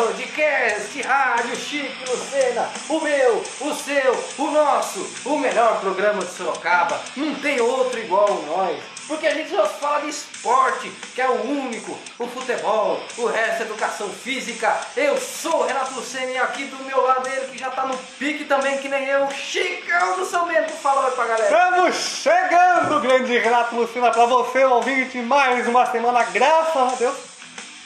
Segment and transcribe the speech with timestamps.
[0.00, 6.98] Podcast Rádio Chico Lucena, o meu, o seu, o nosso, o melhor programa de Sorocaba.
[7.14, 11.42] Não tem outro igual nós, porque a gente só fala de esporte, que é o
[11.42, 14.74] único, o futebol, o resto é educação física.
[14.96, 17.96] Eu sou o Renato Lucena e aqui do meu lado ele que já tá no
[18.18, 20.72] pique também, que nem eu, Chicão do São Bento.
[20.72, 21.44] Fala oi pra galera.
[21.44, 27.30] Estamos chegando, grande Renato Lucena, pra você, ouvinte, mais uma semana, graças a Deus.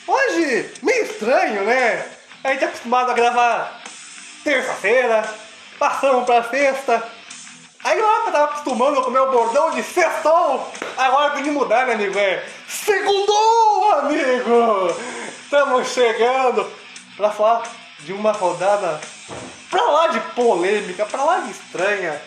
[0.07, 2.14] Hoje, meio estranho, né?
[2.45, 3.81] A gente é acostumado a gravar
[4.45, 5.27] terça-feira,
[5.79, 7.03] passamos pra sexta.
[7.83, 10.71] Aí lá eu tava acostumando com o meu bordão de sextou.
[10.95, 12.19] Agora tem que mudar, né, amigo?
[12.19, 14.95] É segundou, amigo!
[15.43, 16.71] Estamos chegando
[17.17, 17.63] pra falar
[18.01, 19.01] de uma rodada
[19.71, 22.21] pra lá de polêmica, pra lá de estranha.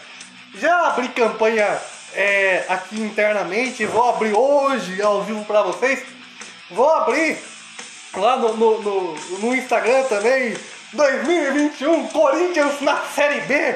[0.56, 1.80] Já abri campanha
[2.16, 6.04] é, aqui internamente, vou abrir hoje ao vivo pra vocês.
[6.72, 7.38] Vou abrir
[8.18, 10.56] lá no, no, no, no Instagram também.
[10.94, 13.76] 2021, Corinthians na Série B.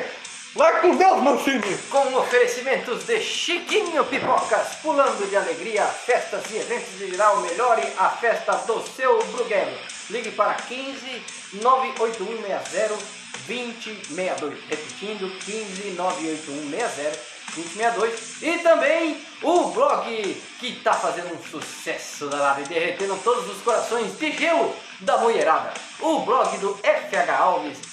[0.53, 1.77] Vai com Deus, Mancini!
[1.89, 8.09] Com oferecimentos de Chiquinho Pipocas, pulando de alegria, festas e eventos de geral, melhore a
[8.09, 9.77] festa do seu Bruguelo.
[10.09, 14.59] Ligue para 15 98160 2062.
[14.69, 18.41] Repetindo, 15 98160 2062.
[18.41, 24.17] E também o blog que está fazendo um sucesso danado e derretendo todos os corações
[24.17, 25.73] de gelo da mulherada.
[25.99, 27.91] O blog do FH Alves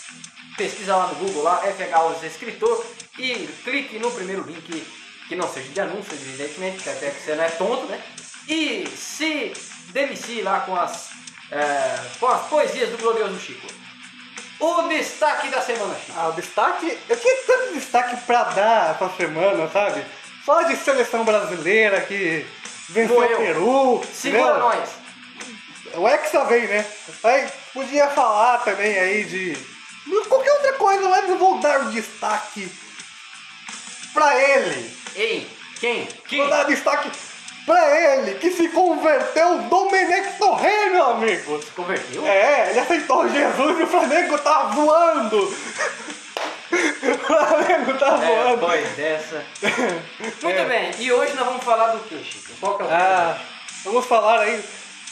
[0.59, 2.84] pesquisa lá no Google, lá, FH Alves Escritor,
[3.17, 4.87] e clique no primeiro link,
[5.28, 8.03] que não seja de anúncio, evidentemente, que até que você não é tonto, né?
[8.48, 9.53] E se
[9.93, 11.11] delicie lá com as,
[11.50, 13.67] é, com as poesias do glorioso Chico.
[14.61, 16.19] O destaque da semana, Chico.
[16.19, 16.98] Ah, o destaque.
[17.09, 20.05] Eu tinha tanto destaque pra dar essa semana, sabe?
[20.45, 22.45] Só de seleção brasileira que
[22.89, 23.37] venceu o.
[23.37, 24.03] Peru.
[24.12, 24.59] Segura né?
[24.59, 24.89] nós.
[25.94, 26.84] O Hexa vem, né?
[27.22, 29.56] Aí podia falar também aí de.
[30.28, 32.69] Qualquer outra coisa, mas eu vou dar o destaque
[34.12, 34.97] pra ele.
[35.15, 36.06] Ei, quem?
[36.27, 36.41] Quem?
[36.41, 37.11] Vou dar destaque
[37.69, 41.62] pra ele, que se converteu Domenech Torre, meu amigo.
[41.62, 42.27] Se converteu?
[42.27, 45.39] É, ele aceitou Jesus e o Flamengo tá voando.
[46.71, 48.67] O Flamengo tá É, voando.
[48.67, 49.45] pois dessa.
[50.43, 50.65] Muito É.
[50.65, 52.53] bem, e hoje nós vamos falar do que, Chico?
[52.61, 52.97] Qual que é o Ah,
[53.39, 53.39] tema?
[53.85, 54.62] vamos falar aí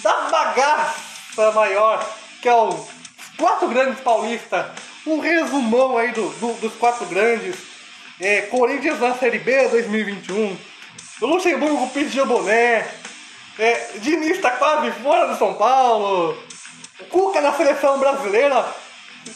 [0.03, 2.05] da bagaça maior,
[2.43, 2.87] que é os
[3.39, 4.67] quatro grandes paulistas.
[5.07, 7.55] Um resumão aí do, do- dos quatro grandes.
[8.21, 10.57] É, Corinthians na Série B 2021.
[11.21, 12.87] O Luxemburgo pediu boné.
[13.59, 16.37] É, Diniz tá quase fora do São Paulo.
[17.11, 18.65] Cuca na seleção brasileira.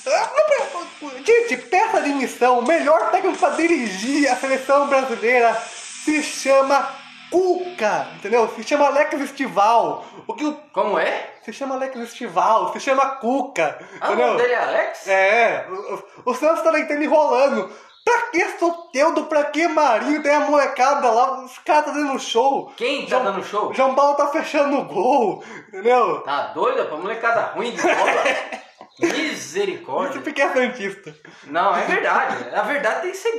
[0.07, 2.59] Não, Gente, peça de missão.
[2.61, 6.89] O melhor técnico para dirigir a seleção brasileira se chama
[7.31, 8.53] Cuca, entendeu?
[8.55, 10.05] Se chama Alex Estival.
[10.27, 11.31] O que o- Como é?
[11.45, 14.27] se chama Alex Estival, se chama Cuca, Ah, o entendeu?
[14.29, 15.09] nome dele é Alex?
[15.09, 17.71] É, o, o- o Santos tá tentando enrolando.
[18.05, 22.73] Pra que Soteudo, pra que Marinho, tem a molecada lá, os caras tá dando show.
[22.77, 23.73] Quem tá dando show?
[23.75, 26.23] Paulo tá fechando o gol, entendeu?
[26.23, 26.87] Tá doido?
[26.87, 27.91] Pra molecada ruim de bola?
[29.01, 30.21] Isso Misericórdia.
[30.21, 31.15] porque é Santista.
[31.45, 32.55] Não, é verdade.
[32.55, 33.39] A verdade tem que ser.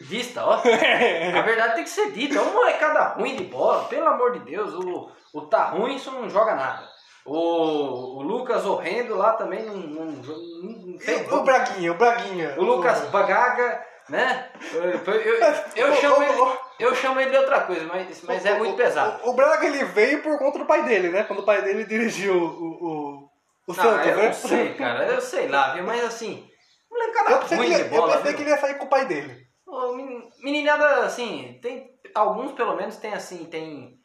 [0.00, 0.54] Dista, ó.
[1.38, 2.36] A verdade tem que ser dita.
[2.36, 3.84] É uma molecada ruim de bola.
[3.84, 4.74] Pelo amor de Deus.
[4.74, 6.88] O, o tá ruim, isso não joga nada.
[7.24, 11.42] O, o Lucas Horrendo lá também não, não, não, não fez o.
[11.42, 12.54] Braguinha, o Braguinha.
[12.58, 14.50] O Lucas Bagaga, né?
[14.72, 15.40] Eu, eu, eu,
[15.76, 19.24] eu chamo ele, eu chamo ele de outra coisa, mas, mas é muito pesado.
[19.24, 21.24] O, o Braga ele veio por conta do pai dele, né?
[21.24, 23.30] Quando o pai dele dirigiu o, o,
[23.68, 24.26] o Santos, eu né?
[24.26, 25.06] não sei, cara.
[25.06, 25.84] Eu sei lá, viu?
[25.84, 26.46] Mas assim,
[26.90, 28.36] molecada Eu ruim ele- de eu bola, pensei viu?
[28.36, 29.48] que ele ia sair com o pai dele.
[29.94, 31.88] Men- Meninada, assim, tem.
[32.14, 33.96] Alguns pelo menos tem assim, tem.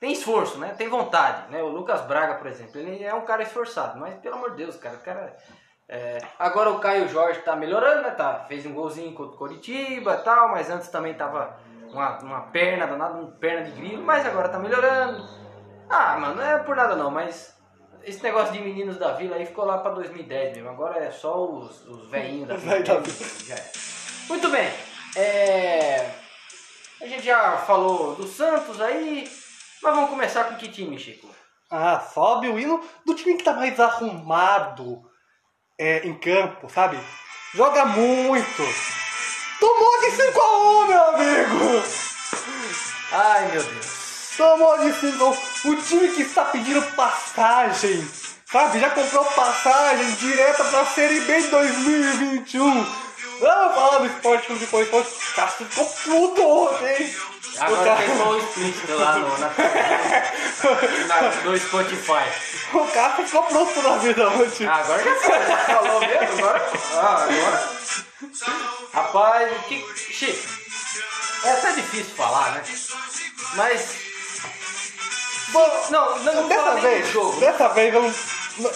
[0.00, 0.74] Tem esforço, né?
[0.76, 1.62] Tem vontade, né?
[1.62, 4.76] O Lucas Braga, por exemplo, ele é um cara esforçado, mas pelo amor de Deus,
[4.76, 5.34] cara, o cara.
[5.88, 8.10] É, Agora o Caio Jorge tá melhorando, né?
[8.10, 11.56] Tá, fez um golzinho contra o Coritiba e tal, mas antes também tava
[11.90, 15.22] uma, uma perna danada, uma perna de grilo, mas agora tá melhorando.
[15.88, 17.56] Ah, mano, não é por nada não, mas
[18.02, 20.70] esse negócio de meninos da vila aí ficou lá pra 2010 mesmo.
[20.70, 22.78] Agora é só os, os velhinhos da vila.
[22.80, 23.14] da vila.
[23.46, 23.72] Já é.
[24.28, 24.68] Muito bem.
[25.16, 26.10] É,
[27.00, 29.26] A gente já falou do Santos aí,
[29.82, 31.28] mas vamos começar com que time, Chico?
[31.70, 35.02] Ah, sobe o hino do time que tá mais arrumado
[35.78, 36.98] é, em campo, sabe?
[37.54, 38.62] Joga muito.
[39.60, 41.82] Tomou de 5 a 1, meu amigo!
[43.12, 44.34] Ai, meu Deus.
[44.36, 45.70] Tomou de 5 a 1.
[45.70, 48.06] O time que está pedindo passagem,
[48.46, 48.80] sabe?
[48.80, 53.05] Já comprou passagem direta pra Série B de 2021.
[53.40, 55.10] Vamos falar do esporte clube por esporte.
[55.10, 57.14] O Cássio ficou puto ontem.
[57.58, 59.48] Agora o Cássio- queimou o explícito lá no, na,
[61.08, 62.24] na- no Spotify.
[62.74, 64.66] O Cássio ficou pronto na vida ontem.
[64.66, 66.70] Ah, agora já foi, falou mesmo, agora.
[66.94, 67.70] Ah, agora.
[68.92, 69.84] Rapaz, o que.
[70.12, 70.48] Chico,
[71.44, 72.62] é até difícil falar, né?
[73.54, 74.06] Mas.
[75.48, 77.40] Bom, Não, não, não dessa vez, jogo.
[77.40, 78.14] dessa vez eu não,
[78.58, 78.72] não-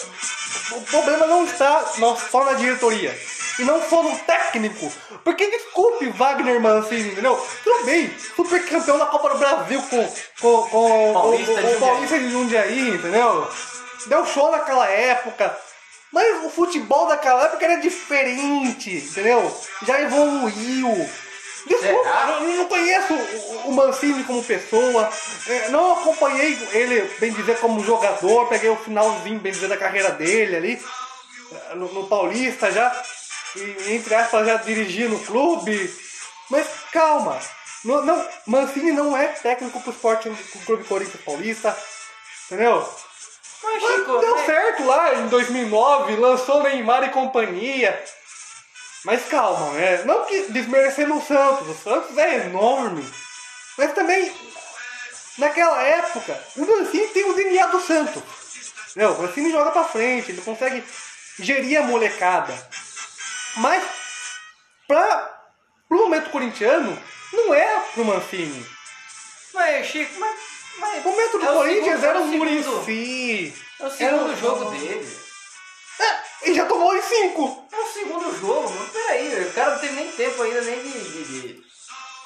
[0.77, 1.83] o problema não está
[2.31, 3.19] só na diretoria
[3.61, 4.91] e não só no técnico.
[5.23, 7.35] Porque desculpe Wagner Mancini, entendeu?
[7.63, 11.79] Tudo bem, super campeão da Copa do Brasil com, com, com Paulista o, o.
[11.79, 13.47] Paulista de Jundiaí, entendeu?
[14.07, 15.55] Deu show naquela época.
[16.11, 19.55] Mas o futebol daquela época era diferente, entendeu?
[19.87, 21.09] Já evoluiu.
[21.67, 22.25] Desculpa, Será?
[22.25, 23.13] não, não conheço
[23.65, 25.07] o- Mancini como pessoa,
[25.47, 30.09] é, não acompanhei ele, bem dizer, como jogador, peguei o finalzinho, bem dizer, da carreira
[30.09, 30.81] dele ali,
[31.69, 32.91] é, no, no Paulista já,
[33.55, 35.93] e entre aspas já dirigi no clube,
[36.49, 37.39] mas calma,
[37.83, 41.77] não, não, Mancini não é técnico pro esporte do Clube Corinthians Paulista,
[42.45, 42.87] entendeu?
[43.63, 48.03] Mas, Mas Chico, deu mas- certo lá em 2009, lançou Neymar e companhia.
[49.03, 50.03] Mas calma, né?
[50.03, 53.03] Não que desmerecendo o Santos, o Santos é enorme.
[53.77, 54.31] Mas também,
[55.37, 58.21] naquela época, o Mancini tem o DNA do Santos.
[58.91, 59.13] Entendeu?
[59.13, 60.83] O Mancini joga pra frente, ele consegue
[61.39, 62.53] gerir a molecada.
[63.57, 63.83] Mas,
[64.87, 65.39] pra,
[65.87, 66.97] pro momento corintiano,
[67.33, 68.65] não é pro Mancini.
[69.53, 70.37] Mas, Chico, mas.
[70.79, 73.53] mas O momento do é o Corinthians era o o Murici.
[73.79, 75.19] É o segundo jogo dele.
[75.99, 77.67] É, e já tomou os cinco.
[77.71, 78.89] É o segundo jogo, mano.
[78.91, 80.91] Peraí, o cara não teve nem tempo ainda nem de.
[80.91, 81.71] de- de-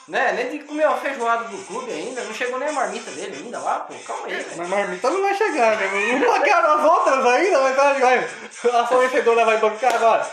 [0.08, 0.34] né?
[0.34, 2.24] Nem de comer uma feijoada do clube ainda.
[2.24, 3.96] Não chegou nem a marmita dele ainda lá, pô.
[4.06, 4.58] Calma aí, velho.
[4.58, 6.20] Mas marmita não vai chegar, né?
[6.20, 8.30] Não pagaram as outras ainda, mas vai, vai.
[8.72, 10.32] A fornecedora vai bancar agora.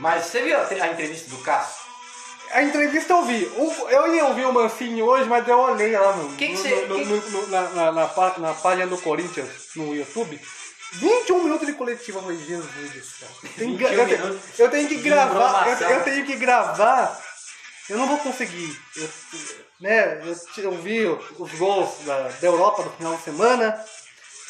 [0.00, 1.78] Mas você viu a, entrevista do Cássio?
[2.52, 3.44] A entrevista eu vi.
[3.90, 6.86] Eu ia ouvir o Mancini hoje, mas eu olhei lá no, Que que no- cê-
[6.86, 10.40] no- que- no- na, na, na pá- na página do Corinthians no YouTube.
[10.94, 13.28] 21 minutos de coletiva, eu falei, Jesus do céu.
[13.56, 17.22] Tem que- 21 eu, tenho, eu tenho que gravar, eu, eu tenho que gravar.
[17.88, 18.76] Eu não vou conseguir.
[18.96, 19.08] Eu,
[19.80, 23.84] né, eu, eu vi os gols da, da Europa no final de semana.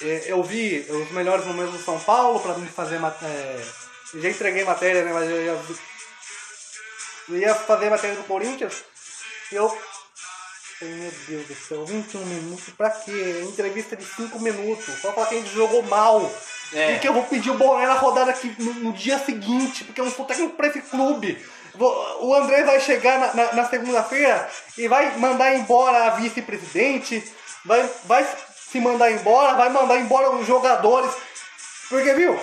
[0.02, 3.64] É, Eu vi os melhores momentos do São Paulo pra mim fazer matéria.
[4.14, 5.12] Já entreguei matéria, né?
[5.12, 5.60] Mas eu ia,
[7.28, 8.82] eu ia fazer matéria do Corinthians.
[9.52, 9.76] E eu.
[10.82, 13.44] Meu Deus do céu, 21 minutos pra quê?
[13.46, 14.86] Entrevista de 5 minutos.
[15.00, 16.32] Só falar que a gente jogou mal.
[16.72, 16.92] É.
[16.94, 20.00] E que eu vou pedir o boné na rodada aqui no, no dia seguinte, porque
[20.00, 21.44] eu não sou técnico pra esse clube.
[21.74, 24.48] Vou- o André vai chegar na, na- na segunda-feira
[24.78, 27.22] e vai mandar embora a vice-presidente,
[27.64, 28.26] vai, vai
[28.70, 31.10] se mandar embora, vai mandar embora os jogadores.
[31.88, 32.38] Porque, viu?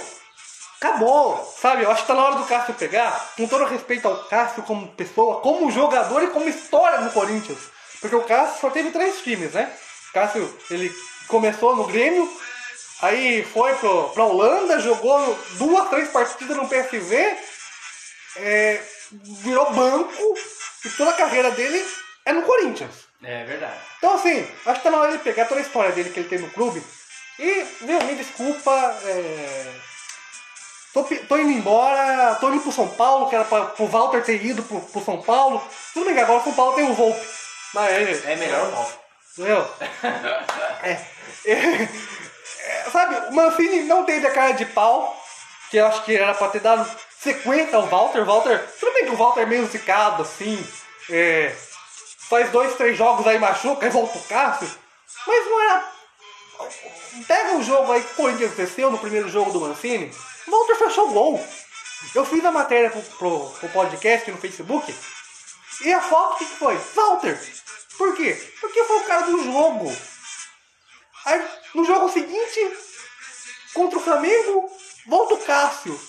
[0.80, 1.84] Acabou, sabe?
[1.84, 4.88] Eu acho que tá na hora do Cássio pegar, com todo respeito ao Cássio como
[4.90, 7.58] pessoa, como jogador e como história no Corinthians.
[8.00, 9.72] Porque o Cássio só teve três times, né?
[10.10, 10.94] O Cássio, ele
[11.28, 12.30] começou no Grêmio,
[13.02, 17.38] aí foi pro, pra Holanda, jogou duas, três partidas no PSV,
[18.36, 18.82] é,
[19.42, 20.36] virou banco,
[20.86, 21.84] e toda a carreira dele
[22.24, 23.07] é no Corinthians.
[23.24, 23.80] É verdade.
[23.98, 26.30] Então assim, acho que tá na hora de pegar toda a história dele que ele
[26.30, 26.84] tem no clube
[27.40, 28.72] e, meu, me desculpa,
[29.04, 29.72] é...
[30.92, 34.44] tô, tô indo embora, tô indo pro São Paulo, que era pra, pro Walter ter
[34.44, 35.64] ido pro, pro São Paulo.
[35.94, 37.24] Tudo bem que agora o São Paulo tem o Volpe.
[37.76, 38.88] Mas ele, É melhor não.
[39.34, 39.72] Entendeu?
[40.84, 41.18] É.
[42.70, 45.18] É, Sabe, o Mancini não teve a cara de pau,
[45.70, 48.26] que eu acho que era pra ter dado sequência ao Walter.
[48.26, 50.62] Walter, tudo bem que o Walter é meio zicado, assim,
[51.10, 51.56] é,
[52.30, 54.70] faz dois, três jogos aí machuca, aí volta o Cássio,
[55.26, 55.92] mas não era.
[57.28, 60.12] Pega o jogo aí que o Corinthians venceu no primeiro jogo do Mancini,
[60.48, 61.48] Walter fechou o gol.
[62.14, 64.94] Eu fiz a matéria pro, pro, pro podcast no Facebook,
[65.82, 66.76] e a foto, o que, que foi?
[66.96, 67.40] Walter!
[67.98, 68.52] Por quê?
[68.62, 69.96] Porque foi o cara do jogo.
[71.26, 72.78] Aí, no jogo seguinte,
[73.74, 74.72] contra o Flamengo,
[75.08, 76.00] volta o Cássio.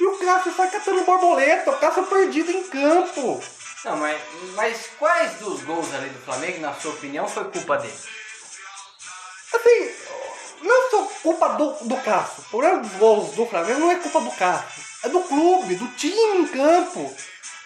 [0.00, 3.42] E o Cássio sai catando borboleta, o Cássio perdido em campo.
[3.84, 4.20] Não, mas,
[4.54, 7.98] mas quais dos gols ali do Flamengo, na sua opinião, foi culpa dele?
[9.54, 9.94] Assim,
[10.62, 12.42] não só culpa do, do Cássio.
[12.42, 14.84] O problema dos gols do Flamengo não é culpa do Cássio.
[15.04, 17.14] É do clube, do time em campo.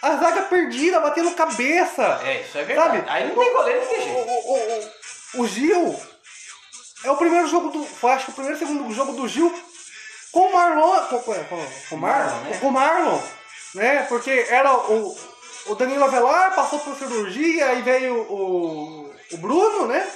[0.03, 2.21] A zaga perdida, batendo cabeça.
[2.25, 2.99] É, isso é verdade.
[2.99, 3.11] Sabe?
[3.11, 4.29] Aí não tem goleiro, não tem O, jeito.
[4.29, 6.03] o, o, o Gil
[7.05, 8.09] é o primeiro jogo do.
[8.09, 9.53] Acho que o primeiro e segundo jogo do Gil
[10.31, 11.07] com o Marlon.
[11.07, 11.35] Com, com,
[11.89, 12.59] com, Marlon, Marlon, né?
[12.59, 13.23] Com o Marlon.
[13.75, 14.03] Né?
[14.09, 15.17] Porque era o,
[15.67, 20.07] o Danilo Avelar, passou por cirurgia, aí veio o, o Bruno, né?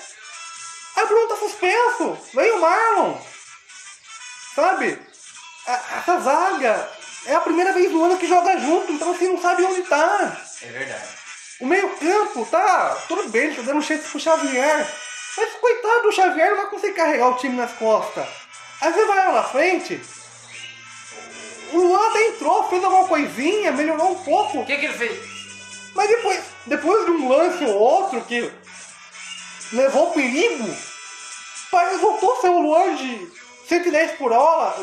[0.97, 2.19] Aí o Bruno tá suspenso.
[2.35, 3.19] Veio o Marlon.
[4.55, 4.99] Sabe?
[5.67, 6.91] A- Essa zaga.
[7.27, 10.41] é a primeira vez no ano que joga junto, então assim não sabe onde tá.
[10.63, 11.09] É verdade.
[11.61, 14.87] O meio campo, tá, tudo bem, tá dando chance pro Xavier.
[15.37, 18.27] Mas coitado do Xavier não vai conseguir carregar o time nas costas.
[18.81, 20.01] Aí você vai lá na frente,
[21.73, 24.61] o Luan até entrou, fez alguma coisinha, melhorou um pouco.
[24.61, 25.36] O que, que ele fez?
[25.97, 28.53] Mas depois, depois de um lance ou outro que
[29.73, 30.69] levou perigo,
[31.71, 33.33] parece voltou a ser o Luan de
[33.67, 34.77] 110 por hora,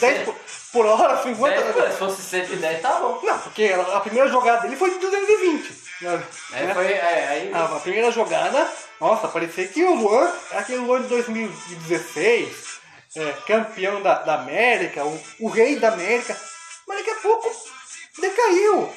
[0.00, 0.34] 10 por,
[0.72, 1.54] por hora, 50.
[1.54, 3.20] É, se fosse 110, tá bom.
[3.22, 5.86] Não, porque a primeira jogada dele foi de 220.
[6.00, 6.22] Né?
[6.54, 7.50] É, foi, é, aí...
[7.54, 8.66] Ah, a primeira jogada,
[8.98, 12.80] nossa, parecia que o Luan, aquele Luan de 2016,
[13.16, 16.36] é, campeão da, da América, o, o, rei da América,
[16.88, 17.50] mas daqui a pouco
[18.18, 18.92] decaiu.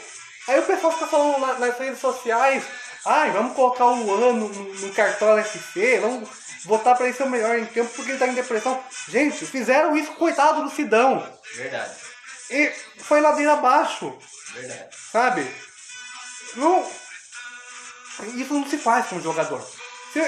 [0.49, 2.63] Aí o pessoal fica falando na, nas redes sociais,
[3.05, 6.27] ai, vamos colocar o Luan no, no cartão LFC, vamos
[6.65, 8.83] votar para ele ser o melhor em campo porque ele tá em depressão.
[9.07, 11.23] Gente, fizeram isso, coitado do Sidão.
[11.55, 11.93] Verdade.
[12.49, 14.17] E foi ladeira abaixo.
[14.53, 14.89] Verdade.
[15.11, 15.55] Sabe?
[16.55, 16.83] Não,
[18.35, 19.63] isso não se faz com um jogador.
[20.11, 20.19] Se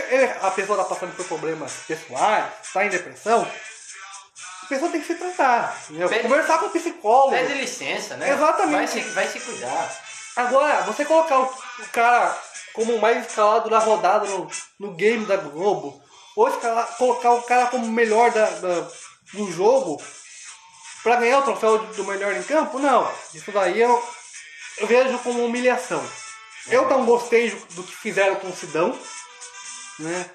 [0.41, 3.51] a pessoa está passando por problemas pessoais, está em depressão,
[4.61, 5.75] a pessoa tem que se tratar.
[5.87, 7.31] Pede, Conversar com o psicólogo.
[7.31, 8.29] Pede licença, né?
[8.29, 8.71] Exatamente.
[8.75, 10.10] Vai se, vai se cuidar.
[10.35, 12.37] Agora, você colocar o, o cara
[12.73, 16.01] como o mais escalado da rodada no, no game da Globo,
[16.35, 18.87] ou escalar, colocar o cara como o melhor da, da,
[19.33, 20.01] do jogo
[21.03, 23.11] para ganhar o troféu do melhor em campo, não.
[23.33, 24.03] Isso daí eu,
[24.77, 26.03] eu vejo como humilhação.
[26.67, 28.97] Eu não gostei do que fizeram com o Sidão,
[29.99, 30.31] né?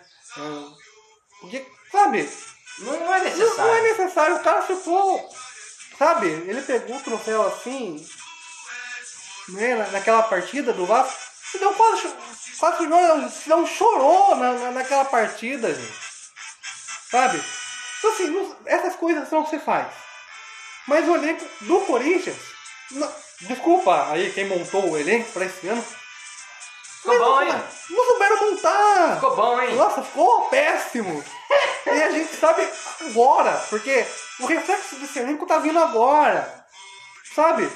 [1.41, 2.29] Porque, sabe?
[2.81, 3.57] Não, não é necessário.
[3.57, 4.37] Não, não, é necessário.
[4.37, 5.31] O cara ficou,
[5.97, 6.27] sabe?
[6.27, 8.05] Ele pegou o troféu assim,
[9.49, 9.89] né?
[9.93, 11.17] Naquela partida do Vasco.
[11.51, 12.09] Sidão quase,
[12.59, 15.99] quase chorou, Sidão chorou na, na, naquela partida, gente.
[17.11, 17.43] Sabe?
[17.99, 19.87] Então assim, não, essas coisas não se faz.
[20.89, 22.37] Mas o elenco do Corinthians,
[22.91, 23.13] não,
[23.43, 25.85] desculpa aí quem montou o elenco para esse ano,
[27.07, 27.53] Ficou bom, hein?
[27.91, 29.15] Não souberam montar.
[29.15, 29.75] Ficou bom, hein?
[29.77, 31.25] Nossa, ficou péssimo.
[31.87, 32.69] e a gente sabe
[33.09, 34.05] agora, porque
[34.41, 36.67] o reflexo desse elenco tá vindo agora.
[37.33, 37.71] Sabe?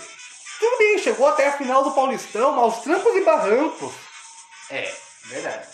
[0.61, 3.93] Bem, chegou até a final do Paulistão, aos trancos e barrancos.
[4.71, 4.95] É,
[5.26, 5.69] verdade.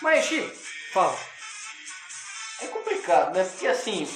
[0.00, 0.56] Mas, Chico,
[0.92, 1.18] fala.
[2.62, 3.44] É complicado, né?
[3.44, 4.08] Porque assim,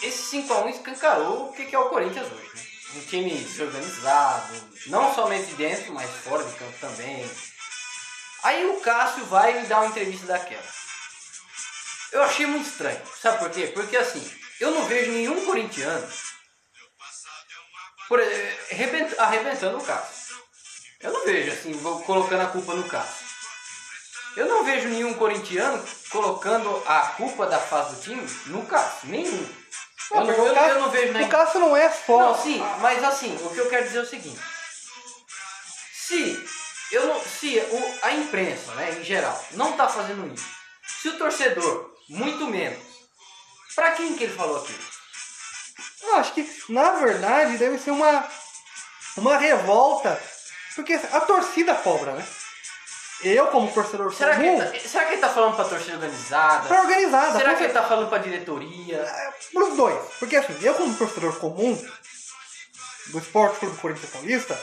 [0.00, 2.62] esse 5x1 escancarou o que é o Corinthians hoje, né?
[2.96, 4.54] um time desorganizado,
[4.86, 7.28] não somente dentro, mas fora de campo também.
[8.44, 10.62] Aí o Cássio vai me dar uma entrevista daquela.
[12.12, 13.02] Eu achei muito estranho.
[13.20, 13.72] Sabe por quê?
[13.74, 14.24] Porque assim,
[14.60, 16.08] eu não vejo nenhum corintiano
[18.14, 18.20] por,
[19.18, 20.36] arrebentando o Cássio.
[21.00, 23.26] Eu não vejo assim, colocando a culpa no Cássio.
[24.36, 29.08] Eu não vejo nenhum corintiano colocando a culpa da fase do time no Cássio.
[29.08, 29.48] Nenhum.
[30.12, 31.24] Não, eu, eu, eu, não vejo nem.
[31.24, 32.18] O Cássio não é só.
[32.18, 34.40] Não, sim, mas assim, o que eu quero dizer é o seguinte.
[35.92, 36.48] Se,
[36.92, 40.46] eu não, se o, a imprensa, né, em geral, não está fazendo isso,
[41.02, 42.78] se o torcedor, muito menos,
[43.74, 44.93] para quem que ele falou aquilo?
[46.06, 48.28] Eu acho que, na verdade, deve ser uma,
[49.16, 50.20] uma revolta.
[50.74, 52.26] Porque a torcida cobra, né?
[53.22, 54.60] Eu, como torcedor será comum...
[54.70, 56.68] Que tá, será que ele tá falando pra torcida organizada?
[56.68, 57.38] Pra organizada.
[57.38, 57.56] Será porque...
[57.56, 58.96] que ele tá falando pra diretoria?
[58.96, 59.98] É, pros dois.
[60.18, 61.74] Porque assim, eu como torcedor comum
[63.06, 64.60] do Esporte Clube Corinthians Paulista,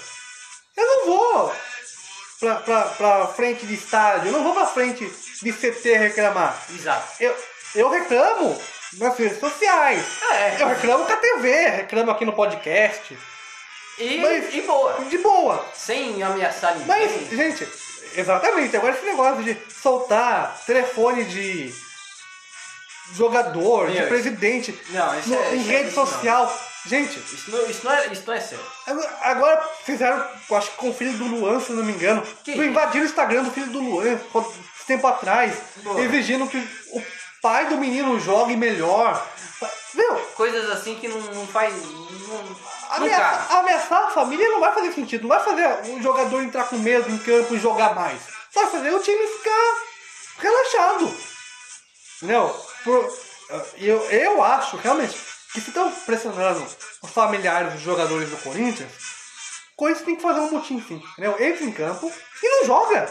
[0.75, 1.55] eu não vou
[2.39, 5.05] pra, pra, pra frente de estádio, eu não vou pra frente
[5.41, 6.61] de CT reclamar.
[6.69, 7.07] Exato.
[7.19, 7.35] Eu,
[7.75, 8.61] eu reclamo
[8.93, 10.03] nas redes sociais.
[10.31, 10.61] É.
[10.61, 13.17] Eu reclamo com a TV, reclamo aqui no podcast.
[13.97, 14.93] E, mas, e boa.
[15.09, 15.65] De boa.
[15.73, 16.87] Sem ameaçar ninguém.
[16.87, 17.67] Mas, gente,
[18.15, 18.75] Exatamente.
[18.75, 21.73] Agora esse negócio de soltar telefone de
[23.13, 26.45] jogador, Meu, de presidente não, no, é, em rede é, social.
[26.45, 26.71] Não.
[26.83, 27.19] Gente.
[27.19, 28.65] Isso não, isso, não é, isso não é sério.
[29.21, 32.23] Agora fizeram, acho que com o filho do Luan, se não me engano.
[32.43, 34.19] Que invadiram o Instagram do filho do Luan
[34.87, 36.01] tempo atrás, Boa.
[36.01, 37.03] exigindo que o
[37.41, 39.27] pai do menino jogue melhor.
[39.93, 40.15] Viu?
[40.35, 41.73] Coisas assim que não, não faz.
[41.73, 42.55] Não,
[42.89, 45.23] ameaçar, ameaçar a família não vai fazer sentido.
[45.23, 48.21] Não vai fazer o jogador entrar com medo em campo e jogar mais.
[48.53, 49.75] Vai fazer o time ficar
[50.39, 51.17] relaxado.
[52.17, 52.55] Entendeu?
[52.83, 53.17] Por,
[53.77, 55.17] eu, eu acho realmente
[55.53, 56.65] que se estão pressionando
[57.01, 58.91] os familiares dos jogadores do Corinthians,
[59.75, 61.03] Corinthians tem que fazer um motim sim.
[61.13, 61.35] Entendeu?
[61.39, 63.09] Entra em campo e não joga.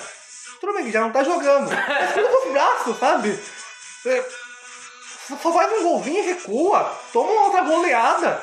[0.61, 1.69] Tudo bem que já não tá jogando.
[1.89, 3.39] Mas cruza os braços, sabe?
[5.43, 6.99] Só faz um golzinho e recua.
[7.13, 8.43] Toma uma outra goleada.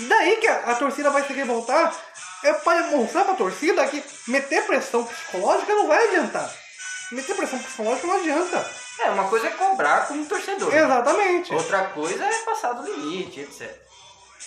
[0.00, 1.94] Daí que a, a torcida vai se revoltar.
[2.42, 6.52] É para mostrar pra torcida que meter pressão psicológica não vai adiantar.
[7.12, 8.70] Meter pressão psicológica não adianta.
[9.00, 10.74] É, uma coisa é cobrar como torcedor.
[10.74, 11.54] Exatamente.
[11.54, 13.74] Outra coisa é passar do limite, etc.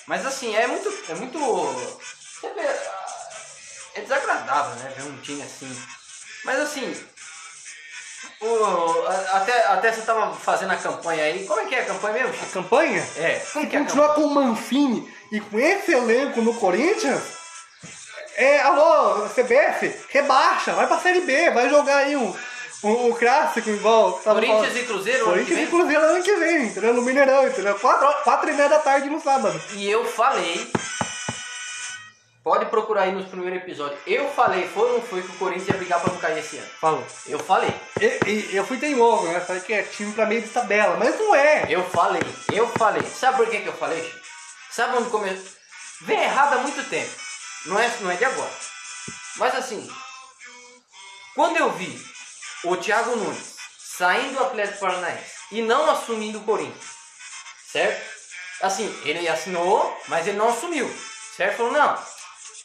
[0.06, 0.90] Mas assim, é muito.
[1.10, 1.40] É muito.
[3.96, 4.94] É desagradável, né?
[4.96, 5.84] Ver um time assim.
[6.46, 7.08] Mas assim.
[9.32, 11.46] Até, até você tava fazendo a campanha aí.
[11.46, 12.36] Como é que é a campanha mesmo?
[12.44, 13.08] A campanha?
[13.18, 17.22] É, Se é a continuar com o Mancini e com esse elenco no Corinthians,
[18.36, 22.36] é, alô, CBF, rebaixa, vai pra Série B, vai jogar aí um,
[22.84, 24.14] um, um clássico igual.
[24.14, 25.72] Corinthians e Cruzeiro ano que Corinthians e?
[25.72, 26.94] Cruzeiro ano que vem, entendeu?
[26.94, 27.74] No Mineirão, entendeu?
[27.76, 29.60] Quatro, quatro e meia da tarde no sábado.
[29.74, 30.72] E eu falei.
[32.48, 34.00] Pode procurar aí nos primeiros episódios.
[34.08, 36.56] Eu falei, foi ou não foi que o Corinthians ia brigar pra não cair esse
[36.56, 36.70] ano?
[36.80, 37.06] Falou.
[37.26, 37.70] Eu falei.
[38.00, 39.42] E, e- eu fui teimoso, né?
[39.42, 41.66] Falei que é time pra meio de tabela, mas não é.
[41.68, 42.22] Eu falei,
[42.54, 43.04] eu falei.
[43.06, 44.20] Sabe por que, que eu falei, Chico?
[44.72, 45.46] Sabe onde começou?
[46.04, 47.12] Vem errado há muito tempo.
[47.66, 48.54] Não é, não é de agora.
[49.36, 49.92] Mas assim,
[51.36, 52.02] quando eu vi
[52.64, 56.86] o Thiago Nunes saindo do Atlético Paranaense e não assumindo o Corinthians,
[57.74, 58.10] certo?
[58.62, 60.90] Assim, ele assinou, mas ele não assumiu,
[61.36, 61.58] certo?
[61.58, 62.17] Falou, não,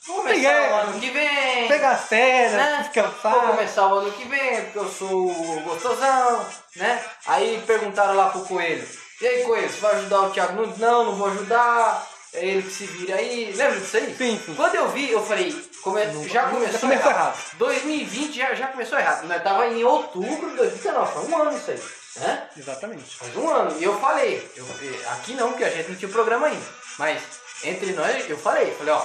[0.06, 1.68] vou começar o ano que vem.
[1.68, 2.70] Pega as férias, né?
[2.74, 3.46] Vou descansar.
[3.48, 7.04] começar o ano que vem, porque eu sou gostosão, né?
[7.26, 8.86] Aí perguntaram lá pro Coelho,
[9.20, 10.78] e aí Coelho, você vai ajudar o Thiago Nunes?
[10.78, 13.52] Não, não vou ajudar, é ele que se vira aí.
[13.52, 14.14] Lembra disso aí?
[14.16, 14.54] Sim, sim.
[14.54, 17.26] Quando eu vi, eu falei, come- Não- já já começou, começou errado.
[17.34, 17.38] errado.
[17.58, 19.26] 2020 já, já começou errado.
[19.26, 21.82] Nós tava em outubro de 2019, foi um ano isso aí,
[22.16, 22.42] né?
[22.56, 23.16] Exatamente.
[23.16, 23.76] Faz um ano.
[23.78, 26.66] E eu falei, eu- eh, aqui não, porque a gente não tinha programa ainda.
[26.98, 27.22] Mas
[27.64, 29.04] entre nós, eu falei, falei, ó,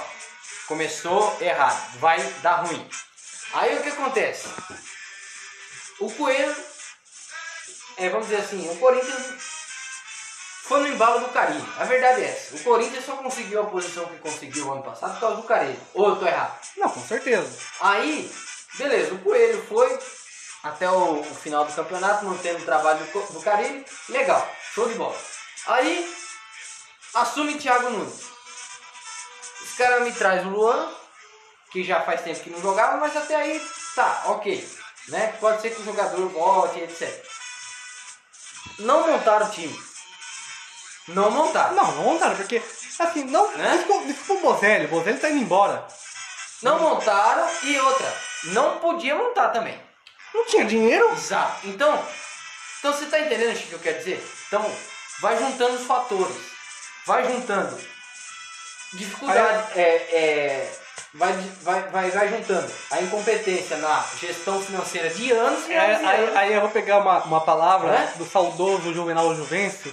[0.68, 2.88] começou errado, vai dar ruim.
[3.54, 4.48] Aí o que acontece?
[5.98, 6.54] O Coelho,
[7.96, 9.48] é, vamos dizer assim, o Corinthians
[10.64, 11.66] foi no embalo do Carilho.
[11.78, 12.54] A verdade é essa.
[12.54, 15.80] O Corinthians só conseguiu a posição que conseguiu ano passado por causa do Carilho.
[15.94, 16.60] Ou eu tô errado?
[16.76, 17.50] Não, com certeza.
[17.80, 18.30] Aí,
[18.74, 19.98] beleza, o Coelho foi
[20.62, 23.84] até o, o final do campeonato, mantendo o trabalho do, do Carilli.
[24.10, 25.16] Legal, show de bola.
[25.66, 26.14] Aí,
[27.14, 28.37] assume Thiago Nunes.
[29.78, 30.90] Os caras me traz o Luan,
[31.70, 34.68] que já faz tempo que não jogava, mas até aí tá, ok.
[35.06, 35.36] Né?
[35.38, 37.24] Pode ser que o jogador volte, etc.
[38.80, 39.80] Não montaram o time.
[41.06, 41.76] Não montaram.
[41.76, 42.60] Não, não montaram, porque,
[42.98, 43.52] assim, não.
[43.52, 43.76] Né?
[43.76, 45.86] Desculpa, desculpa o Bozelli, o Bozelli tá indo embora.
[46.60, 49.80] Não montaram e outra, não podia montar também.
[50.34, 51.08] Não tinha dinheiro?
[51.12, 51.68] Exato.
[51.68, 52.04] Então,
[52.80, 54.28] então você tá entendendo o que eu quero dizer?
[54.48, 54.76] Então,
[55.20, 56.36] vai juntando os fatores.
[57.06, 57.97] Vai juntando.
[58.94, 59.78] Dificuldade.
[59.78, 60.72] É, é,
[61.14, 66.06] vai, vai, vai, vai juntando a incompetência na gestão financeira de anos e É, anos.
[66.08, 66.36] aí, anos.
[66.36, 68.12] aí eu vou pegar uma, uma palavra Né?
[68.16, 69.92] do saudoso Juvenal Juvencio.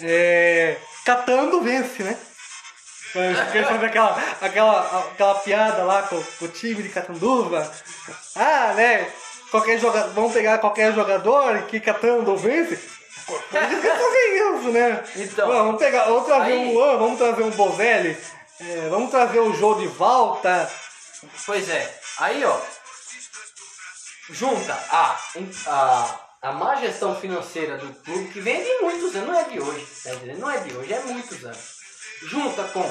[0.00, 2.16] É, catando vence, né?
[3.12, 3.40] Fazer
[3.84, 7.70] aquela, aquela, aquela piada lá com, com o time de Catanduva.
[8.34, 9.10] Ah, né?
[9.50, 12.80] Qualquer jogador, vamos pegar qualquer jogador que catando vence.
[13.50, 15.04] Pode fazer isso, né?
[15.16, 15.46] Então.
[15.48, 18.16] Bom, vamos pegar, vamos trazer Aí- um Luan, vamos trazer um Bozelli,
[18.60, 20.70] é, vamos trazer o Jô de volta.
[21.46, 22.00] Pois é.
[22.18, 22.58] Aí, ó.
[24.30, 25.18] Junta a,
[25.66, 29.60] a, a má gestão financeira do clube, que vem de muitos anos, não é de
[29.60, 30.38] hoje, tá entendendo?
[30.38, 31.76] Não é de hoje, é muitos anos.
[32.22, 32.82] Junta com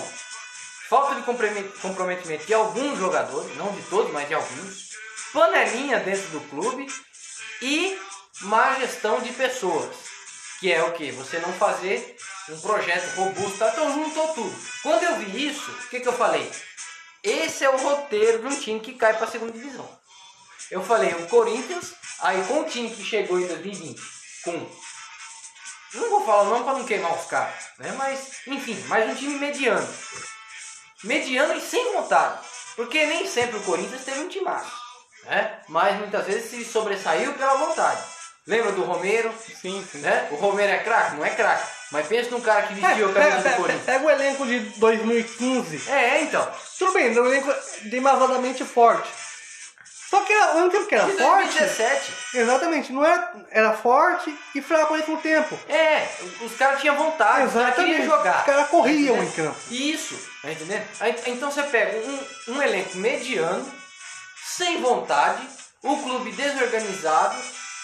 [0.89, 4.89] falta de compromet- comprometimento de alguns jogadores, não de todos, mas de alguns,
[5.33, 6.85] panelinha dentro do clube
[7.61, 7.97] e
[8.41, 9.89] má gestão de pessoas.
[10.61, 11.09] Que é o que?
[11.13, 12.15] Você não fazer
[12.47, 13.69] um projeto robusto, tá?
[13.69, 14.55] então juntou tudo.
[14.83, 16.51] Quando eu vi isso, o que, que eu falei?
[17.23, 19.89] Esse é o roteiro de um time que cai para a segunda divisão.
[20.69, 23.99] Eu falei, o Corinthians, aí com o time que chegou em 2020,
[24.43, 24.69] com.
[25.95, 27.91] Não vou falar o nome para não queimar os caras, né?
[27.97, 29.91] Mas, enfim, mais um time mediano.
[31.03, 32.39] Mediano e sem vontade.
[32.75, 34.71] Porque nem sempre o Corinthians teve um timaço,
[35.23, 35.59] né?
[35.67, 38.10] Mas muitas vezes se sobressaiu pela vontade.
[38.47, 39.31] Lembra do Romero?
[39.61, 39.99] Sim, sim.
[39.99, 40.27] Né?
[40.31, 41.15] O Romero é craque?
[41.15, 41.63] Não é craque.
[41.91, 43.85] Mas pensa num cara que vestiu a É, camisa pega, do pega- Corinthians.
[43.85, 45.91] pega o elenco de 2015.
[45.91, 46.51] É, então.
[46.79, 49.07] Tudo bem, um elenco demasiadamente forte.
[50.09, 52.13] Só que era, ao mesmo tempo que era De forte, 2017.
[52.33, 55.57] exatamente, não era, era forte e fraco ao mesmo tempo.
[55.69, 56.05] É,
[56.41, 58.39] os caras tinham vontade, os caras queriam jogar.
[58.39, 59.57] Os caras corriam Tá em campo.
[59.69, 60.85] Isso, tá entendendo?
[61.27, 63.65] Então você pega um, um elenco mediano,
[64.43, 65.47] sem vontade,
[65.81, 67.37] o clube desorganizado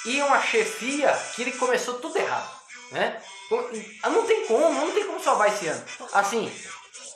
[0.07, 2.49] e uma chefia que ele começou tudo errado,
[2.91, 3.21] né?
[3.49, 5.83] Com- Não tem como, não tem como salvar esse ano.
[6.13, 6.51] Assim,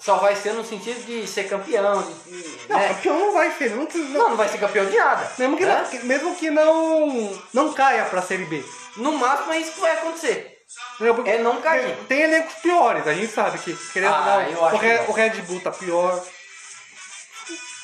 [0.03, 2.87] salvar esse ano no sentido de ser campeão, de, de- Não, né?
[2.89, 5.31] campeão não vai ser, não, não- Não, não vai ser campeão de nada.
[5.37, 5.89] mesmo, que né?
[5.93, 8.63] não, mesmo que não, não caia pra Série B.
[8.97, 10.57] No máximo é isso que vai acontecer.
[10.97, 11.95] Porque É não cair.
[11.97, 15.09] Tem, tem elencos piores, a gente sabe que querendo Ah, não, o, que não.
[15.09, 16.23] o Red Bull tá pior.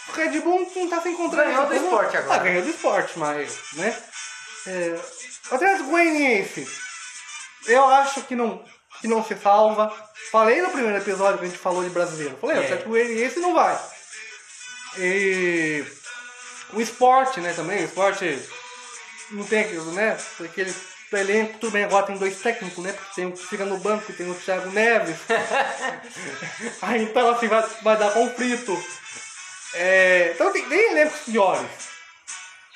[0.10, 1.50] O Red Bull não tá se encontrando.
[1.50, 2.36] Ganhou do Não- esporte agora.
[2.39, 3.98] Ah, ganhou do esporte, mas, né?
[4.67, 4.99] É,
[5.51, 6.67] o Atlético Goianiense,
[7.67, 8.63] eu acho que não,
[9.01, 9.91] que não se salva.
[10.32, 12.38] Falei no primeiro episódio que a gente falou de brasileiro.
[12.39, 12.60] Falei, É.
[12.60, 13.80] o Atlético Goianiense não vai.
[14.97, 15.86] E
[16.73, 18.39] o esporte, né, também, o esporte
[19.32, 20.17] não tem aquilo, né?
[20.43, 20.73] Aquele
[21.13, 22.91] elenco, tudo bem, agora tem dois técnicos, né?
[22.91, 25.15] Porque tem um que fica no banco, tem o Thiago Neves.
[26.82, 28.77] Aí então assim vai, vai dar conflito.
[29.73, 31.69] É, então tem, tem elencos piores.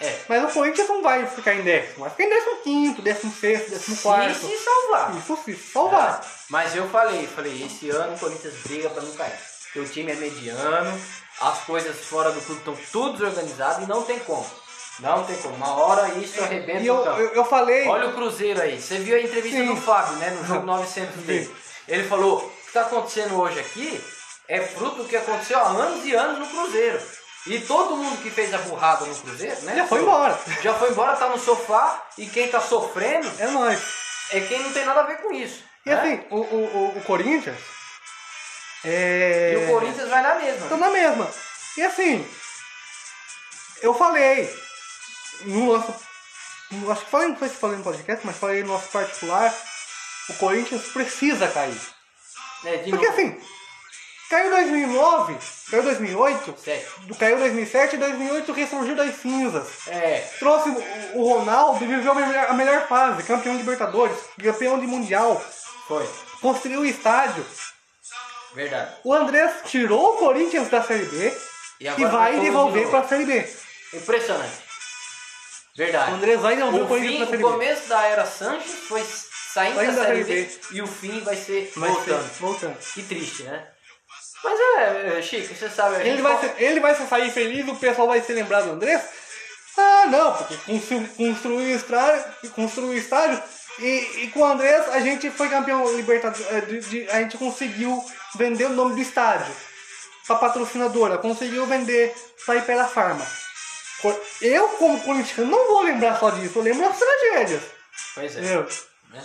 [0.02, 0.20] É.
[0.28, 3.70] Mas o Corinthians não vai ficar em décimo, vai ficar em décimo quinto, décimo sexto,
[3.70, 4.34] décimo quarto.
[4.34, 5.16] Se se salvar.
[5.16, 6.22] Isso sim, salvar.
[6.24, 9.38] Ah, Mas eu falei, falei, esse ano o Corinthians briga pra não cair.
[9.64, 11.02] Porque o time é mediano,
[11.40, 14.46] as coisas fora do clube estão tudo desorganizadas e não tem como.
[15.00, 15.56] Não tem como.
[15.56, 17.88] Uma hora isso arrebenta E eu, eu, eu falei.
[17.88, 18.82] Olha o Cruzeiro aí.
[18.82, 19.68] Você viu a entrevista Sim.
[19.68, 20.30] do Fábio, né?
[20.32, 21.56] No jogo 900 dele.
[21.88, 24.04] Ele falou: o que está acontecendo hoje aqui
[24.48, 27.00] é fruto do que aconteceu há anos e anos no Cruzeiro.
[27.48, 29.76] E todo mundo que fez a burrada no Cruzeiro, né?
[29.76, 30.40] Já foi embora.
[30.62, 33.80] Já foi embora, tá no sofá e quem tá sofrendo É nóis.
[34.32, 35.64] é quem não tem nada a ver com isso.
[35.86, 35.96] E né?
[35.96, 37.58] assim, o, o, o, o Corinthians.
[38.84, 39.54] É...
[39.54, 40.68] E o Corinthians vai na mesma.
[40.70, 41.28] Tô na mesma.
[41.78, 42.28] E assim,
[43.82, 44.54] eu falei
[45.46, 45.94] no nosso.
[46.72, 49.54] no- acho que falei, não sei se falei no podcast, mas falei no nosso particular.
[50.30, 51.80] O Corinthians precisa cair.
[52.66, 53.18] É, de Porque novo.
[53.20, 53.42] assim,
[54.32, 55.38] caiu 2009,
[55.70, 56.88] caiu 2008, Sete.
[57.02, 59.68] do- caiu 2007 e 2008 ressurgiu das cinzas.
[59.88, 64.18] É, Trouxe o, o Ronaldo e viveu a melhor, a melhor fase, campeão de Libertadores,
[64.44, 65.40] campeão de Mundial,
[65.88, 66.10] foi.
[66.42, 67.46] construiu o estádio.
[68.56, 68.96] Verdade.
[69.04, 71.38] O Andrés tirou o Corinthians da Série B
[71.80, 73.50] E e, vai devolver de para a Série B.
[73.94, 74.54] Impressionante.
[75.76, 76.12] Verdade.
[76.12, 77.50] O Andrés vai devolver o, O, Corinthians para a o Série B.
[77.50, 79.02] começo da era Sanches foi
[79.54, 82.32] saindo, Saindo da da Série Série B e o fim vai ser Vai ser- voltando.
[82.40, 82.78] voltando.
[82.94, 83.68] Que triste, né?
[84.44, 85.96] Mas é, é, Chico, você sabe...
[85.98, 88.72] a Ele vai, ser- ele vai se sair feliz, o pessoal vai se lembrar do
[88.72, 89.02] Andrés?
[89.78, 92.26] Ah, não, porque constru- construiu o estádio,
[92.56, 93.42] construiu o estádio
[93.80, 98.04] e, e com o Andrés a gente foi campeão libertador, de- de- a gente conseguiu
[98.36, 99.54] vender o nome do estádio
[100.28, 102.14] pra patrocinadora, conseguiu vender
[102.46, 103.26] pra Ipera Farma.
[104.42, 107.62] Eu, como corintiano, não vou lembrar só disso, eu lembro das tragédias.
[108.16, 108.40] Pois é.
[108.40, 108.68] Entendeu?
[109.12, 109.24] né?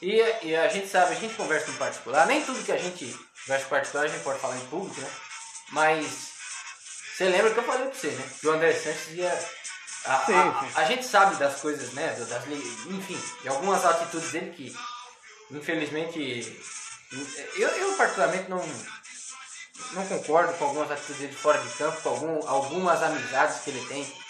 [0.00, 3.14] E, e a gente sabe, a gente conversa em particular, nem tudo que a gente
[3.46, 5.10] conversa em particular a gente pode falar em público, né?
[5.70, 6.06] Mas
[7.16, 8.30] você lembra que eu falei pra você, né?
[8.40, 9.48] Que o André Santos ia.
[10.04, 10.72] A, a- Sim, sim.
[10.74, 12.08] a gente sabe das coisas, né?
[12.28, 12.46] Das,
[12.86, 14.76] enfim, de algumas atitudes dele que,
[15.50, 16.60] infelizmente,
[17.56, 18.58] eu, eu particularmente não,
[19.92, 23.86] não concordo com algumas atitudes dele fora de campo, com algum, algumas amizades que ele
[23.86, 24.21] tem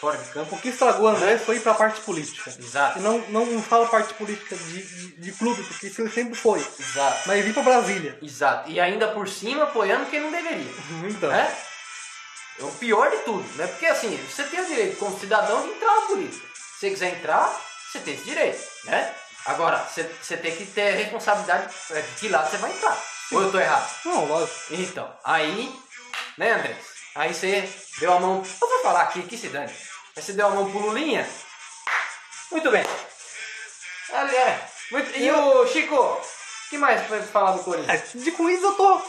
[0.00, 0.54] fora de campo.
[0.54, 2.50] O que estragou o Andrés foi pra parte política.
[2.58, 6.34] Exato, E não, não falo parte política de, de, de clube, porque isso ele sempre
[6.34, 6.60] foi.
[6.78, 7.22] exato.
[7.26, 8.18] Mas ir pra Brasília.
[8.22, 8.70] Exato.
[8.70, 10.72] E ainda por cima apoiando quem não deveria.
[11.08, 11.28] Então.
[11.30, 11.56] Né?
[12.60, 13.66] É o pior de tudo, né?
[13.68, 16.46] Porque assim, você tem o direito como cidadão de entrar na política.
[16.54, 19.14] Se você quiser entrar, você tem esse direito, né?
[19.46, 23.00] Agora, você, você tem que ter responsabilidade é, de que lado você vai entrar.
[23.32, 23.88] Ou eu tô errado?
[24.04, 24.58] Não, lógico.
[24.70, 25.72] Então, aí,
[26.36, 26.76] né, André?
[27.14, 28.44] Aí você deu a mão.
[28.60, 29.72] Eu vou falar aqui, que se dane.
[30.20, 31.28] Você deu a mão pro Lulinha.
[32.50, 32.84] Muito bem.
[34.12, 34.68] Ali é.
[34.90, 36.20] Muito- E o Chico, o
[36.70, 38.14] que mais pra falar do Corinthians?
[38.14, 39.00] É, De isso eu tô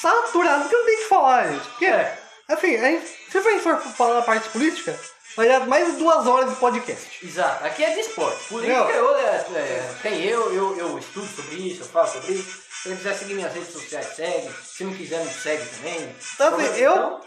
[0.00, 1.68] saturado, que eu não tenho que falar, gente.
[1.68, 2.18] Porque, É.
[2.48, 4.98] assim, a gente, se a gente for falar da parte política,
[5.36, 7.26] vai dar mais de duas horas de podcast.
[7.26, 8.44] Exato, aqui é de esporte.
[8.48, 9.16] Política Não.
[9.16, 12.62] é é, tem eu, eu, eu estudo sobre isso, eu falo sobre isso.
[12.82, 14.54] Se você quiser seguir minhas redes sociais, segue.
[14.62, 16.16] Se não quiser, não segue também.
[16.34, 17.20] Então, assim, eu,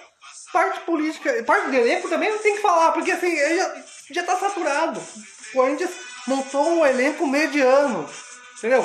[0.57, 3.75] parte política, parte de elenco também não tem que falar, porque, assim, já,
[4.09, 4.99] já tá saturado.
[4.99, 5.91] O Corinthians
[6.25, 8.09] montou um elenco mediano,
[8.57, 8.83] entendeu?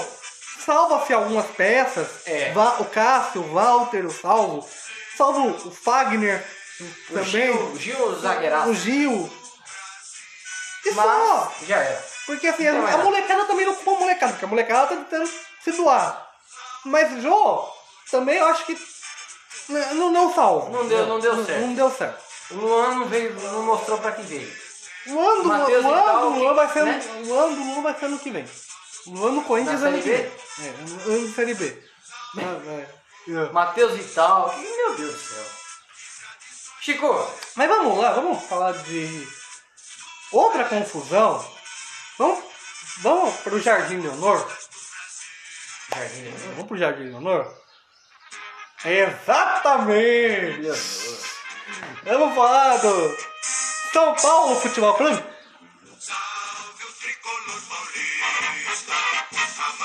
[0.66, 2.52] Salva-se algumas peças, É.
[2.78, 4.68] O Cássio, o Walter, o Salvo,
[5.16, 6.44] salvo o Fagner
[7.10, 8.68] o também, Gil, Gil Zagueiraço.
[8.68, 9.32] o Gil.
[10.84, 12.04] E só, Mas já era.
[12.26, 14.96] Porque assim, tem a, a molecada também não ocupa a molecada, porque a molecada tá
[14.96, 15.30] tentando
[15.64, 16.30] se doar.
[16.84, 17.68] Mas o Jô,
[18.10, 18.76] também eu acho que
[19.94, 20.70] não deu salvo.
[20.70, 21.60] Não deu- não deu certo.
[21.60, 22.22] Não deu certo.
[22.50, 24.52] O Luan não, veio, não mostrou pra que veio.
[25.06, 26.92] O ano do Luan, do Luan vai ser né?
[26.92, 28.48] ano do Luan vai ser ano que vem.
[29.06, 30.20] O ano do Corinthians ano que vem.
[30.60, 30.68] É,
[31.06, 31.82] ano de Série B.
[32.38, 32.86] Ah,
[33.28, 33.52] é.
[33.52, 35.44] Matheus Vital, meu Deus do céu.
[36.80, 39.28] Chico, Mas vamos lá, vamos falar de
[40.32, 41.44] outra confusão.
[42.18, 42.44] Vamos,
[42.98, 44.38] vamos pro Jardim Leonor.
[45.94, 46.40] Jardim Leonor.
[46.54, 47.61] Vamos pro Jardim Leonor?
[48.84, 50.68] Exatamente!
[52.04, 53.16] Vamos falar do
[53.92, 55.22] São Paulo Futebol Clube?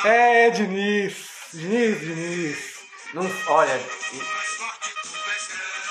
[0.03, 1.15] É, Diniz.
[1.53, 2.57] Diniz, Diniz.
[3.13, 3.79] Não, olha.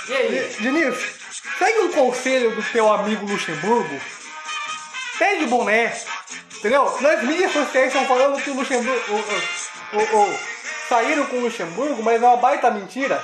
[0.09, 0.57] E, aí?
[0.61, 0.97] Diniz,
[1.59, 4.01] segue um conselho do teu amigo Luxemburgo.
[5.19, 5.97] Pede o boné.
[6.57, 7.01] Entendeu?
[7.01, 9.13] Nas mídias sociais estão falando que o Luxemburgo.
[9.13, 10.41] o- o- ou
[10.89, 13.23] saíram com o Luxemburgo, mas é uma baita mentira.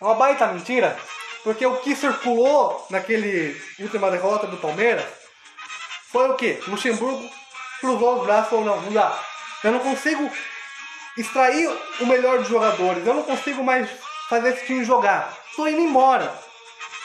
[0.00, 0.96] É uma baita mentira.
[1.42, 5.04] Porque o que circulou naquele última derrota do Palmeiras
[6.10, 6.60] foi o quê?
[6.66, 7.28] Luxemburgo
[7.80, 9.18] cruzou os braços ou não, não dá.
[9.62, 10.30] Eu não consigo
[11.16, 11.68] extrair
[12.00, 13.06] o melhor dos jogadores.
[13.06, 13.88] Eu não consigo mais
[14.28, 15.36] fazer esse time jogar.
[15.50, 16.32] Estou indo embora.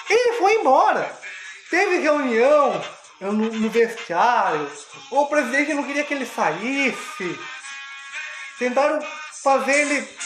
[0.09, 1.19] Ele foi embora.
[1.69, 2.81] Teve reunião
[3.19, 4.69] no, no vestiário.
[5.11, 7.39] O presidente não queria que ele saísse.
[8.59, 8.99] Tentaram
[9.43, 10.17] fazer ele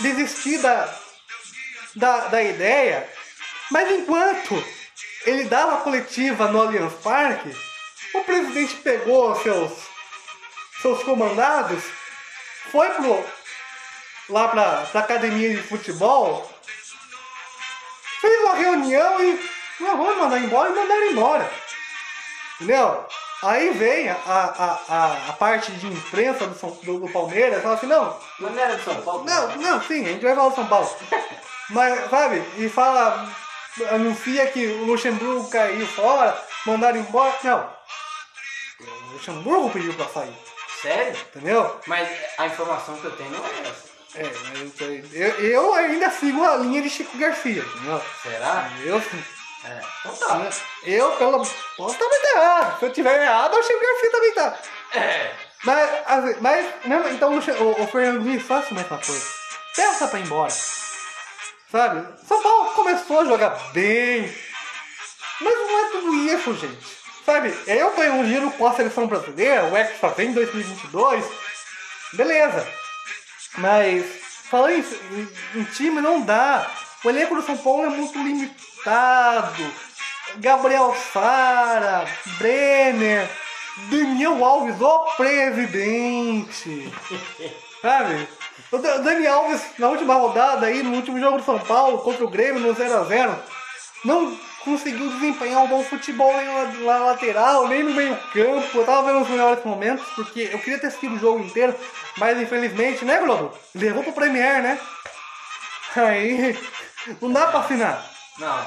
[0.00, 0.92] desistir da,
[1.94, 3.08] da, da ideia.
[3.70, 4.64] Mas enquanto
[5.24, 7.56] ele dava a coletiva no Allianz Parque,
[8.14, 9.72] o presidente pegou seus,
[10.82, 11.82] seus comandados,
[12.70, 13.24] foi pro,
[14.28, 16.50] lá pra, pra academia de futebol,
[18.20, 19.50] fez uma reunião e
[19.80, 21.52] não, vamos mandar embora e mandaram embora.
[22.54, 23.06] Entendeu?
[23.46, 27.62] Aí vem a, a, a, a parte de imprensa do, São, do, do Palmeiras e
[27.62, 29.24] fala assim, não, Mas não era de São Paulo?
[29.24, 30.96] não, não, sim, a gente vai falar do São Paulo.
[31.70, 33.28] Mas, sabe, e fala,
[33.92, 37.34] anuncia que o Luxemburgo caiu fora, mandaram embora.
[37.44, 37.70] Não.
[38.80, 40.36] O Luxemburgo pediu pra sair,
[40.82, 41.16] Sério?
[41.34, 41.80] entendeu?
[41.86, 43.96] Mas a informação que eu tenho não é essa.
[44.16, 48.02] É, mas eu, eu ainda sigo a linha de Chico Garcia, entendeu?
[48.22, 48.70] Será?
[48.84, 49.22] Eu sim.
[49.64, 49.80] É.
[50.00, 50.50] Então tá.
[50.84, 51.46] Eu, pelo.
[51.76, 52.78] Posso estar muito errado.
[52.78, 54.58] Se eu tiver errado, o Chico Garcia também tá.
[54.94, 55.30] É.
[55.64, 56.66] Mas, mas
[57.12, 59.26] então o, o, Fernando Diniz faça mais uma coisa.
[59.74, 60.52] Peça pra ir embora.
[61.70, 62.06] Sabe?
[62.26, 64.32] São Paulo começou a jogar bem.
[65.40, 66.96] Mas não é tudo isso, gente.
[67.26, 67.54] Sabe?
[67.66, 71.24] Eu ganhei um giro com a seleção brasileira, o Hexa vem em 2022.
[72.12, 72.66] Beleza.
[73.58, 74.06] Mas
[74.48, 74.80] falando em,
[75.20, 76.70] em- em time não dá.
[77.04, 79.72] O elenco do São Paulo é muito limitado.
[80.38, 82.06] Gabriel Sara,
[82.38, 83.28] Brenner,
[83.90, 86.92] Daniel Alves, o presidente.
[87.80, 88.28] Sabe?
[88.72, 92.24] O Da- Dani Alves, na última rodada aí, no último jogo do São Paulo, contra
[92.24, 93.36] o Grêmio, no 0x0,
[94.04, 96.46] não conseguiu desempenhar um bom futebol nem
[96.84, 98.78] na lateral, nem no meio campo.
[98.78, 101.74] Eu tava vendo os melhores momentos, porque eu queria ter assistido o jogo inteiro,
[102.18, 103.56] mas infelizmente, né, Globo?
[103.74, 104.78] Levou pro Premier, né?
[105.94, 106.58] Aí,
[107.22, 108.04] não dá pra assinar.
[108.38, 108.66] Não.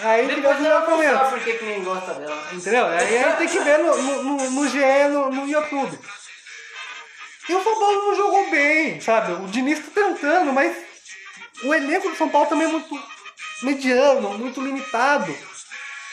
[0.00, 2.48] Aí Depois melhores não sabe por que que ninguém gosta dela.
[2.52, 2.86] Entendeu?
[2.86, 5.98] Aí a gente tem que ver no, no, no, no GE, no, no YouTube.
[7.48, 9.32] E o São Paulo não jogou bem, sabe?
[9.32, 10.76] O Diniz tá tentando, mas
[11.64, 13.02] o elenco do São Paulo também é muito
[13.62, 15.36] mediano, muito limitado.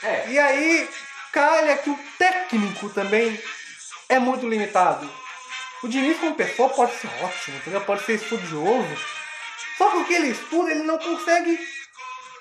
[0.03, 0.29] É.
[0.29, 0.89] E aí,
[1.31, 3.39] calha que o técnico também
[4.09, 5.09] é muito limitado.
[5.83, 7.81] O Diniz como pessoa pode ser ótimo, entendeu?
[7.81, 8.97] Pode ser estudioso.
[9.77, 11.57] Só que o que ele estuda, ele não consegue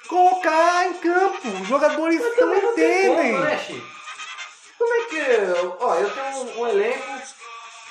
[0.08, 1.48] colocar em campo.
[1.48, 3.32] Os jogadores Também não entendem.
[3.32, 3.82] como, né?
[4.78, 5.20] Como é que.
[5.80, 7.22] Ó, eu tenho um, um elenco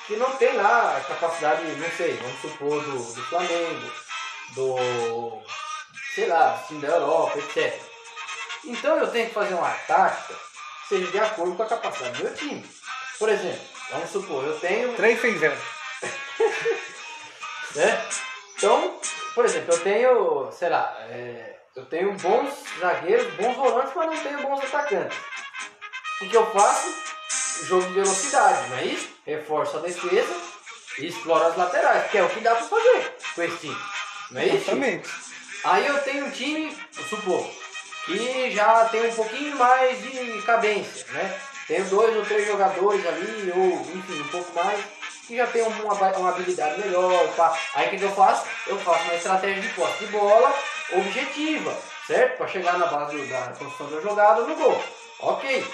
[0.06, 3.92] que não tem lá a capacidade, não sei, vamos supor, do, do Flamengo,
[4.54, 5.42] do.
[6.14, 7.80] sei lá, do time da Europa, etc.
[8.64, 12.24] Então eu tenho que fazer uma tática que seja de acordo com a capacidade do
[12.24, 12.68] meu time.
[13.18, 14.94] Por exemplo, vamos supor, eu tenho.
[14.94, 15.56] 3 6 0
[17.74, 18.08] né?
[18.56, 18.98] Então,
[19.34, 24.16] por exemplo, eu tenho, sei lá, é, eu tenho bons zagueiros, bons volantes, mas não
[24.20, 25.16] tenho bons atacantes.
[25.16, 26.92] O que, que eu faço?
[27.66, 29.08] Jogo de velocidade, não é isso?
[29.24, 30.36] Reforço a defesa
[30.98, 33.76] e exploro as laterais, que é o que dá pra fazer com esse time.
[34.32, 34.56] Não é isso?
[34.56, 35.08] Exatamente.
[35.64, 36.76] Aí eu tenho um time,
[37.08, 37.48] supor,
[38.06, 41.40] que já tem um pouquinho mais de cadência, né?
[41.68, 44.80] Tenho dois ou três jogadores ali, ou enfim, um pouco mais,
[45.28, 47.28] que já tem uma, uma habilidade melhor.
[47.36, 47.56] pá.
[47.74, 48.46] Aí o que eu faço?
[48.66, 50.52] Eu faço uma estratégia de posse de bola
[50.92, 52.38] objetiva, certo?
[52.38, 54.82] Para chegar na base do- da construção da jogada no gol.
[55.20, 55.66] Ok.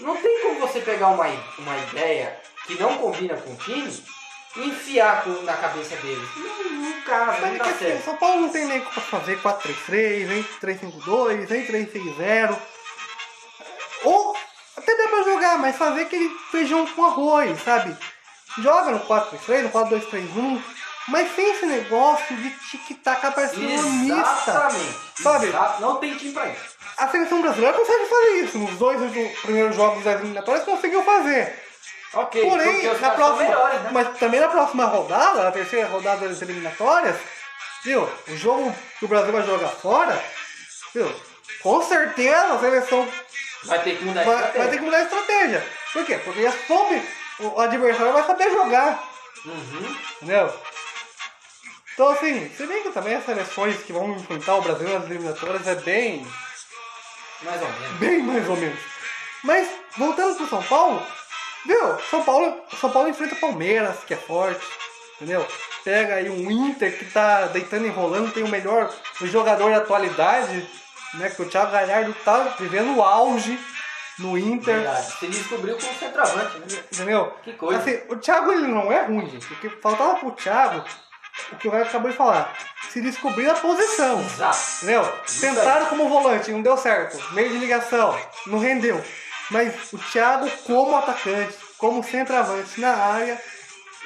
[0.00, 1.26] Não tem como você pegar uma,
[1.58, 4.04] uma ideia que não combina com o time
[4.56, 6.28] e enfiar com- na cabeça deles.
[6.36, 8.00] Não, não casa, não Sabe dá assim, certo.
[8.00, 12.58] o São Paulo não tem elenco pra fazer 4-3-3, nem 3-5-2, nem 3-6-0.
[14.04, 14.36] Ou
[14.76, 17.96] até dá pra jogar, mas fazer aquele feijão com arroz, sabe?
[18.58, 20.62] Joga no 4-3-3, no 4-2-3-1,
[21.08, 23.22] mas sem esse negócio de tic-tac.
[23.26, 24.98] Exatamente.
[25.22, 25.52] Sabe?
[25.80, 26.76] Não tem time pra isso.
[26.98, 28.58] A seleção brasileira consegue fazer isso.
[28.58, 29.00] Nos dois
[29.42, 31.62] primeiros jogos das eliminatórias conseguiu fazer.
[32.14, 33.90] Ok, Porém, na próxima, melhores, né?
[33.92, 37.16] mas também na próxima rodada, na terceira rodada das eliminatórias,
[37.84, 38.08] viu?
[38.28, 40.24] O jogo que o Brasil vai jogar fora,
[40.94, 41.14] viu?
[41.62, 43.06] Com certeza a seleção
[43.64, 44.60] Vai ter que mudar a vai, estratégia.
[44.62, 45.66] vai ter que mudar a estratégia.
[45.92, 46.18] Por quê?
[46.24, 47.02] Porque já soube,
[47.40, 49.04] o adversário vai saber jogar,
[49.44, 49.96] Uhum.
[50.22, 50.52] entendeu?
[51.96, 55.66] Então assim, se bem que também as seleções que vão enfrentar o Brasil nas eliminatórias
[55.66, 56.26] é bem
[57.42, 57.98] Mais ou menos.
[57.98, 58.78] bem mais ou menos.
[59.42, 61.02] Mas, voltando pro São Paulo,
[61.64, 61.98] viu?
[62.10, 64.60] São Paulo, São Paulo enfrenta Palmeiras, que é forte.
[65.16, 65.46] entendeu?
[65.84, 70.68] Pega aí um Inter que tá deitando e enrolando, tem o melhor jogador da atualidade,
[71.14, 71.30] né?
[71.30, 73.58] Que o Thiago Galhardo tá vivendo o auge
[74.18, 74.74] no Inter.
[74.80, 75.12] Verdade.
[75.18, 76.82] Se descobriu como centroavante, né?
[76.92, 77.32] Entendeu?
[77.44, 77.80] Que coisa.
[77.80, 79.46] Assim, o Thiago ele não é ruim, gente.
[79.52, 80.84] O que faltava pro Thiago,
[81.52, 82.56] o que o Raio acabou de falar,
[82.90, 84.20] se descobrir a posição.
[84.20, 84.58] Exato.
[84.82, 85.12] Entendeu?
[85.40, 87.18] Tentaram como volante, não deu certo.
[87.32, 89.02] Meio de ligação, não rendeu.
[89.50, 93.40] Mas o Thiago, como atacante, como centroavante na área,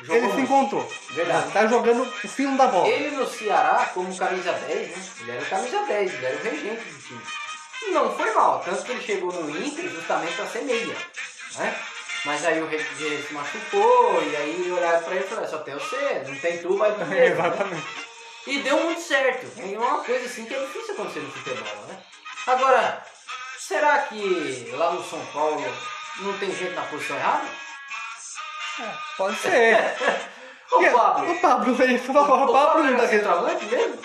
[0.03, 0.53] Jogou ele se muito.
[0.53, 0.93] encontrou.
[1.11, 1.53] Verdade.
[1.53, 2.89] Tá jogando o fino da bola.
[2.89, 5.05] Ele no Ceará, como camisa 10, né?
[5.21, 7.21] Ele era o camisa 10, ele era o regente do time.
[7.83, 10.97] E não foi mal, tanto que ele chegou no Inter justamente para ser meia.
[11.57, 11.77] Né?
[12.25, 15.75] Mas aí o regente se machucou, e aí olharam pra ele e falaram, só tem
[15.75, 17.27] você, não tem tu, vai tu né?
[17.27, 17.87] Exatamente.
[18.47, 19.47] E deu muito certo.
[19.59, 22.03] É uma coisa assim que é difícil acontecer no futebol, né?
[22.47, 23.05] Agora,
[23.59, 25.63] será que lá no São Paulo
[26.21, 27.47] não tem gente na posição errada?
[29.17, 29.77] Pode ser.
[30.73, 33.99] Ô Pablo, O Pablo veio e falou, o o Pablo não dá centroavante mesmo?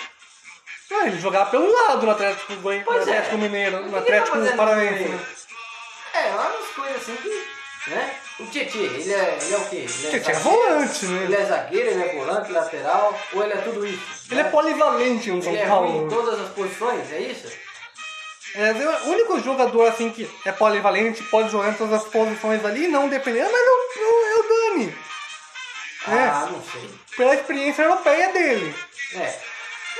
[0.91, 2.79] Ah, ele jogava pelo lado no Atlético, no é.
[2.79, 5.03] Atlético Mineiro, O no Atlético tá fazendo Paranaense.
[5.09, 5.25] né?
[6.13, 7.54] É, umas coisas assim que.
[7.87, 8.15] Né?
[8.39, 9.75] O Tietchan, ele é, ele é o quê?
[9.75, 11.23] Ele Tietchan é volante, né?
[11.23, 14.01] Ele é zagueiro, ele é volante, lateral, ou ele é tudo isso?
[14.31, 14.49] Ele é né?
[14.49, 16.05] polivalente no São Ele é ruim Paulo.
[16.05, 17.47] em todas as posições, é isso?
[18.55, 22.87] É, o único jogador assim que é polivalente, pode jogar em todas as posições ali,
[22.87, 24.43] não dependendo, mas não, não é o
[24.73, 24.97] Dani.
[26.07, 26.11] É.
[26.29, 26.89] Ah, não sei.
[27.17, 28.75] Pela experiência europeia dele.
[29.15, 29.39] É.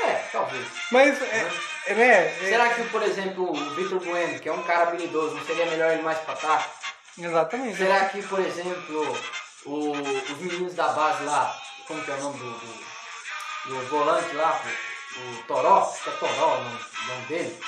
[0.08, 0.66] É, talvez.
[0.92, 1.48] Mas, é,
[1.88, 2.08] é, né?
[2.08, 5.66] é- Será que, por exemplo, o Vitor Bueno, que é um cara habilidoso, não seria
[5.66, 6.85] melhor ele mais pra ataque?
[7.18, 7.78] Exatamente.
[7.78, 9.18] Será que, por exemplo,
[9.66, 11.56] o- os meninos da base lá,
[11.88, 14.62] como que é o nome do, do, do volante lá,
[15.18, 17.60] o, o Toró, é Toró o nome, o nome dele,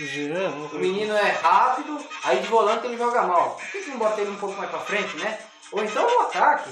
[0.00, 3.56] O Jean, o menino é rápido, aí de volante ele joga mal.
[3.56, 5.38] Por que, que não bota ele um pouco mais pra frente, né?
[5.70, 6.68] Ou então no ataque.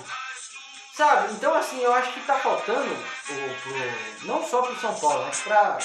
[0.94, 1.32] Sabe?
[1.34, 5.40] Então assim, eu acho que tá faltando, o, pro, não só pro São Paulo, mas
[5.40, 5.78] pra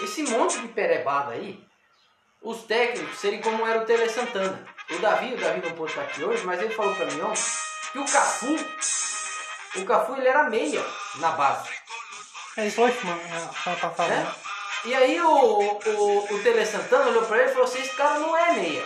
[0.00, 1.60] esse monte de perebada aí,
[2.42, 4.64] os técnicos serem como era o Tele Santana.
[4.90, 7.42] O Davi, o Davi não pôde estar aqui hoje, mas ele falou pra mim ontem
[7.92, 8.56] que o Cafu,
[9.76, 10.84] o Cafu ele era meia
[11.16, 11.68] na base.
[12.56, 13.20] É isso aí, mano.
[13.62, 14.08] Semana passada.
[14.14, 14.34] né?
[14.84, 18.18] E aí o, o, o Tele Santana olhou pra ele e falou assim, esse cara
[18.18, 18.84] não é meia.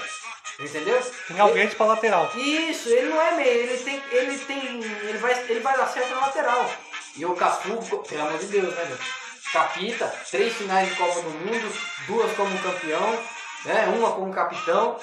[0.59, 1.01] Entendeu?
[1.29, 2.31] Tem alguém pra lateral.
[2.35, 4.03] Isso, ele não é meia, ele tem.
[4.11, 4.83] Ele tem.
[4.83, 6.71] Ele vai, ele vai dar certo na lateral.
[7.17, 8.99] E o Cafu, pelo amor de Deus, né, meu?
[9.53, 11.75] Capita, três finais de Copa do Mundo,
[12.07, 13.19] duas como campeão,
[13.65, 13.87] né?
[13.97, 14.99] Uma como capitão.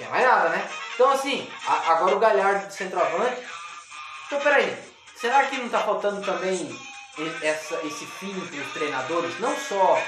[0.00, 0.68] É mais nada, né?
[0.94, 3.42] Então assim, a- agora o Galhardo de centroavante.
[4.26, 4.76] Então peraí,
[5.16, 6.78] será que não tá faltando também
[7.42, 9.38] essa, esse fim entre os treinadores?
[9.40, 10.02] Não só.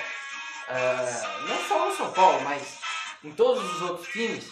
[0.69, 2.79] ah, não só no São Paulo, mas
[3.23, 4.45] em todos os outros times,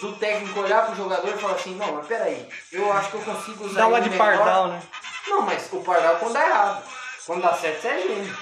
[0.00, 3.22] do técnico olhar pro jogador e falar assim, não, mas peraí, eu acho que eu
[3.22, 4.82] consigo usar Dá uma de melhor." pardal, né?
[5.26, 6.84] Não, mas o pardal quando dá errado.
[7.24, 8.38] Quando dá certo, você é gênio.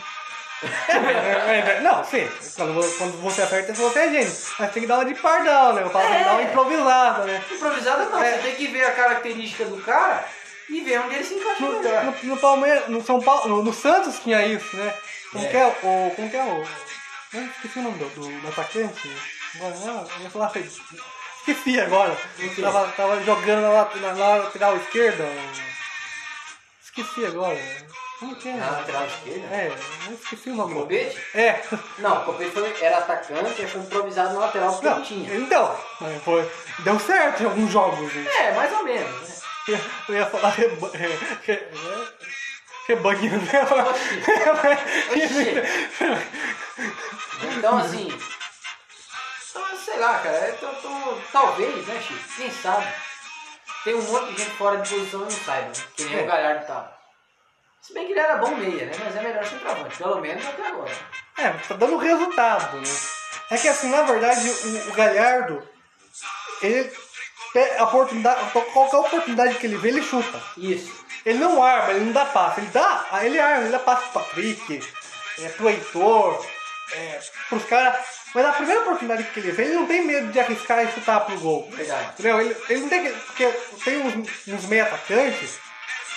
[0.62, 2.28] É, é, é, não, sim.
[2.56, 4.36] Quando, quando você acerta, você é gênio.
[4.58, 5.82] Mas tem que dar uma de pardal, né?
[5.82, 6.44] Eu falo, tem que dar uma É.
[6.44, 7.44] improvisada, né?
[7.50, 8.32] Improvisada não, É.
[8.32, 10.24] você tem que ver a característica do cara
[10.70, 12.04] e ver onde ele se encaixa No, melhor.
[12.04, 14.94] no, no Palmeiras, no São Paulo, no, no Santos tinha isso, né?
[15.32, 15.48] Como É.
[15.48, 16.10] que é o.
[16.16, 16.64] Como que é o.
[17.34, 19.10] Eu esqueci o nome do, do, do atacante.
[19.56, 20.68] Agora, não, eu ia falar assim.
[21.40, 22.16] Esqueci agora.
[22.60, 25.24] Tava, tava jogando na, na, na lateral esquerda.
[26.82, 27.58] Esqueci agora.
[28.24, 28.52] Como que é?
[28.54, 29.54] Na lateral esquerda.
[29.54, 29.72] É,
[30.08, 30.74] eu esqueci o nome.
[30.74, 31.20] Copete?
[31.34, 31.62] É.
[31.98, 35.34] Não, o Copete foi, era atacante e foi improvisado na lateral porque Não, não tinha.
[35.36, 35.78] então,
[36.24, 38.10] foi, deu certo em alguns jogos.
[38.12, 38.28] Gente.
[38.28, 39.28] É, mais ou menos.
[39.68, 39.80] Né?
[40.08, 41.08] Eu ia falar reba, re,
[41.42, 41.68] re,
[42.88, 43.66] rebanho, né?
[43.66, 43.94] Falar-
[47.58, 48.08] Então, assim.
[49.50, 50.48] Então, sei lá, cara.
[50.48, 52.24] Eu tô, tô- talvez, né, Chico?
[52.36, 52.86] Quem sabe?
[53.84, 55.74] Tem um monte de gente fora de posição e não saiba, né?
[55.96, 56.22] Que nem É.
[56.22, 56.90] o Galhardo tá.
[57.86, 58.92] Se bem que ele era bom meia, né?
[58.98, 60.90] Mas é melhor centroavante, pelo menos até agora.
[61.36, 62.96] É, tá dando resultado, né?
[63.50, 65.62] É que assim, na verdade, o, o Galhardo,
[66.62, 66.90] ele
[67.78, 70.42] a oportunidade, qualquer oportunidade que ele vê, ele chuta.
[70.56, 71.04] Isso.
[71.26, 72.60] Ele não arma, ele não dá passe.
[72.60, 74.82] Ele dá, ele arma, ele dá passe pro Patrick,
[75.40, 76.46] é, pro Heitor,
[76.94, 78.02] é, pros caras.
[78.34, 81.20] Mas a primeira oportunidade que ele vê, ele não tem medo de arriscar e chutar
[81.20, 81.70] pro gol.
[81.70, 82.12] Verdade.
[82.14, 82.40] Entendeu?
[82.40, 83.10] Ele, ele não tem que.
[83.10, 83.46] Porque
[83.84, 85.63] tem uns, uns meia atacantes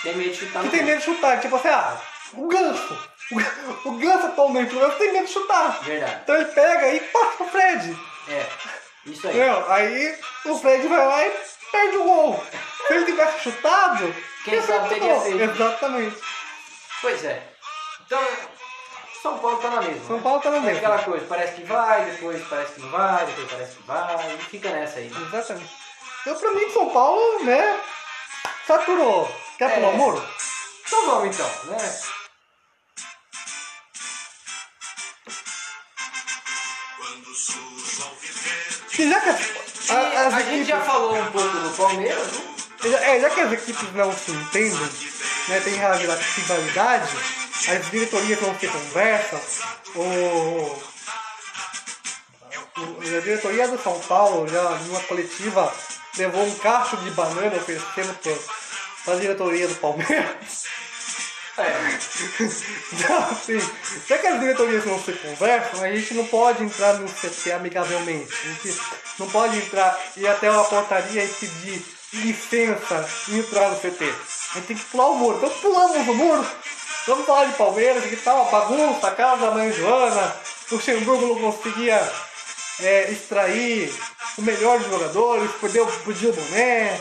[0.02, 1.40] Tem medo de chutar que tem medo de chutar.
[1.40, 2.00] Tipo assim, ah,
[2.34, 3.08] o ganso.
[3.30, 5.80] O, o ganso atualmente, o ganso tem medo de chutar.
[5.82, 6.20] Verdade.
[6.22, 7.98] Então ele pega e passa pro Fred.
[8.28, 8.46] É.
[9.06, 9.36] Isso aí.
[9.36, 9.70] Entendeu?
[9.70, 11.32] Aí o Fred vai lá e
[11.72, 12.44] perde o gol.
[12.86, 15.42] Se ele tivesse chutado, Quem sabe teria feito.
[15.42, 16.16] Exatamente.
[17.00, 17.42] Pois é.
[18.06, 18.22] Então,
[19.22, 20.06] São Paulo tá na mesma.
[20.06, 20.22] São né?
[20.22, 20.78] Paulo tá na É mesma.
[20.78, 24.44] aquela coisa, parece que vai, depois parece que não vai, depois parece que vai, e
[24.44, 25.12] fica nessa aí.
[25.26, 25.70] Exatamente.
[26.26, 27.80] Eu, pra mim, São Paulo, né?
[28.66, 29.30] Saturou.
[29.58, 29.74] Quer É.
[29.74, 30.28] pular o muro?
[30.86, 32.00] Então vamos então, né?
[38.98, 42.26] E já que as, a, as a gente já equipes, falou um pouco do Palmeiras,
[42.32, 42.90] né?
[42.90, 44.90] já, é, já que as equipes não se entendem,
[45.48, 47.08] né, tem rivalidade,
[47.68, 49.40] as diretorias não se conversam,
[49.94, 50.82] o, o-
[53.00, 55.72] a diretoria do São Paulo, já numa coletiva,
[56.16, 58.32] levou um cacho de banana oferecendo para
[59.12, 60.64] a diretoria do Palmeiras.
[61.58, 61.98] É.
[62.92, 63.58] Então, assim,
[64.06, 68.32] já que as diretorias não se conversam, a gente não pode entrar no CT amigavelmente.
[68.32, 68.80] A gente
[69.18, 74.04] não pode entrar e até uma portaria e pedir licença e entrar no CT.
[74.04, 75.38] A gente tem que pular o muro.
[75.38, 76.46] Então pulamos o muro,
[77.08, 80.36] vamos falar de Palmeiras, que tá uma bagunça, a casa da mãe Joana,
[80.70, 82.00] o Luxemburgo não conseguia
[82.80, 83.92] é, extrair
[84.36, 87.00] o melhor dos jogadores, perdeu, pediu o boné.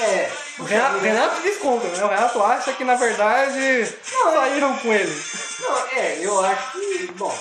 [0.00, 0.32] É.
[0.58, 2.04] O Renato, Renato desconta, né?
[2.04, 3.86] O Renato acha que na verdade
[4.34, 5.22] saíram com ele.
[5.60, 7.38] Não, é, eu acho que, bom,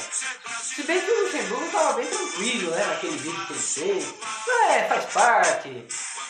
[0.61, 4.05] se bem que o Luxemburgo tava bem tranquilo, né, naquele vídeo que ele fez.
[4.71, 5.85] É, faz parte,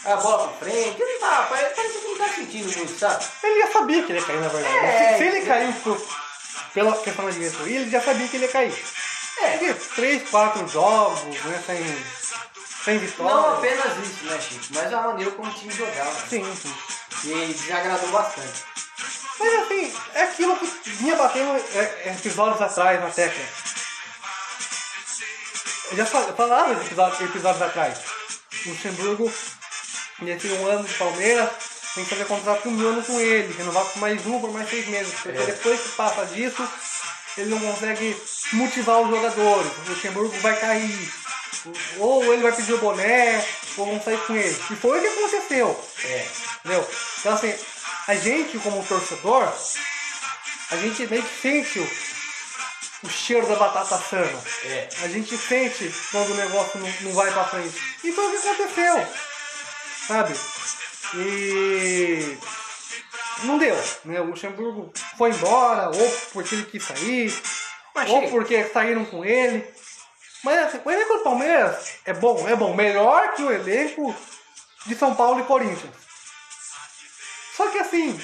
[0.05, 3.25] a bola pra frente, ele tá, parece que não tá sentindo muito, sabe?
[3.43, 4.77] Ele já sabia que ele ia cair, na verdade.
[4.85, 5.45] É, se, se ele é.
[5.45, 6.07] caiu por-
[6.73, 8.85] pela questão da diretoria, ele já sabia que ele ia cair.
[9.41, 9.73] É.
[9.95, 12.05] Três, quatro jogos, né, sem,
[13.19, 16.73] Não apenas isso, né, Chico, mas a maneira como o time jogava, Sim, sim.
[17.21, 18.63] que desagradou bastante.
[19.39, 23.43] Mas assim, é aquilo que vinha batendo é, é, episódios atrás na tecla.
[25.91, 27.97] Eu já fal- falava episódios, episódios atrás.
[28.65, 29.31] O Luxemburgo,
[30.19, 31.49] nesse um ano de Palmeiras,
[31.95, 34.69] tem que fazer contrato de um ano com ele, renovar por mais um, por mais
[34.69, 35.13] seis meses.
[35.23, 35.45] Porque É.
[35.45, 36.67] depois que passa disso,
[37.37, 38.21] ele não consegue
[38.53, 39.71] motivar os jogadores.
[39.77, 41.13] O Luxemburgo vai cair.
[41.97, 43.45] Ou ele vai pedir o boné,
[43.77, 44.57] ou vão sair com ele.
[44.71, 45.85] E foi o que aconteceu.
[46.03, 46.27] É.
[46.59, 46.89] Entendeu?
[47.19, 47.53] Então assim,
[48.07, 49.53] a gente como torcedor,
[50.71, 51.89] a gente meio que sente o,
[53.03, 54.41] o cheiro da batata assando.
[54.65, 54.89] É.
[55.03, 57.75] A gente sente quando o negócio não, não vai pra frente.
[58.03, 59.07] E foi o que aconteceu.
[60.07, 60.33] Sabe?
[61.15, 62.37] E
[63.43, 64.21] não deu, né?
[64.21, 67.41] O Luxemburgo foi embora, ou porque ele quis sair,
[67.95, 69.65] Mas, ou porque saíram com ele.
[70.43, 72.73] Mas assim, o elenco do Palmeiras é bom, é bom.
[72.73, 74.15] Melhor que o elenco
[74.85, 75.93] de São Paulo e Corinthians.
[77.55, 78.19] Só que assim,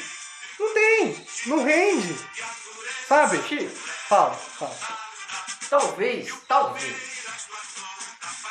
[0.59, 2.17] não tem, não rende.
[3.07, 3.41] Sabe?
[3.47, 3.75] Chico,
[4.07, 4.75] Fala, fala.
[5.69, 6.95] talvez, talvez,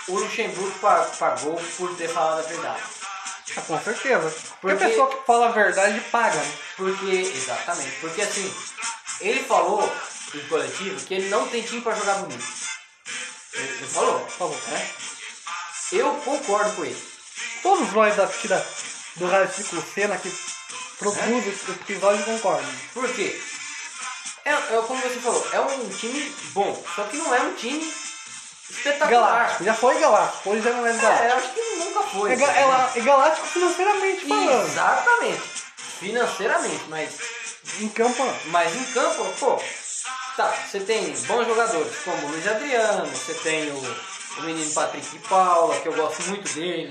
[0.09, 2.83] o Luxemburgo pa- pagou por ter falado a verdade.
[3.57, 4.31] Ah, com certeza.
[4.31, 6.53] Porque Porque- a pessoa que fala a verdade paga, né?
[6.77, 8.53] Porque, exatamente, porque assim,
[9.21, 9.91] ele falou
[10.35, 12.45] em coletivo que ele não tem time pra jogar bonito.
[13.55, 14.61] Ele, ele falou, Falou.
[14.69, 14.91] né?
[15.93, 17.15] Eu concordo com ele.
[17.63, 18.63] Todos nós aqui da,
[19.17, 20.33] do Rádio Ciclo Cena que
[20.99, 22.71] produzem esse episódio concordam.
[22.93, 23.41] Por quê?
[24.45, 27.93] É, é como você falou, é um time bom, só que não é um time
[28.71, 29.11] espetacular.
[29.11, 31.29] Galáctico, já foi Galáctico, hoje já não é É, Galáctico.
[31.29, 32.33] eu acho que nunca foi.
[32.33, 34.67] É, ga- é, é Galáctico financeiramente falando.
[34.69, 35.43] Exatamente.
[36.01, 37.11] Financeiramente, mas,
[37.81, 38.37] Em campo não.
[38.47, 39.63] mas em campo, pô,
[40.37, 43.79] tá, você tem bons jogadores como o Luiz Adriano, você tem o,
[44.39, 46.91] o menino Patrick de Paula, que eu gosto muito dele,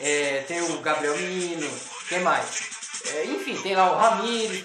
[0.00, 1.68] é, tem o Gabriel Menino,
[2.08, 2.70] quem mais?
[3.14, 4.64] É, enfim, tem lá o Ramires.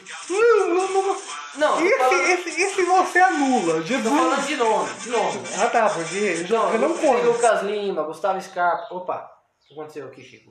[1.56, 3.74] Não, Esse, falando, esse, esse você anula.
[3.76, 4.08] tô Jesus.
[4.08, 5.38] falando de nome, de nome.
[5.40, 5.50] né?
[5.60, 7.28] Ah tá, porque Não, já não tem conta.
[7.28, 8.88] Lucas Lima, Gustavo Scarpa.
[8.96, 9.30] Opa,
[9.64, 10.50] o que aconteceu aqui, Chico?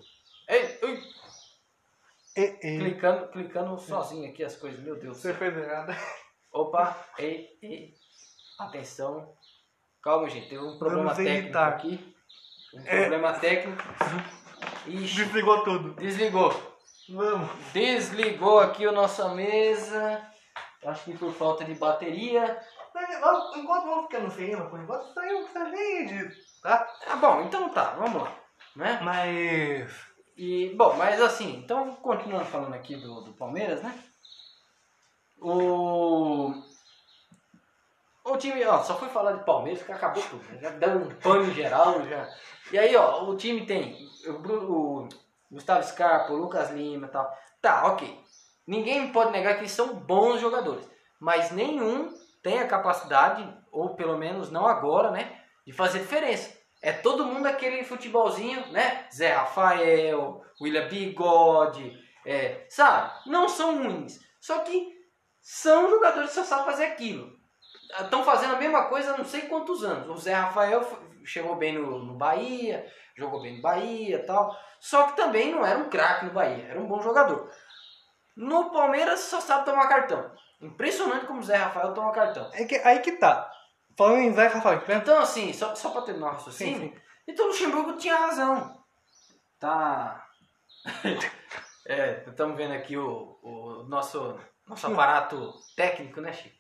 [0.48, 0.78] Ei,
[2.36, 5.16] ei, clicando, clicando sozinho aqui as coisas, meu Deus.
[5.16, 5.96] você fez errado.
[6.52, 7.94] Opa, ei, ei,
[8.58, 9.32] atenção.
[10.02, 11.68] Calma, gente, teve um problema técnico editar.
[11.68, 12.14] aqui.
[12.74, 13.00] Um É.
[13.00, 13.82] problema técnico.
[14.86, 15.94] Ixi, Desligou tudo.
[15.94, 16.52] desligou.
[17.10, 17.50] Vamos.
[17.72, 20.26] Desligou aqui a nossa mesa.
[20.84, 22.58] Acho que por falta de bateria.
[23.20, 26.88] Vamos- Enquanto vamos ficando sem por enquanto saiu que tá nem edito, tá?
[27.06, 28.36] Ah, bom, então tá, vamos lá.
[28.76, 29.00] Né?
[29.02, 30.10] Mas.
[30.36, 33.92] E, bom, mas assim, então continuando falando aqui do, do Palmeiras, né?
[35.40, 36.52] O.
[38.24, 40.42] O time, ó, só foi falar de Palmeiras que acabou tudo.
[40.52, 40.58] né?
[40.60, 42.28] Já deu um pano geral já.
[42.70, 45.08] E aí, ó, o time tem o, Bru- o
[45.50, 47.34] Gustavo Scarpa, o Lucas Lima e tal.
[47.60, 48.20] Tá, ok.
[48.66, 50.88] Ninguém pode negar que eles são bons jogadores.
[51.18, 55.40] Mas nenhum tem a capacidade, ou pelo menos não agora, né?
[55.66, 56.56] De fazer diferença.
[56.82, 59.06] É todo mundo aquele futebolzinho, né?
[59.12, 63.12] Zé Rafael, William Bigode, é, sabe?
[63.26, 64.20] Não são ruins.
[64.40, 64.99] Só que
[65.40, 67.38] são jogadores que só sabem fazer aquilo.
[67.98, 70.08] Estão fazendo a mesma coisa há não sei quantos anos.
[70.08, 70.86] O Zé Rafael
[71.24, 72.86] chegou bem no, no Bahia,
[73.16, 74.56] jogou bem no Bahia e tal.
[74.78, 77.50] Só que também não era um craque no Bahia, era um bom jogador.
[78.36, 80.32] No Palmeiras só sabe tomar cartão.
[80.60, 82.48] Impressionante como o Zé Rafael toma cartão.
[82.52, 83.50] É que, aí que tá.
[83.96, 84.94] Falando em Zé Rafael, né?
[84.96, 87.00] Então, assim, só, só pra terminar o raciocínio, Sim, sim.
[87.28, 88.82] então o Luxemburgo tinha razão.
[89.58, 90.26] Tá.
[91.86, 94.38] é, estamos vendo aqui o, o nosso,
[94.70, 96.54] nosso aparato técnico, né, Chico?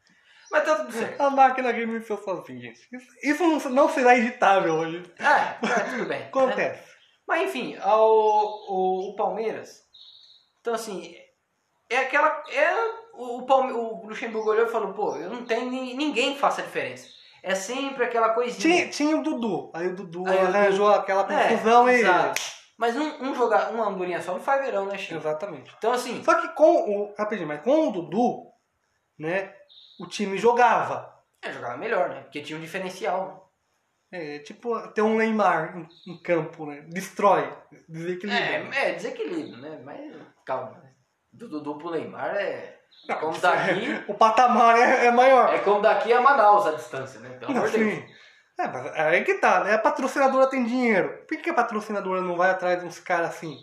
[0.50, 1.20] Mas tá tudo certo.
[1.20, 2.80] A máquina reiniciou sozinha, gente.
[2.92, 5.02] Isso, isso não, não será editável hoje.
[5.18, 6.18] É, é, tudo bem.
[6.20, 6.26] né?
[6.26, 6.90] Acontece.
[7.26, 9.82] Mas enfim, o, o Palmeiras.
[10.60, 11.14] Então assim,
[11.88, 12.42] é aquela.
[12.52, 12.74] É,
[13.14, 16.62] o, Palme, o Luxemburgo olhou e falou, pô, eu não tenho ni- ninguém que faça
[16.62, 17.08] diferença.
[17.42, 18.60] É sempre aquela coisinha.
[18.60, 19.70] Tinha, tinha o Dudu.
[19.72, 21.94] Aí o Dudu Aí arranjou aquela É, confusão e.
[22.00, 22.40] exato.
[22.80, 25.20] Mas um, um jogar, uma andorinha só não faz verão, né, Chico?
[25.20, 25.70] Exatamente.
[25.76, 27.14] Então assim, Só que com o.
[27.14, 28.46] Rapidinho, mas com o Dudu,
[29.18, 29.52] né?
[30.00, 31.14] O time jogava.
[31.42, 32.22] é, jogava melhor, né?
[32.22, 33.52] Porque tinha um diferencial.
[34.10, 36.80] É, tipo, ter um Neymar em, em campo, né?
[36.88, 37.54] Destrói,
[37.86, 38.74] desequilibra.
[38.74, 39.78] É, é desequilíbrio, né?
[39.84, 40.16] Mas
[40.46, 40.94] calma, né?
[41.30, 42.80] Do Dudu pro Neymar é.
[43.06, 44.04] Não, como daqui.
[44.08, 45.52] o patamar é, é maior.
[45.52, 47.28] É como daqui a Manaus a distância, né?
[47.38, 48.19] Pelo amor de Deus.
[48.60, 49.74] É, mas aí que tá, né?
[49.74, 51.24] A patrocinadora tem dinheiro.
[51.26, 53.56] Por que a patrocinadora não vai atrás de uns caras assim?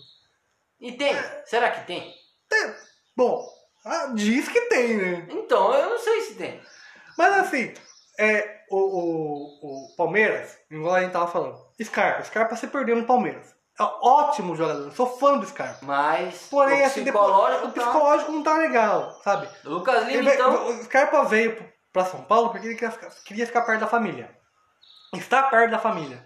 [0.80, 1.16] E tem?
[1.46, 2.14] Será que tem?
[3.16, 3.48] Bom,
[3.86, 5.28] ah, diz que tem, né?
[5.30, 6.62] Então, eu não sei se tem.
[7.18, 7.74] Mas assim,
[8.20, 13.06] é, o, o, o Palmeiras, igual a gente tava falando, Scarpa, Scarpa se perdeu no
[13.06, 13.56] Palmeiras.
[13.80, 15.80] É um ótimo jogador, sou fã do Scarpa.
[15.84, 17.90] Mas Porém, o assim, psicológico depois, tá...
[17.90, 19.48] o psicológico não tá legal, sabe?
[19.64, 20.68] Lucas Ele Lima, veio- então...
[20.68, 24.36] O Scarpa veio pra São Paulo porque ele queria ficar, queria ficar perto da família.
[25.14, 26.26] Está perto da família.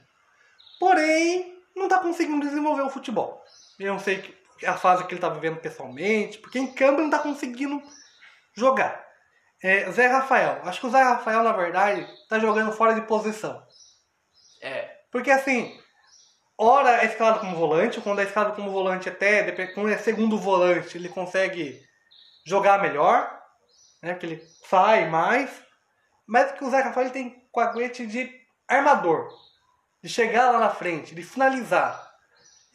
[0.80, 3.44] Porém, não tá conseguindo desenvolver o futebol.
[3.80, 7.20] Eu não sei a fase que ele tá vivendo pessoalmente, porque em ele não tá
[7.20, 7.82] conseguindo
[8.56, 9.04] jogar.
[9.64, 10.62] É, Zé Rafael.
[10.64, 13.64] Acho que o Zé Rafael, na verdade, tá jogando fora de posição.
[14.62, 15.80] É, Porque assim,
[16.58, 20.38] ora é escalado como volante, quando é escalado como volante até, depende- quando é segundo
[20.38, 21.80] volante, ele consegue
[22.46, 23.40] jogar melhor,
[24.02, 24.14] né?
[24.14, 25.50] Porque ele sai mais.
[26.28, 28.41] Mas que o Zé Rafael tem coaguete de
[28.78, 29.30] armador,
[30.03, 32.09] de chegar lá na frente, de finalizar.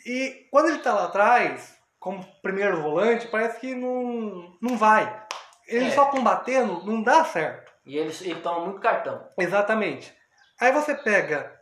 [0.05, 5.24] E quando ele tá lá atrás, como primeiro volante, parece que não, não vai.
[5.66, 5.90] Ele É.
[5.90, 7.72] só combatendo não dá certo.
[7.84, 9.28] e ele, ele toma muito cartão.
[9.38, 10.14] Exatamente.
[10.61, 11.61] Aí você pega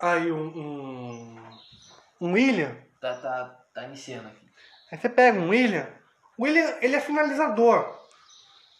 [0.00, 1.50] aí um, um,
[2.20, 4.46] um William, Tá, tá, tá iniciando aqui.
[4.92, 5.86] aí você pega um William,
[6.38, 8.05] o William ele é finalizador.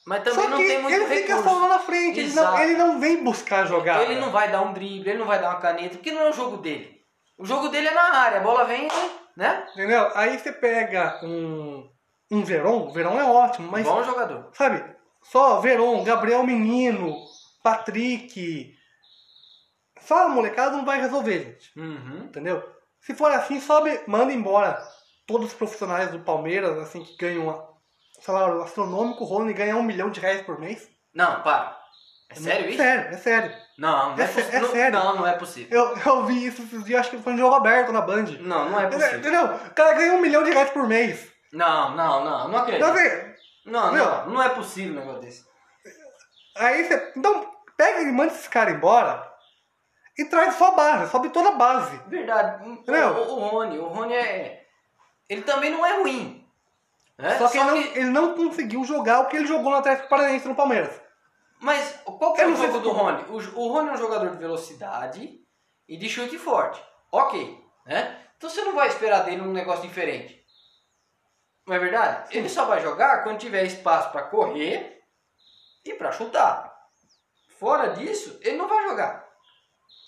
[0.06, 1.48] Mas também Só não que tem muito ele fica recurso.
[1.48, 4.02] só lá na frente, ele não, ele não vem buscar jogar.
[4.02, 6.30] Ele não vai dar um drible, ele não vai dar uma caneta, porque não é
[6.30, 7.00] o jogo dele.
[7.36, 8.88] O jogo dele é na área, a bola vem,
[9.36, 9.66] né?
[9.72, 10.08] Entendeu?
[10.14, 11.90] Aí você pega um,
[12.30, 14.48] um Veron, o Veron é ótimo, mas Bom jogador.
[14.54, 14.82] sabe,
[15.24, 17.12] só Veron, Gabriel Menino,
[17.64, 18.72] Patrick,
[20.00, 21.76] só a molecada não vai resolver, gente.
[21.76, 22.26] Uhum.
[22.26, 22.62] Entendeu?
[23.00, 24.80] Se for assim, sobe, manda embora
[25.26, 27.75] todos os profissionais do Palmeiras, assim, que ganham
[28.22, 30.88] salário astronômico, o Rony ganha um milhão de reais por mês.
[31.14, 31.76] Não, para.
[32.30, 32.78] É sério isso?
[32.78, 33.52] Sério, é sério.
[33.78, 34.98] Não, não é, É é sério.
[34.98, 35.78] Não, não é possível.
[35.78, 38.24] Eu, eu vi isso esses dias, acho que foi um jogo aberto na Band.
[38.40, 39.18] Não, não é possível.
[39.18, 39.44] Entendeu?
[39.44, 41.30] O cara ganha um milhão de reais por mês.
[41.52, 42.84] Não, não, não, não acredito.
[42.84, 43.34] Então, assim,
[43.66, 44.04] Não, Meu.
[44.04, 45.44] não, não é possível um negócio desse.
[46.56, 47.12] aí você.
[47.16, 49.30] Então, pega e manda esses caras embora
[50.18, 51.96] e traz só a base, sobe toda a base.
[52.08, 52.68] Verdade.
[52.68, 53.08] Entendeu?
[53.08, 54.62] o, o Rony, o Rony é.
[55.28, 56.45] Ele também não é ruim.
[57.18, 57.38] Né?
[57.38, 60.46] Só que, ele, não, ele não conseguiu jogar o que ele jogou no Atlético Paranaense
[60.46, 61.00] no Palmeiras.
[61.60, 63.24] Mas qual que é o jogo do Rony?
[63.28, 65.40] O, o Rony é um jogador de velocidade
[65.88, 66.82] e de chute forte.
[67.10, 68.22] Ok, né?
[68.36, 70.44] Então você não vai esperar dele um negócio diferente.
[71.66, 72.36] Não é verdade?
[72.36, 75.02] Ele só vai jogar quando tiver espaço para correr
[75.84, 76.76] e para chutar.
[77.58, 79.26] Fora disso, ele não vai jogar.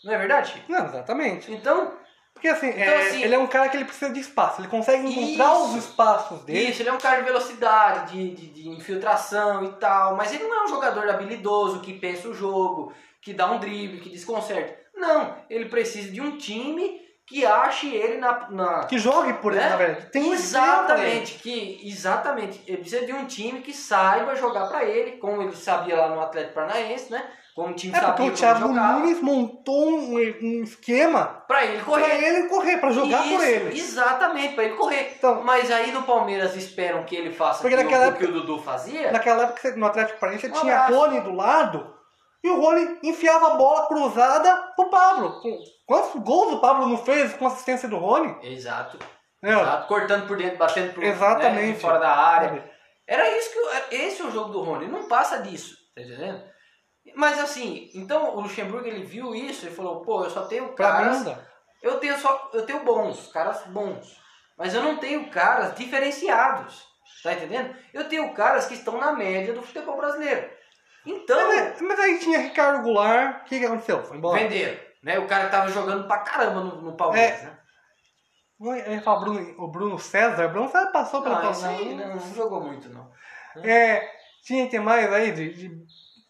[0.04, 0.70] Não é verdade, Chico?
[0.70, 1.50] Não, exatamente.
[1.50, 1.98] Então,
[2.38, 4.60] Porque assim, Então, é, assim- ele é um cara que ele precisa de espaço.
[4.60, 5.64] Ele consegue encontrar Isso.
[5.64, 6.70] os espaços dele.
[6.70, 10.44] Isso, ele é um cara de velocidade, de, de, de infiltração e tal, mas ele
[10.44, 14.78] não é um jogador habilidoso que pensa o jogo, que dá um drible, que desconcerta.
[14.94, 18.48] Não, ele precisa de um time que ache ele na.
[18.50, 19.68] na Que jogue por ele, né?
[19.70, 20.10] na verdade.
[20.10, 20.34] Tem um ele.
[20.34, 22.62] Exatamente, que, exatamente.
[22.66, 26.20] Ele precisa de um time que saiba jogar pra ele, como ele sabia lá no
[26.20, 27.22] Atlético Paranaense, né?
[27.58, 31.78] Como o time É porque sabia o Thiago Nunes montou um, um esquema pra ele
[31.78, 32.24] pra correr.
[32.24, 33.80] ele correr, pra jogar Isso, por ele.
[33.80, 35.14] Exatamente, pra ele correr.
[35.18, 39.10] Então- Mas aí no Palmeiras esperam que ele faça Porque naquela que o Dudu fazia.
[39.10, 40.86] Naquela época, no Atlético Paranaense, você tinha.
[40.86, 41.92] Rony do lado
[42.44, 45.40] e o Rony enfiava a bola cruzada pro Pablo.
[45.84, 48.36] Quantos gols o Pablo não fez com assistência do Rony?
[48.40, 49.00] Exato.
[49.42, 49.88] Meu, Exato.
[49.88, 51.72] Cortando por dentro, batendo por Exatamente.
[51.72, 52.70] né, fora da área.
[53.04, 53.58] Era isso que.
[53.58, 54.86] eu- Esse é o jogo do Rony.
[54.86, 55.74] Não passa disso.
[55.96, 56.56] Tá entendendo?
[57.14, 61.24] Mas assim, então o Luxemburgo ele viu isso e falou, pô, eu só tenho caras.
[61.24, 61.38] não.
[61.82, 62.50] Eu tenho só.
[62.52, 64.16] Eu tenho bons, caras bons.
[64.56, 66.86] Mas eu não tenho caras diferenciados.
[67.22, 67.74] Tá entendendo?
[67.94, 70.50] Eu tenho caras que estão na média do futebol brasileiro.
[71.06, 74.02] Então, Mas, mas aí tinha Ricardo Goulart, o que, que aconteceu?
[74.04, 74.40] Foi embora.
[74.40, 74.78] venderam.
[75.02, 75.18] Né?
[75.18, 77.44] O cara que tava jogando pra caramba no, no Palmeiras, É.
[77.46, 77.58] né?
[78.60, 80.46] Eu ia falar Bruno, o Bruno César.
[80.46, 81.64] O Bruno César passou pelo Não, Palmeiras.
[81.80, 83.08] aí não, não jogou muito, não.
[83.62, 84.10] É,
[84.44, 85.84] tinha que mais aí de, de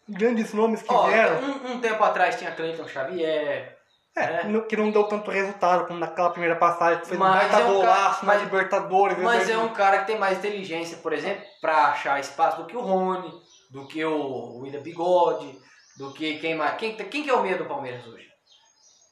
[0.09, 1.37] grandes nomes que Ó, vieram.
[1.41, 3.77] um, um tempo atrás tinha Cleiton Xavier.
[4.17, 4.45] É, é.
[4.45, 7.57] no- que não deu tanto resultado como naquela primeira passagem, que fez um Mas baita
[7.61, 9.19] é um golaço cara- na Libertadores.
[9.19, 9.53] Mas né?
[9.55, 12.81] é um cara que tem mais inteligência, por exemplo, pra achar espaço do que o
[12.81, 13.33] Rony,
[13.71, 15.57] do que o William Bigode,
[15.99, 16.75] do que quem mais.
[16.77, 18.27] Quem, quem que é o meio do Palmeiras hoje?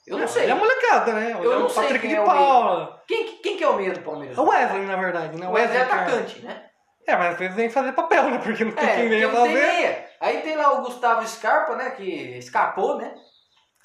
[0.09, 0.45] Eu não sei.
[0.45, 1.37] Ele é molecada, né?
[1.41, 3.03] Eu é não sei Patrick quem de é Paula.
[3.07, 4.37] Quem, quem que é o meio do Palmeiras?
[4.37, 5.49] É o Wesley, na verdade, né?
[5.49, 6.65] O Wesley é que atacante, né?
[7.07, 8.39] É, mas às vezes vem fazer papel, né?
[8.43, 9.49] Porque não tem É, quem venha fazer.
[9.53, 10.07] meia.
[10.21, 11.91] Aí tem lá o Gustavo Scarpa, né?
[11.91, 13.15] Que escapou, né?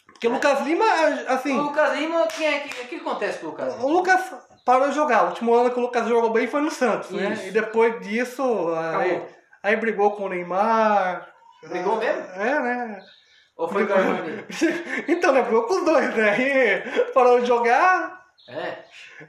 [0.08, 0.86] Porque o Lucas Lima,
[1.28, 3.86] assim, O Lucas Lima, quem é, que, o que acontece com o Lucas Lima?
[3.86, 4.34] o Lucas
[4.66, 5.24] parou de jogar.
[5.24, 7.34] O último ano que o Lucas jogou bem foi no Santos, né?
[7.34, 7.48] Isso.
[7.48, 9.22] E depois disso, aí,
[9.64, 11.28] aí brigou com o Neymar.
[11.68, 12.22] Brigou mesmo?
[12.36, 13.00] É, né?
[13.58, 14.46] Ou foi o Carmani?
[15.08, 15.42] então, né?
[15.42, 16.30] Brigou com os dois, né?
[16.32, 18.21] Aí parou de jogar.
[18.50, 18.84] É.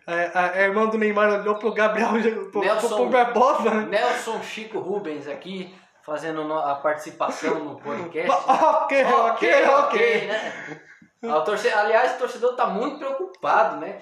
[0.06, 2.08] É, a, a irmã do Neymar olhou pro Gabriel,
[2.50, 2.96] pro, Nelson.
[2.96, 3.86] pro, Barbosa, né?
[4.00, 8.30] Nelson Chico Rubens aqui, fazendo a participação no podcast.
[8.48, 10.26] ok, ok, ok.
[10.26, 10.80] né?
[11.24, 13.96] Ah, o torce- Aliás, o torcedor tá muito preocupado, né?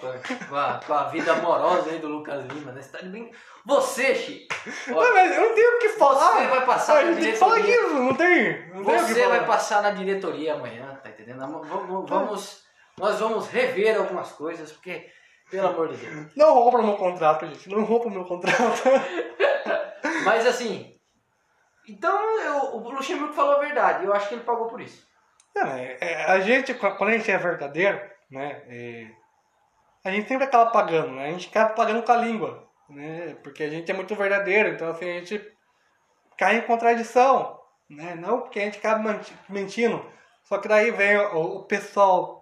[0.48, 2.80] Com a, com a- vida amorosa aí do Lucas Lima, né?
[2.80, 3.30] Você tá brin...
[3.66, 4.54] Você, Chico,
[4.86, 6.32] Não, mas eu não tenho o que falar.
[6.38, 7.92] Você vai passar na gente tem que falar diretoria.
[8.00, 8.68] não tem.
[8.72, 11.40] Não você vai passar na diretoria amanhã, tá entendendo?
[11.40, 12.59] Vamos, vamos,
[13.00, 15.10] nós vamos rever algumas coisas, porque,
[15.50, 16.36] pelo amor de Deus.
[16.36, 17.68] Não rouba o meu contrato, gente.
[17.70, 18.82] Não rouba o meu contrato.
[20.24, 20.94] Mas assim,
[21.88, 25.08] então eu, o Luxemburgo falou a verdade, eu acho que ele pagou por isso.
[25.56, 28.62] É, é, a gente, quando a gente é verdadeiro, né?
[28.68, 29.10] é,
[30.04, 31.28] a gente sempre acaba pagando, né?
[31.28, 33.34] A gente acaba pagando com a língua, né?
[33.42, 35.42] Porque a gente é muito verdadeiro, então assim, a gente
[36.36, 38.14] cai em contradição, né?
[38.14, 40.04] Não porque a gente acaba mentindo.
[40.44, 42.39] Só que daí vem o, o pessoal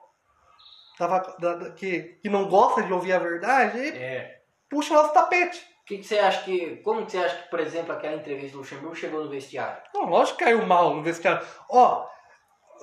[0.98, 4.40] da da- da- que, que não gosta de ouvir a verdade É.
[4.68, 5.58] puxa o nosso tapete.
[5.82, 6.76] O que, que você acha que.
[6.78, 9.80] Como que você acha que, por exemplo, aquela entrevista do Luxemburgo chegou no vestiário?
[9.94, 11.46] Não, lógico que caiu mal no vestiário.
[11.70, 12.06] Ó,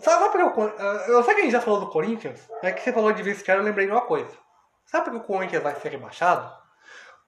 [0.02, 2.82] sabe, sabe Cor- ah, eu sei que a gente já falou do Corinthians, é que
[2.82, 4.36] você falou de vestiário, eu lembrei de uma coisa.
[4.86, 6.52] Sabe por que o Corinthians vai ser rebaixado?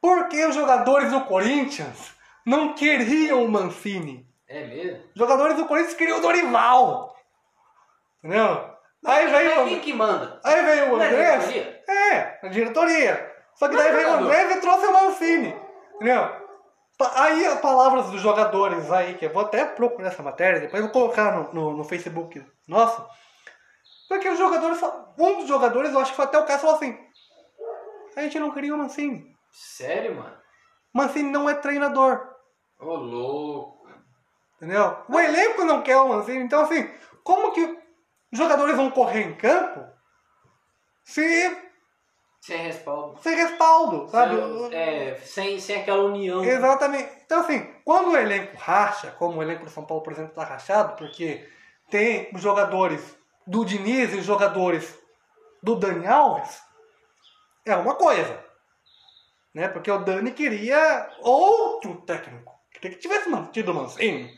[0.02, 2.12] Porque os jogadores do Corinthians
[2.46, 4.28] não queriam o Mancini.
[4.48, 5.04] É mesmo?
[5.14, 7.16] Os jogadores do Corinthians queriam o Dorival.
[8.24, 8.77] Entendeu?
[9.06, 10.40] Aí veio, quem que manda?
[10.44, 11.48] aí veio o é Andrés.
[11.48, 11.84] diretoria?
[11.88, 13.36] É, a diretoria.
[13.56, 14.14] Só que é daí veio o.
[14.14, 15.56] Andrés e trouxe o Mancini.
[15.96, 16.48] Entendeu?
[17.16, 20.92] Aí as palavras dos jogadores aí, que eu vou até procurar essa matéria, depois eu
[20.92, 23.06] vou colocar no, no, no Facebook nosso.
[24.10, 24.82] Porque os jogadores,
[25.18, 26.98] um dos jogadores, eu acho que foi até o caso, falou assim:
[28.16, 29.36] a gente não queria o Mancini.
[29.52, 30.36] Sério, mano?
[30.94, 32.20] Mancini não é treinador.
[32.80, 33.88] Ô, louco.
[34.56, 34.98] Entendeu?
[35.08, 36.44] O elenco não quer o Mancini.
[36.44, 36.90] Então, assim,
[37.24, 37.78] como que
[38.32, 39.86] os jogadores vão correr em campo
[41.04, 41.58] se
[42.42, 43.22] Sem respaldo.
[43.22, 44.36] sem respaldo, sabe?
[44.36, 46.44] Sem, é, sem, sem aquela união.
[46.44, 47.10] Exatamente.
[47.26, 50.44] Então, assim, quando o elenco racha, como o elenco do São Paulo, por exemplo, está
[50.44, 51.48] rachado, porque
[51.90, 54.98] tem os jogadores do Diniz e os jogadores
[55.64, 56.62] do Dani Alves,
[57.66, 58.44] é uma coisa.
[59.54, 59.68] Né?
[59.70, 62.54] Porque o Dani queria outro técnico.
[62.72, 64.38] Queria que tivesse mantido o Mancini.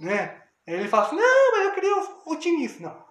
[0.00, 0.42] Né?
[0.66, 2.80] Ele fala assim, não, mas queria o, o Diniz.
[2.80, 3.04] Não,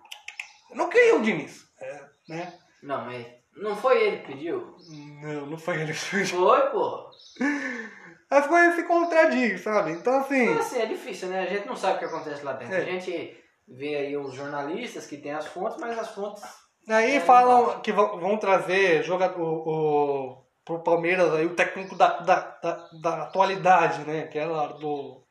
[0.70, 1.64] eu não queria o Diniz.
[1.80, 2.54] É, né?
[2.82, 4.76] Não, mas não foi ele que pediu?
[5.22, 6.32] Não, não foi ele que fez.
[6.32, 7.10] Foi, pô.
[8.30, 9.92] As coisas se contradizem, sabe?
[9.92, 10.50] Então, assim...
[10.50, 11.42] Mas assim, é difícil, né?
[11.42, 12.74] A gente não sabe o que acontece lá dentro.
[12.74, 12.80] É.
[12.80, 13.38] A gente
[13.68, 16.44] vê aí os jornalistas que tem as fontes, mas as fontes.
[16.90, 21.96] Aí É, falam que vão, vão trazer jogador, o, o, pro Palmeiras aí, o técnico
[21.96, 24.26] da, da, da, da atualidade, né?
[24.28, 25.23] Que é lá do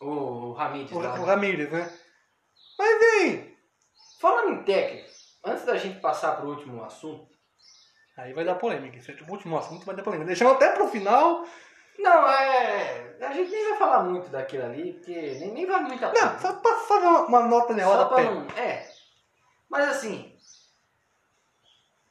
[0.00, 1.92] O Ramires o, o Ramírez, né?
[2.78, 3.56] Mas e aí?
[4.18, 5.08] Falando em técnico,
[5.44, 7.28] antes da gente passar pro último assunto.
[8.16, 8.96] Aí vai dar polêmica.
[8.96, 10.26] Esse é o último assunto vai dar polêmica.
[10.26, 11.44] Deixamos até pro final.
[11.98, 13.16] Não, é.
[13.20, 16.12] A gente nem vai falar muito daquilo ali, porque nem, nem vale muito a.
[16.12, 18.24] Não, só pra fazer uma, uma nota de Só pra rodapé.
[18.24, 18.62] não.
[18.62, 18.90] É.
[19.68, 20.34] Mas assim.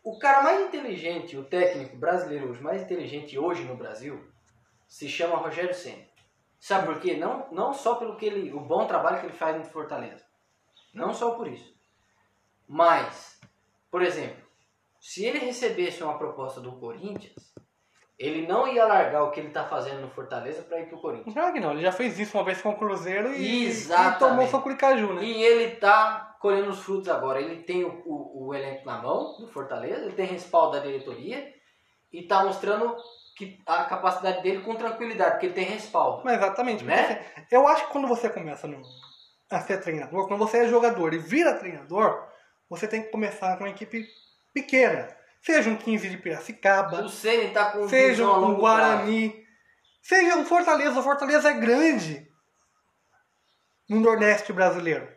[0.04, 4.32] O cara mais inteligente, o técnico brasileiro hoje, mais inteligente hoje no Brasil,
[4.88, 6.09] se chama Rogério Senna.
[6.60, 7.16] Sabe por quê?
[7.16, 10.26] Não, não só pelo que ele, o bom trabalho que ele faz no Fortaleza.
[10.94, 11.74] Não só por isso.
[12.68, 13.40] Mas,
[13.90, 14.44] por exemplo,
[15.00, 17.54] se ele recebesse uma proposta do Corinthians,
[18.18, 21.34] ele não ia largar o que ele está fazendo no Fortaleza para ir pro Corinthians.
[21.34, 24.16] Claro que não, ele já fez isso uma vez com o Cruzeiro e, Exatamente.
[24.16, 25.24] e tomou soco de caju, né?
[25.24, 27.40] E ele tá colhendo os frutos agora.
[27.40, 31.54] Ele tem o, o, o elenco na mão do Fortaleza, ele tem respaldo da diretoria
[32.12, 32.94] e tá mostrando
[33.40, 36.22] que a capacidade dele com tranquilidade, porque ele tem respaldo.
[36.26, 36.84] Mas exatamente.
[36.84, 37.26] Né?
[37.38, 38.82] assim, eu acho que quando você começa no-
[39.50, 42.28] a ser treinador, quando você é jogador e vira treinador,
[42.70, 44.06] você tem que começar com uma equipe
[44.54, 45.08] pequena.
[45.42, 48.60] Seja um 15 de Piracicaba, O Ceni tá com seja um longo prazo.
[48.60, 49.48] Guarani,
[50.02, 51.00] seja um Fortaleza.
[51.00, 52.30] O Fortaleza é grande
[53.90, 55.08] no Nordeste brasileiro.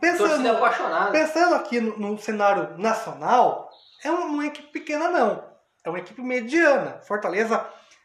[0.00, 1.10] Pensando, apaixonada.
[1.10, 3.68] pensando aqui no, no cenário nacional,
[4.04, 5.53] é uma, uma equipe pequena não.
[5.84, 7.00] É uma equipe mediana.
[7.02, 7.64] Fortaleza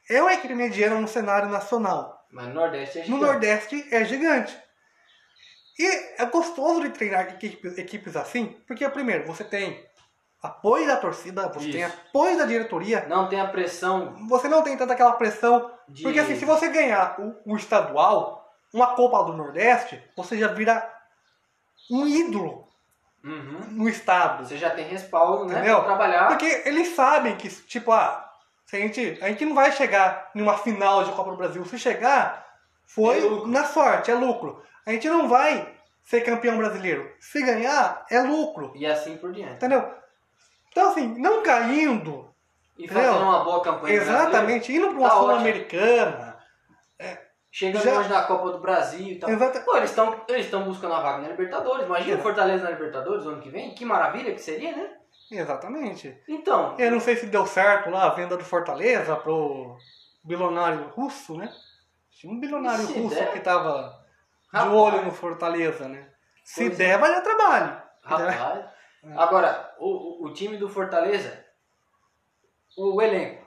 [0.10, 2.26] é uma equipe mediana no cenário nacional.
[2.32, 3.24] Mas no Nordeste é No gigante.
[3.24, 4.58] Nordeste é gigante.
[5.80, 9.88] E é gostoso de treinar equipes, equipes assim, porque primeiro você tem
[10.42, 11.98] apoio da torcida, você tem Isso.
[12.10, 15.72] apoio da diretoria, Não tem a pressão você não tem tanta aquela pressão.
[15.88, 16.04] de...
[16.04, 20.88] Porque assim, se você ganhar o, o estadual, uma Copa do Nordeste, você já vira
[21.90, 22.69] um ídolo
[23.24, 23.60] Uhum.
[23.72, 24.46] no estado.
[24.46, 25.56] Você já tem respaldo, né?
[25.56, 25.78] Entendeu?
[25.78, 26.28] Pra trabalhar.
[26.28, 28.26] Porque eles sabem que, tipo, ah,
[28.66, 31.64] se a gente, a gente não vai chegar numa final de Copa do Brasil.
[31.66, 32.46] Se chegar,
[32.86, 34.64] foi É na sorte, é lucro.
[34.86, 35.68] A gente não vai
[36.04, 37.12] ser campeão brasileiro.
[37.20, 38.72] Se ganhar, é lucro.
[38.76, 39.54] E assim por diante.
[39.54, 39.92] Entendeu?
[40.72, 42.30] Então, assim, não caindo,
[42.78, 43.04] E Entendeu?
[43.12, 45.16] fazendo uma boa campanha exatamente, indo para uma Tá.
[45.16, 46.29] Sul-Americana.
[47.52, 49.30] Chegando Já- longe na Copa do Brasil e tal.
[49.66, 51.86] Pô, eles estão eles buscando a vaga na Libertadores.
[51.86, 52.20] Imagina É.
[52.20, 53.74] o Fortaleza na Libertadores ano que vem.
[53.74, 54.96] Que maravilha que seria, né?
[55.32, 56.22] Exatamente.
[56.28, 59.78] Então, Eu não sei se deu certo lá a venda do Fortaleza pro
[60.24, 61.52] bilionário russo, né?
[62.12, 63.32] Tinha um bilionário russo der.
[63.32, 63.98] que tava
[64.52, 64.74] de Rapaz.
[64.74, 66.08] olho no Fortaleza, né?
[66.44, 66.84] Se Pois é.
[66.84, 67.82] der, vai dar trabalho.
[68.04, 68.66] rapaz.
[69.02, 69.14] É.
[69.18, 71.46] Agora, o, o, o time do Fortaleza,
[72.78, 73.46] o elenco.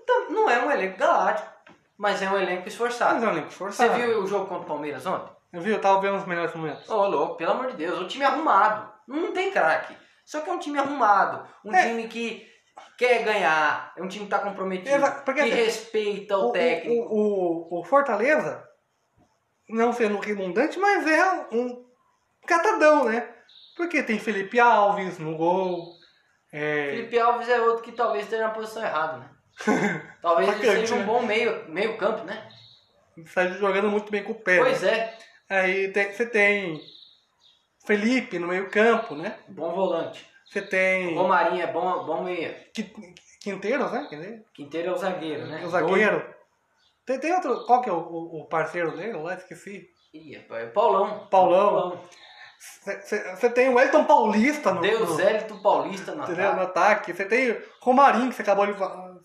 [0.00, 1.52] Então, não é um elenco galáctico,
[1.98, 3.24] mas é um elenco Mas esforçado.
[3.24, 3.94] é um elenco Você forçado.
[3.94, 5.32] viu o jogo contra o Palmeiras ontem?
[5.52, 6.88] Eu vi, eu tava vendo os melhores momentos.
[6.88, 8.92] Ô, louco, pelo amor de Deus, o time arrumado.
[9.06, 9.96] Não tem craque.
[10.24, 11.48] Só que é um time arrumado.
[11.64, 11.88] Um É.
[11.88, 12.46] time que
[12.98, 13.92] quer ganhar.
[13.96, 15.00] É um time que tá comprometido.
[15.24, 17.02] Porque que assim, respeita o, O, técnico.
[17.14, 18.62] o, o, o Fortaleza,
[19.70, 21.84] não sendo redundante, mas é um
[22.46, 23.34] catadão, né?
[23.76, 25.94] Porque tem Felipe Alves no gol.
[26.52, 29.30] É, Felipe Alves é outro que talvez esteja na posição errada, né?
[30.22, 31.04] Talvez ele Atacante, seja um né?
[31.04, 32.48] bom meio, meio campo, né?
[33.26, 34.58] sai jogando muito bem com o pé.
[34.58, 35.14] Pois né?
[35.50, 36.80] é, Aí tem- você tem
[37.86, 39.36] Felipe no meio campo, né?
[39.48, 40.26] bom volante.
[40.46, 42.56] Você tem Romarinho é bom, bom meia.
[42.72, 42.92] Qui-
[43.40, 44.06] Quinteiros, né?
[44.08, 45.64] Quer dizer, Quinteiro é o zagueiro, né?
[45.64, 46.34] o zagueiro.
[47.04, 47.64] Tem, tem outro.
[47.66, 49.12] Qual que é o, o- o parceiro dele?
[49.14, 49.88] Lá esqueci.
[50.12, 51.26] Ih, rapaz, é o Paulão.
[51.30, 52.00] Paulão.
[52.84, 56.54] Você tem o Elton Paulista no, Deus no, Hélito Paulista no entendeu?
[56.54, 57.12] no ataque.
[57.12, 57.14] ataque.
[57.14, 58.72] Você tem o Romarinho, que você acabou de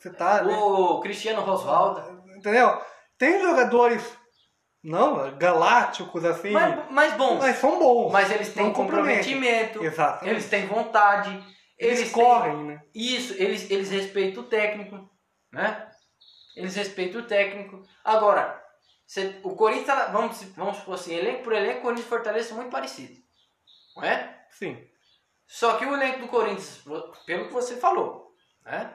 [0.04, 0.56] fa- citar, né?
[0.56, 2.22] O Cristiano Rosvaldo.
[2.38, 2.82] Entendeu?
[3.18, 4.04] Tem jogadores,
[4.84, 7.56] não, galácticos assim, mas, Mas, mas bons.
[7.56, 8.12] são bons.
[8.12, 9.84] Mas eles têm comprometimento.
[9.84, 10.30] Exatamente.
[10.30, 11.30] Eles têm vontade.
[11.78, 12.82] Eles, Eles, têm- correm, né?
[12.94, 15.10] Isso, eles, eles respeitam o técnico,
[15.52, 15.90] né?
[16.56, 17.82] Eles respeitam o técnico.
[18.04, 18.62] Agora,
[19.44, 22.72] o Corinthians, tá- vamos, vamos supor assim, elenco por elenco, Corinthians e Fortaleza são muito
[22.72, 23.18] parecidos.
[23.96, 24.46] Não é?
[24.52, 24.86] Sim.
[25.48, 26.84] Só que o elenco do Corinthians,
[27.26, 28.34] pelo que você falou,
[28.66, 28.94] né?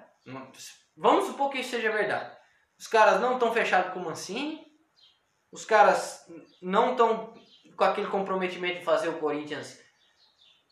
[0.99, 2.37] Vamos supor que isso seja verdade.
[2.77, 4.67] Os caras não estão fechados com o Mancini,
[5.53, 6.27] os caras
[6.61, 7.35] não estão
[7.77, 9.81] com aquele comprometimento de fazer o Corinthians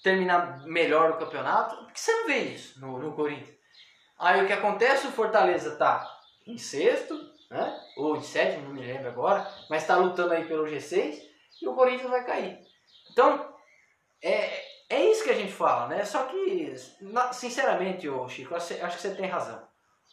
[0.02, 1.76] terminar melhor o campeonato.
[1.76, 3.56] Por que você não vê isso no, no Corinthians?
[4.18, 5.06] Aí o que acontece?
[5.06, 6.04] O Fortaleza tá
[6.44, 7.14] em sexto,
[7.50, 7.80] né?
[7.96, 11.20] Ou em sétimo, não me lembro agora, mas está lutando aí pelo G6
[11.62, 12.58] e o Corinthians vai cair.
[13.12, 13.54] Então,
[14.20, 16.04] é, é isso que a gente fala, né?
[16.04, 16.74] Só que,
[17.32, 19.65] sinceramente, ô Chico, acho que você tem razão.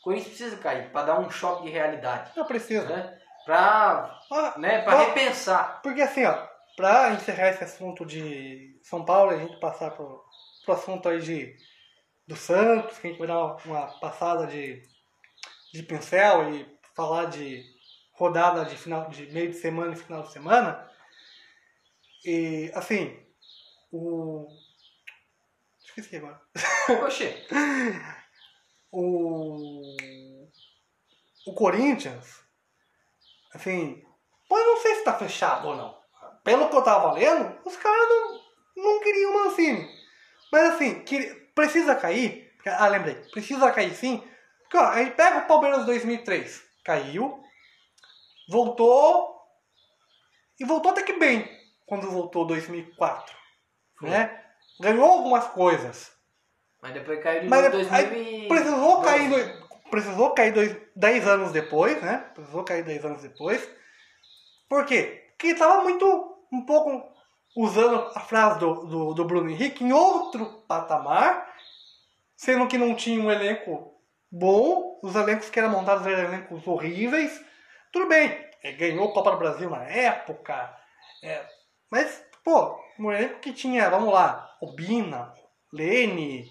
[0.04, 2.86] Corinthians precisa cair para dar um choque de realidade, Não precisa.
[2.86, 3.20] né?
[3.46, 4.82] Para Ah, né?
[4.82, 5.06] Pra Ó.
[5.06, 5.82] repensar.
[5.82, 10.24] Porque assim, ó, pra encerrar esse assunto de São Paulo, a gente passar pro,
[10.66, 11.56] pro assunto aí de
[12.28, 14.82] do Santos, que a gente vai dar uma, uma passada de,
[15.74, 17.64] de pincel e falar de
[18.14, 20.90] rodada de final de meio de semana e final de semana.
[22.26, 23.20] E assim,
[23.92, 24.48] o.
[25.84, 26.40] Esqueci agora.
[27.06, 27.46] Oxê,
[28.94, 29.98] o,
[31.48, 32.44] o Corinthians,
[33.54, 34.04] assim,
[34.52, 35.98] eu não sei se tá fechado ou não.
[36.44, 38.42] Pelo que eu tava lendo, os caras não,
[38.84, 39.90] não queriam o Mancini.
[40.52, 42.54] Mas assim, que, precisa cair.
[42.66, 43.16] Ah, lembrei.
[43.32, 44.24] Precisa cair sim.
[44.62, 46.64] Porque ó, a gente pega o Palmeiras 2003.
[46.84, 47.44] Caiu.
[48.50, 49.42] Voltou.
[50.60, 51.50] E voltou até que bem.
[51.86, 53.36] Quando voltou 2004.
[53.98, 54.10] Foi.
[54.10, 54.44] Né?
[54.80, 56.12] Ganhou algumas coisas.
[56.84, 58.48] Mas depois caiu de Mas novo depois- 2000 e...
[58.50, 62.18] Precisou cair, precisou cair dois, 10 anos depois, né?
[62.36, 63.68] Precisou cair 10 anos depois.
[64.68, 65.30] Por quê?
[65.30, 67.10] Porque estava muito, um pouco
[67.56, 71.50] usando a frase do, do, do Bruno Henrique em outro patamar,
[72.36, 73.94] sendo que não tinha um elenco
[74.30, 77.42] bom, os elencos que eram montados eram elencos horríveis.
[77.94, 80.76] Tudo bem, é, ganhou Copa do Brasil na época,
[81.24, 81.46] é,
[81.90, 85.34] mas, pô, um elenco que tinha, vamos lá, Obina,
[85.72, 86.46] Lene.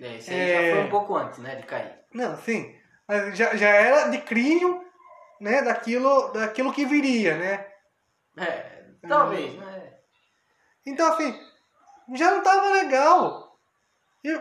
[0.00, 0.54] É, isso aí É.
[0.70, 1.92] já foi um pouco antes, né, de cair.
[2.12, 2.74] Não, sim,
[3.06, 4.84] mas já, já era de crínio
[5.40, 7.66] né, daquilo, daquilo que viria, né?
[8.36, 9.94] É, talvez, né?
[10.86, 11.38] Então, assim,
[12.14, 13.58] já não tava legal.
[14.24, 14.32] E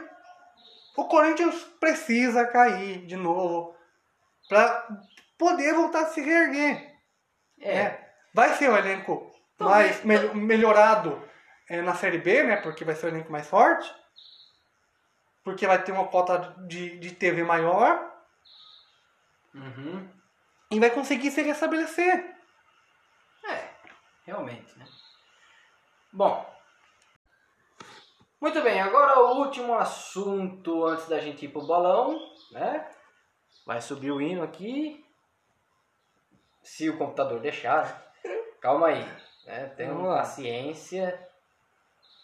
[0.97, 3.76] o Corinthians precisa cair de novo
[4.47, 4.88] para
[5.38, 6.93] poder voltar a se reerguer.
[7.62, 8.05] É, né?
[8.34, 11.22] Vai ser um elenco Talvez- mais mel- melhorado
[11.70, 12.57] é, na Série B, né?
[12.57, 13.89] Porque vai ser um elenco mais forte.
[15.49, 18.13] Porque vai ter uma cota de, de TV maior
[19.51, 20.07] uhum.
[20.69, 22.35] e vai conseguir se restabelecer.
[23.49, 23.69] É,
[24.25, 24.85] realmente, né?
[26.13, 26.47] Bom.
[28.39, 32.87] Muito bem, agora o último assunto antes da gente ir pro bolão, né?
[33.65, 35.03] Vai subir o hino aqui.
[36.61, 38.37] Se o computador deixar, né?
[38.61, 39.03] Calma aí,
[39.45, 39.65] né?
[39.75, 40.17] Tenham lá.
[40.17, 41.27] paciência.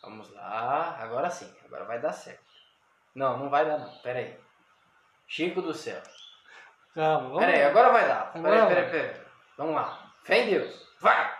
[0.03, 2.44] Vamos lá, agora sim, agora vai dar certo.
[3.15, 4.37] Não, não vai dar não, pera aí.
[5.25, 6.01] Chico do céu.
[6.93, 8.33] Calma, vamos Pera aí, agora vai dar.
[8.33, 9.25] Pera aí, pera aí, pera aí.
[9.57, 10.11] Vamos lá.
[10.23, 10.87] Fé em Deus.
[10.99, 11.33] Vai!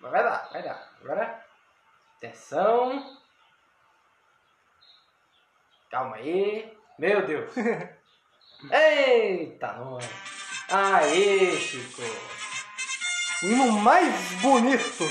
[0.00, 0.92] Mas vai dar, vai dar.
[1.02, 1.44] Agora,
[2.16, 3.18] atenção.
[5.90, 6.78] Calma aí.
[6.98, 7.52] Meu Deus.
[8.70, 10.08] Eita, nós.
[10.70, 12.02] Aê, Chico.
[13.42, 15.04] O hino mais bonito.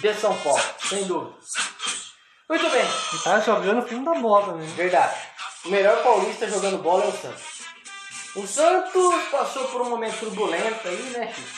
[0.00, 1.38] De São Paulo, sem dúvida.
[2.50, 2.84] Muito bem.
[3.22, 4.66] Tá jogando o filme da moda, né?
[4.74, 5.14] Verdade.
[5.64, 7.42] O melhor paulista jogando bola é o Santos.
[8.34, 11.48] O Santos passou por um momento turbulento aí, né, Chico?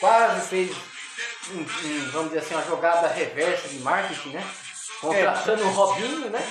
[0.00, 0.76] Quase fez,
[2.12, 4.44] vamos dizer assim, uma jogada reversa de marketing, né?
[5.02, 6.42] Contratando o Robinho, né?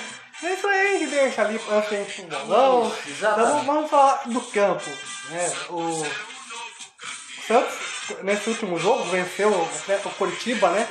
[0.44, 1.60] É isso aí, gente deixa ali
[1.90, 2.96] gente ir pro bolão.
[3.04, 3.50] Exatamente.
[3.50, 4.90] Então vamos falar do campo.
[5.30, 5.52] Né?
[5.70, 6.06] O
[7.48, 7.74] Santos,
[8.22, 10.88] nesse último jogo, venceu o Curitiba, né?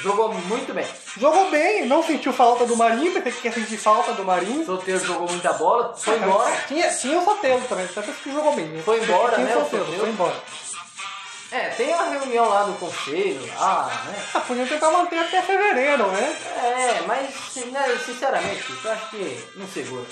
[0.00, 0.86] Jogou muito bem.
[1.18, 4.64] Jogou bem, não sentiu falta do Marinho, pensei que ia sentir falta do Marinho.
[4.64, 6.56] Soteiro jogou muita bola, foi embora.
[6.66, 8.64] Tinha, tinha o Soteldo também, só que jogou bem.
[8.66, 8.82] né?
[8.82, 10.00] Foi embora, tinha né, o o Soteldo, Soteldo?
[10.02, 10.36] foi embora.
[11.52, 14.24] É, tem uma reunião lá do conselho, lá, né?
[14.32, 16.36] Ah, podiam tentar manter até fevereiro, né?
[16.56, 20.06] É, mas, né, sinceramente, eu acho que não segura.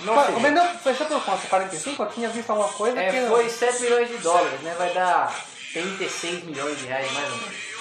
[0.00, 0.50] Não Mas, segura.
[0.50, 1.46] não, fechou por quanto?
[1.48, 2.02] 45?
[2.02, 3.28] Eu tinha visto alguma coisa É, que...
[3.28, 4.74] foi 7 milhões de dólares, né?
[4.78, 5.34] Vai dar
[5.74, 7.75] 36 milhões de reais, mais ou menos.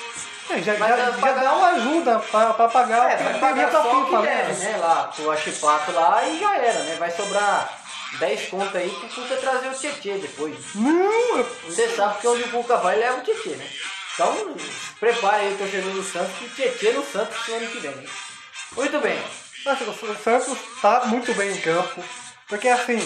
[0.49, 3.17] É, já, Mas já, dá já pra dá uma ajuda pra, pra pagar É, o
[3.17, 4.77] que vai pagar pra só o que deve, né?
[4.77, 6.95] Lá pro Achipato lá e já era, né?
[6.99, 7.79] Vai sobrar
[8.19, 10.55] 10 contas aí pro Cuca trazer o Tietê depois.
[10.75, 13.67] Não, eu- Você sabe que onde o Cuca vai, leva o Tietê, né?
[14.13, 14.55] Então,
[14.99, 17.91] prepare aí o torcedor do Santos que o Tietê no Santos no ano que vem.
[17.95, 18.05] né?
[18.73, 19.21] Muito bem.
[19.65, 22.03] Nossa, o Santos tá muito bem em campo.
[22.47, 22.97] Porque assim,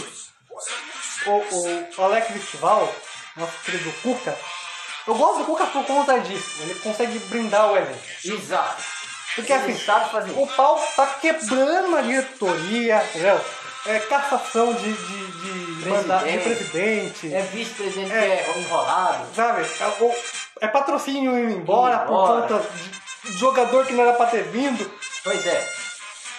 [1.26, 2.94] o, o, o Alex Estival,
[3.38, 4.38] nosso querido Cuca,
[5.10, 6.58] eu gosto do Cuca por conta disso.
[6.62, 8.00] Ele consegue brindar o elenco.
[8.24, 8.84] Exato.
[9.36, 13.40] Porque assim, sabe fazer o pau tá quebrando a diretoria, entendeu?
[13.86, 15.26] É cassação de, de,
[15.84, 17.34] de, manda- de presidente.
[17.34, 18.20] É vice-presidente É.
[18.52, 19.26] que é enrolado.
[19.36, 19.62] Sabe?
[19.80, 20.16] É, o-
[20.62, 22.42] é patrocínio indo embora, Indo por embora.
[22.42, 22.70] conta
[23.24, 24.92] de jogador que não era pra ter vindo.
[25.24, 25.74] Pois é.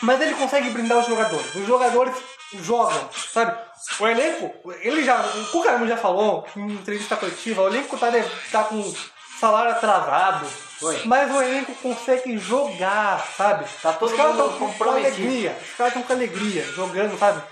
[0.03, 1.55] Mas ele consegue brindar os jogadores.
[1.55, 2.15] Os jogadores
[2.55, 3.57] jogam, sabe?
[3.99, 5.21] O elenco, ele já.
[5.21, 8.95] O Cuca mesmo já falou em entrevista coletiva, o elenco tá, de- tá com
[9.39, 10.47] salário atrasado.
[10.79, 11.03] Foi.
[11.05, 13.65] Mas o elenco consegue jogar, sabe?
[13.83, 15.57] Tá todo Os caras mundo tão com alegria.
[15.63, 17.43] Os caras estão com alegria, jogando, sabe?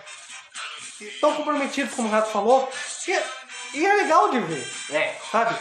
[1.00, 2.68] Estão comprometidos, como o Renato falou.
[3.06, 4.72] E, e é legal de ver.
[4.90, 5.14] É.
[5.30, 5.54] Sabe?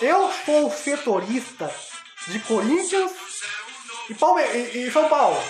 [0.00, 1.72] Eu sou setorista
[2.28, 3.10] de Corinthians
[4.08, 5.40] e, Palme e, e São Paulo.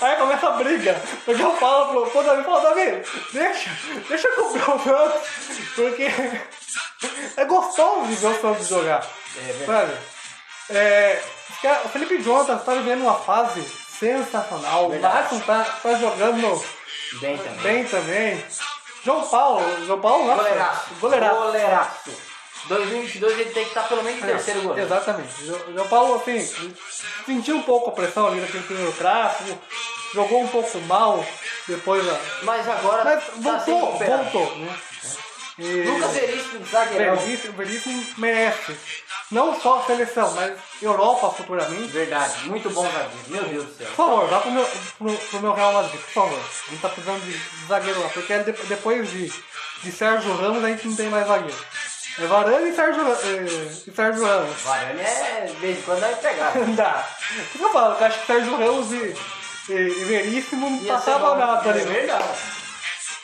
[0.00, 1.00] Aí começa a briga.
[1.24, 3.02] Porque eu falo pro, pro Davi, falo, Davi,
[3.32, 3.70] deixa,
[4.08, 5.28] deixa eu comprar o Santos,
[5.74, 6.10] porque
[7.36, 9.06] é gostoso ver o Santos jogar.
[9.36, 9.90] É verdade.
[9.92, 9.98] Sabe?
[10.70, 11.22] É,
[11.60, 14.86] cara- o Felipe Jonathan tá vivendo uma fase sensacional.
[14.86, 15.14] O Verdade.
[15.14, 16.64] Marcos tá, tá jogando
[17.20, 17.60] Bem também.
[17.62, 18.44] bem também.
[19.04, 20.94] João Paulo, João Paulo, nossa, Goleiraço.
[21.00, 21.36] goleiraço.
[21.36, 22.31] Goleiraço.
[22.68, 24.86] 2022 ele tem que estar pelo menos em terceiro goleiro.
[24.86, 25.42] Exatamente.
[25.42, 26.74] O João Paulo, assim,
[27.26, 29.58] sentiu um pouco a pressão ali naquele primeiro clássico,
[30.14, 31.24] jogou um pouco mal
[31.66, 32.04] depois.
[32.06, 34.18] da- Mas agora Mas tá voltou, recuperar.
[34.30, 34.78] voltou, né?
[35.58, 37.16] E Lucas Veríssimo, zagueirão.
[37.16, 38.76] Veríssimo, Veríssimo merece.
[39.30, 41.88] Não só a seleção, mas Europa futuramente.
[41.88, 43.10] Verdade, muito bom zagueiro.
[43.28, 43.86] Meu Deus do céu.
[43.88, 44.66] Por favor, vá pro meu,
[44.98, 46.38] pro, pro meu Real Madrid, por favor.
[46.38, 49.32] A gente tá precisando de zagueiro lá, porque de- depois de,
[49.82, 51.56] de Sérgio Ramos a gente não tem mais zagueiro.
[52.18, 54.60] É Varane e Sérgio, Ra- eh, e Sérgio Ramos.
[54.62, 56.54] Varane é, de vez em quando vai pegar.
[56.56, 57.08] Não dá.
[57.52, 57.96] Por que eu falo?
[57.98, 59.16] Eu acho que Sérgio Ramos e,
[59.68, 61.80] e, e Veríssimo não Ia nada É ali.
[61.84, 62.24] verdade.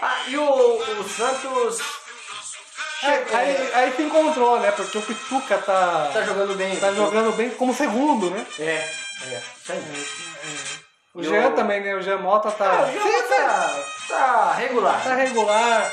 [0.01, 1.79] Ah, e o, o Santos
[3.01, 4.73] Aí, aí, aí se encontrou, né?
[4.73, 6.75] Porque o Pituca tá, tá jogando bem.
[6.81, 8.45] tá jogando bem como segundo, né?
[8.59, 9.43] É, é.
[9.63, 9.83] Isso aí.
[11.15, 11.95] O Jean o- também, né?
[11.95, 12.65] O Jean Mota tá.
[12.65, 15.01] Ah, o jogo tá, tá regular.
[15.05, 15.93] Tá regular.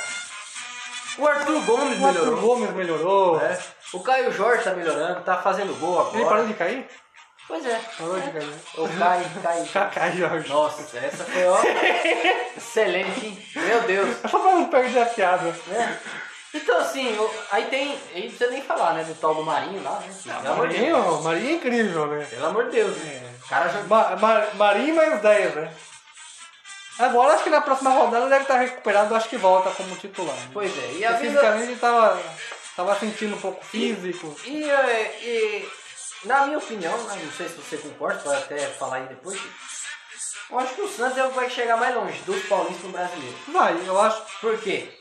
[1.17, 2.41] O Arthur Gomes O Arthur melhorou.
[2.41, 3.41] Gomes melhorou.
[3.41, 3.57] É.
[3.93, 6.17] O Caio Jorge tá melhorando, tá fazendo gol agora.
[6.17, 6.87] Ele parou de cair?
[7.47, 7.79] Pois é.
[7.97, 8.49] Parou de cair.
[8.77, 9.65] O Caio, Caio.
[9.71, 10.49] Cacai, Jorge.
[10.49, 11.57] Nossa, essa foi ó.
[12.57, 13.45] Excelente, hein?
[13.55, 14.23] Meu Deus.
[14.23, 15.55] É só pra não perder a piada.
[15.67, 15.99] né?
[16.53, 17.15] Então assim,
[17.51, 17.99] aí tem.
[18.13, 19.03] Aí não precisa nem falar, né?
[19.03, 20.07] Do tal do Marinho lá, né?
[20.41, 20.77] Pelo amor de.
[20.77, 22.25] Marinho, Marinho é incrível, né?
[22.29, 23.33] Pelo amor de Deus, né?
[23.43, 23.81] O cara já.
[23.83, 25.73] Ma, ma, Marinho mais 10, né?
[26.97, 30.35] Agora acho que na próxima rodada deve estar recuperado, acho que volta como titular.
[30.35, 30.49] né?
[30.53, 31.39] Pois é, e a vida.
[31.39, 34.35] Fisicamente ele tava, sentindo um pouco físico.
[34.45, 35.69] E, eh, e,
[36.23, 39.39] na minha opinião, né, não sei se você concorda, pode até falar aí depois.
[40.49, 43.37] Eu acho que o Santos é vai chegar mais longe dos paulistas no brasileiro.
[43.49, 44.21] Vai, eu acho.
[44.39, 44.97] Por quê?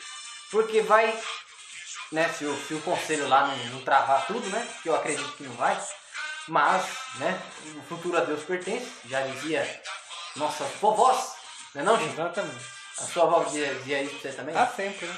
[0.51, 1.17] Porque vai,
[2.11, 5.33] né, se o, se o conselho lá não, não travar tudo, né, que eu acredito
[5.37, 5.79] que não vai,
[6.49, 6.85] mas,
[7.17, 7.41] né,
[7.77, 9.83] o futuro a Deus pertence, já dizia
[10.37, 11.33] nossas vovós,
[11.75, 12.13] não é não, gente?
[12.13, 12.65] Exatamente.
[12.99, 13.73] A sua avó dizia,
[14.03, 14.57] isso pra você também?
[14.57, 15.15] Ah, sempre, né?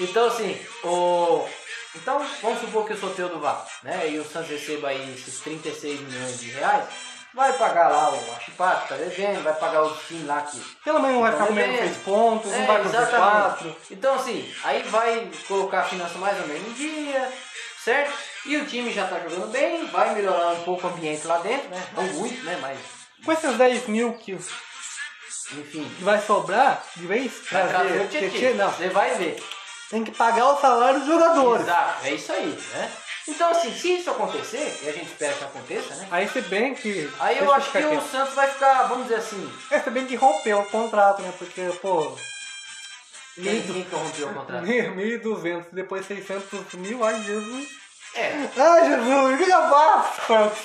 [0.00, 1.46] Então assim, o.
[1.94, 4.08] Então, vamos supor que eu sou teu do VAR, né?
[4.08, 6.86] E o Santos receba aí esses 36 milhões de reais,
[7.34, 10.58] vai pagar lá o Achipato, tá devendo, vai pagar o time lá que.
[10.84, 11.94] Pelo menos não vai Então, ficar comendo beleza.
[11.94, 13.64] 6 pontos, não É, vai pro exatamente.
[13.68, 13.76] Z4.
[13.90, 17.32] Então assim, aí vai colocar a finança mais ou menos em dia,
[17.84, 18.12] certo?
[18.46, 21.68] E o time já tá jogando bem, vai melhorar um pouco o ambiente lá dentro,
[21.68, 21.86] né?
[21.94, 22.58] Não muito, né?
[22.62, 22.78] Mas,
[23.24, 24.36] Com esses 10 mil que,
[25.52, 25.88] enfim.
[25.96, 28.70] que vai sobrar, de vez, Vai trazer trazer o não.
[28.70, 29.42] Você vai ver.
[29.90, 31.66] Tem que pagar o salário dos jogadores.
[31.66, 32.92] Exato, é isso aí, né?
[33.28, 36.08] Então assim, se isso acontecer, e a gente espera que aconteça, né?
[36.10, 37.12] Aí se bem que.
[37.20, 38.08] Aí eu acho que ficar o.
[38.08, 41.32] Santos vai ficar, vamos dizer assim, É, se bem que rompeu o contrato, né?
[41.38, 42.16] Porque, pô,
[43.34, 44.64] quem, quem corrompeu o contrato?
[44.64, 47.68] 1.200, depois 600 mil, ai Jesus.
[48.14, 50.58] É, Ai Jesus, o que eu faço, Santos?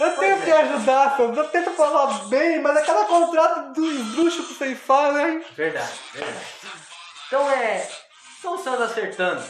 [0.00, 0.56] Eu tento te é.
[0.62, 1.36] ajudar, Santos.
[1.36, 5.44] Eu tento falar bem, mas é cada contrato do esdrúxo que vocês fazem.
[5.54, 6.46] verdade, verdade.
[7.26, 7.88] Então é.
[8.38, 9.44] Então o Santos acertando.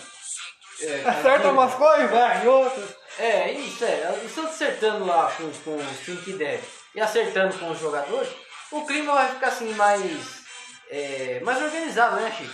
[0.82, 2.90] É, Acerta com- umas coisas, vai, outras.
[3.18, 4.20] É, isso é.
[4.24, 6.62] O Santos acertando lá com, com os times que deve
[6.94, 8.28] e acertando com os jogadores,
[8.72, 10.42] o clima vai ficar assim mais.
[10.90, 12.52] é, mais organizado, né, Chico?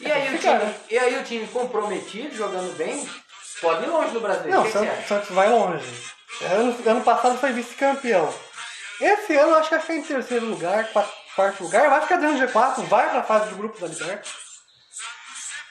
[0.00, 0.74] E aí, o time, né?
[0.90, 3.08] e aí o time comprometido, jogando bem,
[3.60, 4.58] pode ir longe no Brasileiro.
[4.58, 5.06] Não, o?
[5.06, 5.84] Santos vai longe.
[6.50, 8.32] Ano, ano passado foi vice-campeão.
[9.00, 10.92] Esse ano acho que vai ficar em terceiro lugar,
[11.34, 14.42] quarto, lugar, vai ficar dentro do G4, vai pra fase de grupo da Libertadores.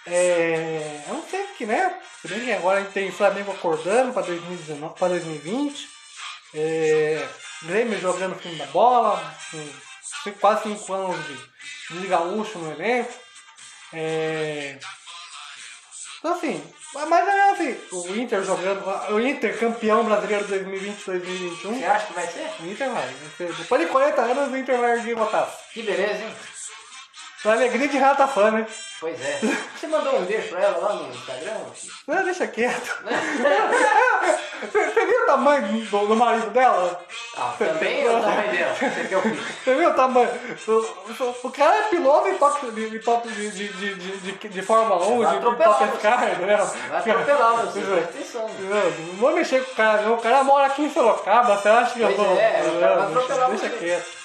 [0.06, 2.00] É, eu não sei que, né?
[2.22, 5.90] Se agora a gente tem Flamengo acordando para 2019, para 2020.
[6.54, 7.28] É,
[7.64, 9.22] Grêmio jogando fim da bola,
[10.24, 13.14] com quase 5 anos de, de gaúcho no elenco.
[13.94, 14.80] É,
[16.18, 21.80] então assim, mas é assim, o Inter jogando, o Inter campeão brasileiro 2020-2021.
[21.80, 22.50] Você acha que vai ser?
[22.60, 25.58] O Inter vai, depois de 40 anos o Inter vai erguer o taça.
[25.74, 26.32] Que beleza, hein?
[27.42, 28.68] Pra alegria de rata fã, né?
[29.00, 29.40] Pois é.
[29.76, 31.58] Você mandou um beijo pra ela lá no Instagram?
[31.74, 31.96] Chico?
[32.08, 33.02] Não, deixa quieto.
[34.62, 37.04] Você você viu o tamanho do, do marido dela?
[37.36, 38.76] Ah, também é o tamanho dela.
[38.76, 39.38] Você quer o quê?
[39.64, 40.30] Você viu o tamanho?
[40.68, 44.18] O, o- o cara é piloto e toca de, de, top de, de, de, de,
[44.34, 45.84] de, de Fórmula 1, Vai de, Top você.
[45.86, 46.58] Sky, entendeu?
[46.90, 48.50] Vai atropelar você, presta atenção.
[48.60, 50.14] Não, vou mexer com o cara, não.
[50.14, 52.38] O cara mora aqui em Sorocaba, você acha que eu Pois vou.
[52.38, 54.22] é, o cara vai atropelar deixa quieto.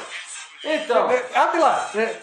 [0.69, 2.17] Então, É, Abre lá, é,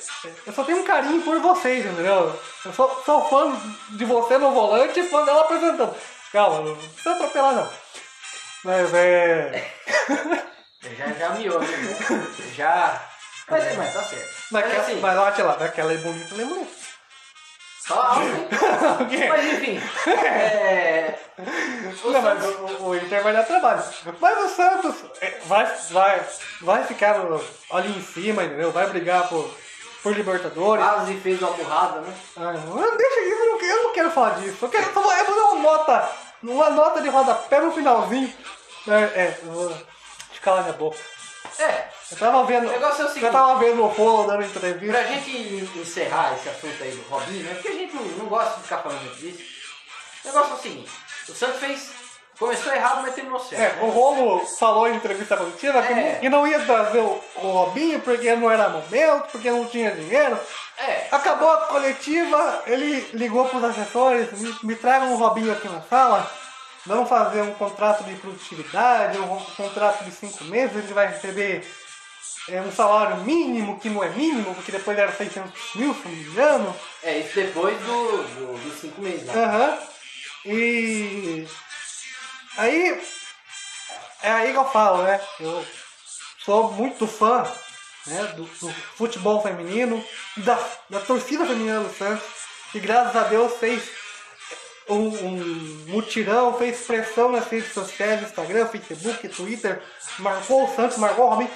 [0.45, 2.37] eu só tenho um carinho por vocês, entendeu?
[2.65, 3.55] Eu sou, sou fã
[3.91, 5.95] de você no volante e fã dela apresentando.
[6.31, 7.69] Calma, não precisa atropelar não.
[8.65, 9.71] Mas é.
[10.97, 11.67] já, já miou, né?
[12.55, 13.01] Já.
[13.49, 14.33] Mas, mas tá certo.
[14.51, 16.82] Mas assim, mas olha lá, daquela é bonita, é bonita.
[17.87, 18.47] Só alto, hein?
[19.01, 19.27] O quê?
[19.27, 19.81] Mas enfim.
[20.07, 21.19] É.
[22.03, 23.83] O Não, mas o, o Inter vai dar trabalho.
[24.19, 26.21] Mas o Santos é, vai, vai,
[26.61, 27.15] vai ficar
[27.71, 28.71] ali em cima, entendeu?
[28.71, 29.49] Vai brigar por,
[30.01, 30.83] por Libertadores.
[30.83, 32.13] quase fez uma burrada, né?
[32.37, 34.57] Ah, não, deixa isso, eu não, quero- eu não quero falar disso.
[34.61, 36.09] Eu, quero, eu vou dar uma nota,
[36.43, 38.33] uma nota de rodapé no finalzinho.
[38.87, 39.77] É, é eu vou
[40.45, 40.97] lá minha boca.
[41.59, 41.87] É.
[42.11, 42.67] Eu tava vendo.
[42.67, 43.25] O negócio é o seguinte.
[43.25, 44.97] Eu tava vendo o Rolo dando entrevista.
[44.97, 47.53] Pra gente encerrar esse assunto aí do Robinho, né?
[47.55, 49.39] Porque a gente não, não gosta de ficar falando disso.
[50.23, 50.91] O negócio é o seguinte:
[51.29, 52.03] o Santos fez.
[52.39, 53.61] Começou errado, mas terminou certo.
[53.61, 53.83] É, né?
[53.83, 55.95] o Rolo falou em entrevista coletiva que, É.
[55.95, 59.91] não- que não ia trazer o, o Robinho porque não era momento, porque não tinha
[59.91, 60.37] dinheiro.
[60.79, 61.07] É.
[61.11, 65.81] Acabou a coletiva, ele ligou para os assessores, me, me tragam o Robinho aqui na
[65.83, 66.29] sala,
[66.85, 71.65] vamos fazer um contrato de produtividade, um contrato de cinco meses, ele vai receber
[72.49, 76.11] é, um salário mínimo, que não é mínimo, porque depois era 600 mil, se não
[76.11, 76.75] me engano.
[77.01, 79.33] É, isso depois do, do- dos cinco meses lá.
[79.33, 79.77] Aham.
[80.45, 81.47] E
[82.57, 83.01] aí
[84.21, 85.21] é aí que eu falo, né?
[85.39, 85.65] Eu
[86.43, 87.43] sou muito fã
[88.07, 90.03] né, do, do futebol feminino
[90.35, 90.59] e da,
[90.89, 92.25] da torcida feminina do Santos,
[92.73, 93.81] que graças a Deus fez
[94.89, 99.81] um, um mutirão, fez pressão nas redes sociais, Instagram, Facebook, Twitter,
[100.19, 101.49] marcou o Santos, marcou o Robin.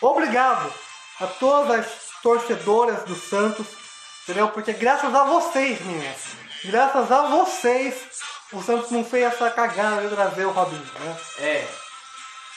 [0.00, 0.72] Obrigado
[1.20, 1.86] a todas as
[2.22, 3.66] torcedoras do Santos,
[4.24, 4.48] entendeu?
[4.48, 6.16] Porque graças a vocês, meninas,
[6.64, 7.94] graças a vocês,
[8.52, 11.16] o Santos não fez essa cagada de trazer o Robinho, né?
[11.38, 11.66] É.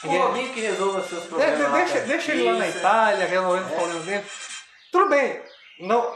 [0.03, 1.57] O E- Robinho que resolva seus problemas.
[1.57, 2.67] de- deixa, deixa ele lá na.
[2.67, 4.25] Itália, resolvendo os problemas dele.
[4.91, 5.41] Tudo bem,
[5.81, 6.15] não,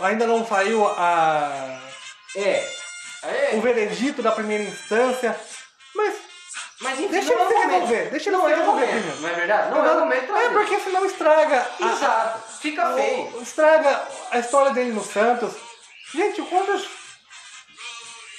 [0.00, 1.80] ainda não saiu a,
[2.36, 2.68] É.
[3.22, 3.50] É.
[3.54, 5.38] o veredito da primeira instância,
[5.94, 6.14] mas
[6.80, 8.10] Mas enfim, Deixa não ele é se o resolver, momento.
[8.10, 9.20] deixa ele não se é resolver momento, primeiro.
[9.22, 9.70] Não é verdade?
[9.70, 11.66] Não é o momento É porque senão estraga.
[11.80, 12.52] a- Exato.
[12.60, 13.42] Fica feio.
[13.42, 15.54] Estraga a história dele no Santos.
[16.14, 16.86] Gente, quantos.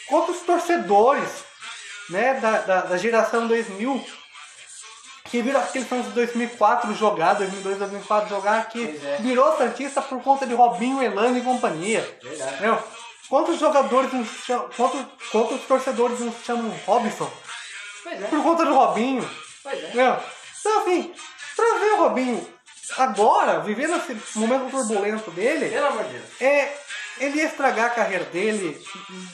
[0.07, 1.29] Quantos torcedores
[2.09, 4.05] né, da, da, da geração 2000
[5.25, 9.17] que viram aquele Santos de 2004 jogar, 2002, 2004 jogar, que é.
[9.19, 11.99] virou Santista por conta de Robinho, Elano e companhia.
[12.23, 12.53] Verdade.
[12.53, 12.81] Entendeu?
[13.29, 17.29] Quantos jogadores, nos chamam, quantos, quantos torcedores nos chamam Robinson
[18.03, 18.27] Pois é.
[18.27, 19.29] por conta do Robinho?
[19.63, 19.87] Pois é.
[19.87, 20.17] Entendeu?
[20.59, 21.13] Então, assim,
[21.55, 22.47] trazer o Robinho
[22.97, 26.41] agora, vivendo esse momento turbulento dele, Pelo amor de Deus.
[26.41, 26.77] é,
[27.19, 28.81] ele ia estragar a carreira dele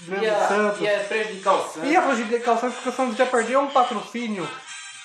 [0.08, 0.82] dentro do Ia, Santos.
[0.82, 1.90] ia prejudicar o Santos.
[1.90, 4.50] Ia prejudicar o Santos, porque o Santos já perdeu um patrocínio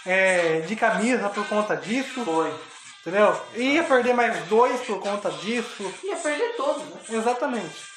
[0.06, 2.54] é, de camisa por conta disso, Foi.
[3.00, 3.38] entendeu?
[3.54, 5.94] Ia perder mais dois por conta disso.
[6.04, 7.00] Ia perder todos, né?
[7.10, 7.87] Exatamente.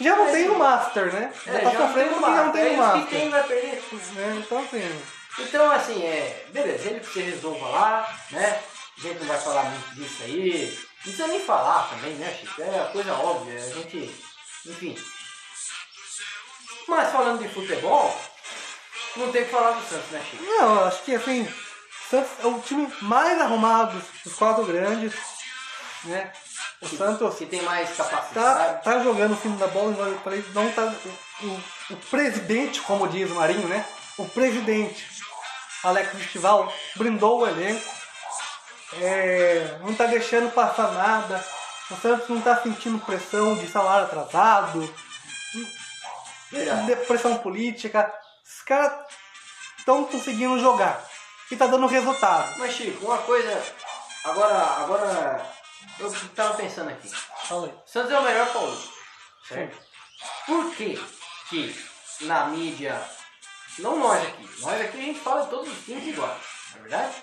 [0.00, 1.32] Já não Mas, tem o Master, né?
[1.44, 3.02] Já É, tá já tem porque já não o tem o Master.
[3.02, 4.02] E quem vai perder tudo.
[4.14, 4.42] né?
[4.44, 5.02] Então, assim,
[5.38, 6.46] Então, assim, é.
[6.50, 8.62] Beleza, ele que se resolva lá, né?
[8.96, 10.78] A gente não vai falar muito disso aí.
[10.98, 12.62] Não precisa nem falar também, né, Chico?
[12.62, 13.58] É coisa óbvia.
[13.60, 14.24] A gente.
[14.66, 14.96] Enfim.
[16.86, 18.18] Mas falando de futebol,
[19.16, 20.42] não tem que falar do Santos, né, Chico?
[20.44, 25.12] Não, acho que assim, o Santos é o time mais arrumado dos quatro grandes,
[26.04, 26.32] né?
[26.80, 28.84] O Santos Que tem mais tá, capacidade.
[28.84, 30.82] tá jogando o fim da bola, igual eu falei, não tá.
[31.42, 31.46] O,
[31.94, 33.84] o- presidente, como diz o Marinho, né?
[34.16, 35.06] O presidente,
[35.82, 37.84] Alex Festival, brindou o elenco.
[39.00, 41.44] é, não tá deixando passar nada.
[41.90, 44.94] O Santos não tá sentindo pressão de salário atrasado,
[46.50, 46.86] Verdade.
[46.86, 48.12] de pressão política.
[48.44, 48.92] Os caras
[49.78, 51.02] estão conseguindo jogar.
[51.50, 52.58] E tá dando resultado.
[52.58, 53.62] Mas, Chico, uma coisa.
[54.24, 55.57] Agora, agora.
[55.98, 57.10] Eu tava pensando aqui.
[57.86, 58.92] Santos é o melhor paulista.
[59.48, 59.78] Certo?
[60.46, 61.00] Por que
[61.48, 61.88] que
[62.22, 63.02] na mídia,
[63.78, 66.42] não nós aqui, nós aqui a gente fala todos os times iguais,
[66.72, 67.22] não é verdade?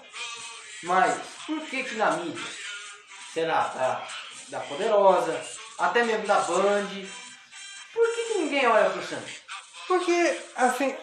[0.84, 2.43] Mas por que que na mídia,
[3.34, 4.07] será da,
[4.49, 5.41] da Poderosa,
[5.78, 6.88] até mesmo da Band,
[7.93, 9.41] por que que ninguém olha pro Santos?
[9.88, 10.95] Porque, assim,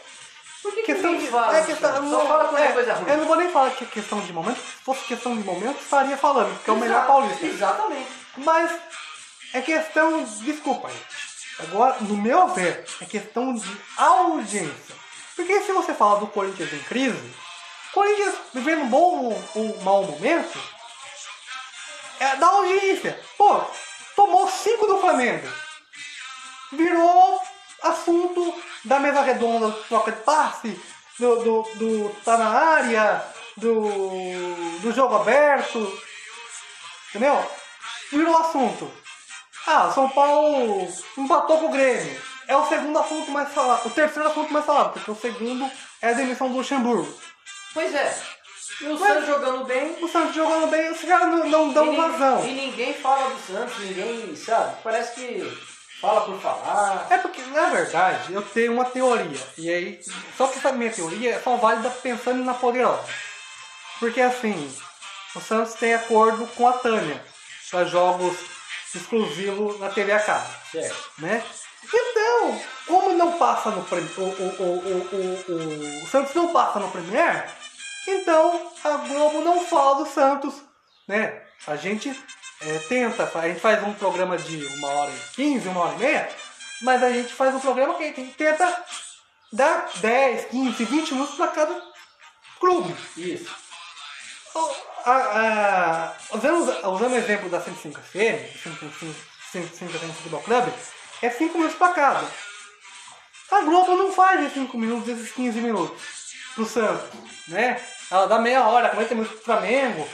[0.63, 1.33] Por que, que questão ninguém de.
[1.33, 2.11] fala é questão, Santos?
[2.11, 3.11] Só fala quando é, é, coisa ruim.
[3.11, 4.59] Eu não vou nem falar que é questão de momento.
[4.59, 7.45] Se fosse questão de momento, estaria falando, porque é o melhor paulista.
[7.45, 8.09] Exatamente.
[8.37, 8.71] Mas
[9.53, 10.23] é questão.
[10.23, 11.23] Desculpa, gente.
[11.59, 14.95] Agora, no meu ver, é questão de audiência.
[15.35, 17.35] Porque se você falar do Corinthians em crise,
[17.93, 20.59] Corinthians vivendo um bom ou um mau momento,
[22.21, 23.21] é da audiência.
[23.37, 23.61] Pô,
[24.15, 25.49] tomou cinco do Flamengo.
[26.73, 27.43] Virou
[27.83, 28.55] assunto
[28.85, 30.81] da mesa redonda, troca de passe,
[31.19, 33.25] do, do, do tá na área,
[33.57, 33.89] do,
[34.81, 36.01] do jogo aberto.
[37.11, 37.45] Entendeu?
[38.11, 38.91] Virou assunto.
[39.67, 42.21] Ah, São Paulo empatou com o Grêmio.
[42.49, 43.87] É o segundo assunto mais falado.
[43.87, 47.13] O terceiro assunto mais falado, porque o segundo é a demissão do Luxemburgo.
[47.73, 48.19] Pois é.
[48.81, 51.93] E o Mas- Santos jogando bem, O Santos jogando bem, os caras não, não dão
[51.93, 52.45] e, vazão.
[52.45, 54.77] e ninguém fala do Santos, ninguém, sabe?
[54.83, 55.59] Parece que
[56.03, 57.07] fala por falar.
[57.09, 59.41] É porque, na verdade, eu tenho uma teoria.
[59.57, 60.01] E aí,
[60.37, 63.05] só que essa minha teoria é só válida pensando na poderosa.
[63.99, 64.71] Porque assim,
[65.35, 67.25] o Santos tem acordo com a Tânia
[67.71, 68.37] para jogos
[68.95, 70.47] exclusivos na TV a cabo.
[70.71, 71.11] Certo.
[71.19, 71.43] né?
[71.95, 74.63] Então, como não passa no Prem- o, o, o,
[75.13, 75.53] o,
[76.01, 77.49] o, o Santos não passa no Premier,
[78.07, 80.55] então a Globo não fala do Santos,
[81.09, 81.43] né?
[81.67, 82.11] A gente
[82.67, 85.99] é, tenta, a gente faz um programa de uma hora e quinze, uma hora e
[85.99, 86.29] meia,
[86.83, 88.85] mas a gente faz um programa que a gente tenta
[89.53, 91.83] dar 10, 15, 20 minutos para cada
[92.61, 92.95] clube.
[93.17, 93.51] Isso.
[95.05, 99.15] A- a- usando, usando o exemplo da 105 FM, 105
[99.53, 100.73] 105 FM Futebol Clube,
[101.23, 102.27] é 5 minutos para cada.
[103.51, 106.01] A Globo não faz esses 5 minutos, esses 15 minutos
[106.55, 107.09] pro Santos,
[107.49, 107.83] né?
[108.11, 110.09] Ela dá meia hora, 40 minutos pro Flamengo.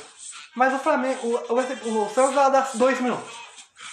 [0.59, 3.32] Mas o Flamengo, o, o, o Santos ela dá dois minutos.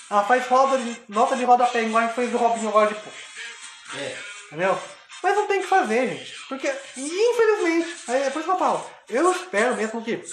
[0.10, 2.96] Ela faz roda de, nota de rodapé, igual a gente fez o Robinho agora de
[2.96, 3.18] pouco.
[3.94, 4.18] É.
[4.48, 4.82] Entendeu?
[5.22, 6.36] Mas não tem o que fazer, gente.
[6.50, 6.68] Porque,
[6.98, 8.92] infelizmente, aí é por isso que eu falo.
[9.08, 10.24] Eu espero mesmo que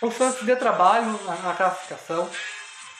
[0.00, 2.30] o Santos dê trabalho na, na classificação,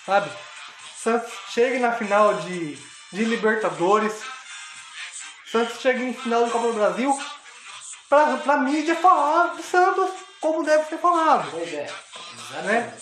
[0.04, 0.28] sabe?
[0.28, 2.76] O Santos chegue na final de,
[3.14, 4.12] de Libertadores.
[4.12, 7.18] O Santos chegue em final do Copa do Brasil.
[8.10, 11.50] Pra, pra mídia falar do Santos como deve ser falado.
[11.50, 11.90] Pois é.
[12.50, 12.92] Né?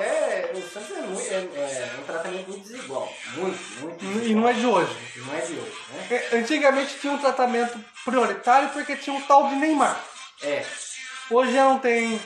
[0.00, 3.12] É, o Santos é, muito, é, é um tratamento muito desigual.
[3.34, 4.42] Muito, muito E desigual.
[4.42, 4.96] não é de hoje.
[5.16, 6.06] E não é de hoje, né?
[6.10, 9.98] É, Antigamente tinha um tratamento prioritário porque tinha um tal de Neymar.
[10.42, 10.64] É.
[11.30, 12.20] Hoje já não tem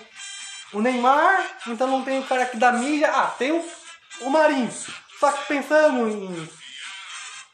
[0.74, 3.10] o Neymar, então não tem o cara aqui da mídia.
[3.10, 3.64] Ah, tem o,
[4.20, 4.70] o Marinho.
[5.18, 6.48] Só que pensando em,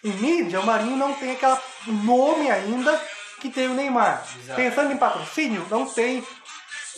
[0.05, 1.57] em mídia, o Marinho não tem aquele
[1.87, 3.01] nome ainda
[3.41, 4.27] que tem o Neymar.
[4.37, 4.57] Exato.
[4.61, 6.27] Pensando em patrocínio, não tem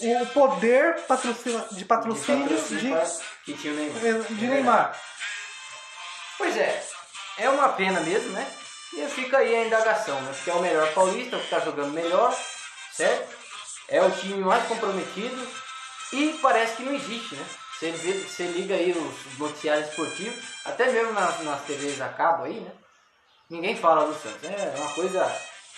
[0.00, 3.06] o poder patrocina- de De patrocínio de, para-
[3.44, 4.22] que tinha o Neymar.
[4.28, 5.00] de É Neymar.
[6.36, 6.86] Pois é,
[7.38, 8.46] é uma pena mesmo, né?
[8.94, 10.32] E fica aí a indagação, né?
[10.34, 12.34] Porque é o melhor paulista, o que está jogando melhor,
[12.92, 13.36] certo?
[13.88, 15.48] É o time mais comprometido
[16.12, 17.44] e parece que não existe, né?
[17.78, 22.44] Você, vê, você liga aí os noticiários esportivos, até mesmo nas, nas TVs a cabo
[22.44, 22.72] aí, né?
[23.50, 24.44] Ninguém fala do Santos.
[24.44, 25.24] É uma coisa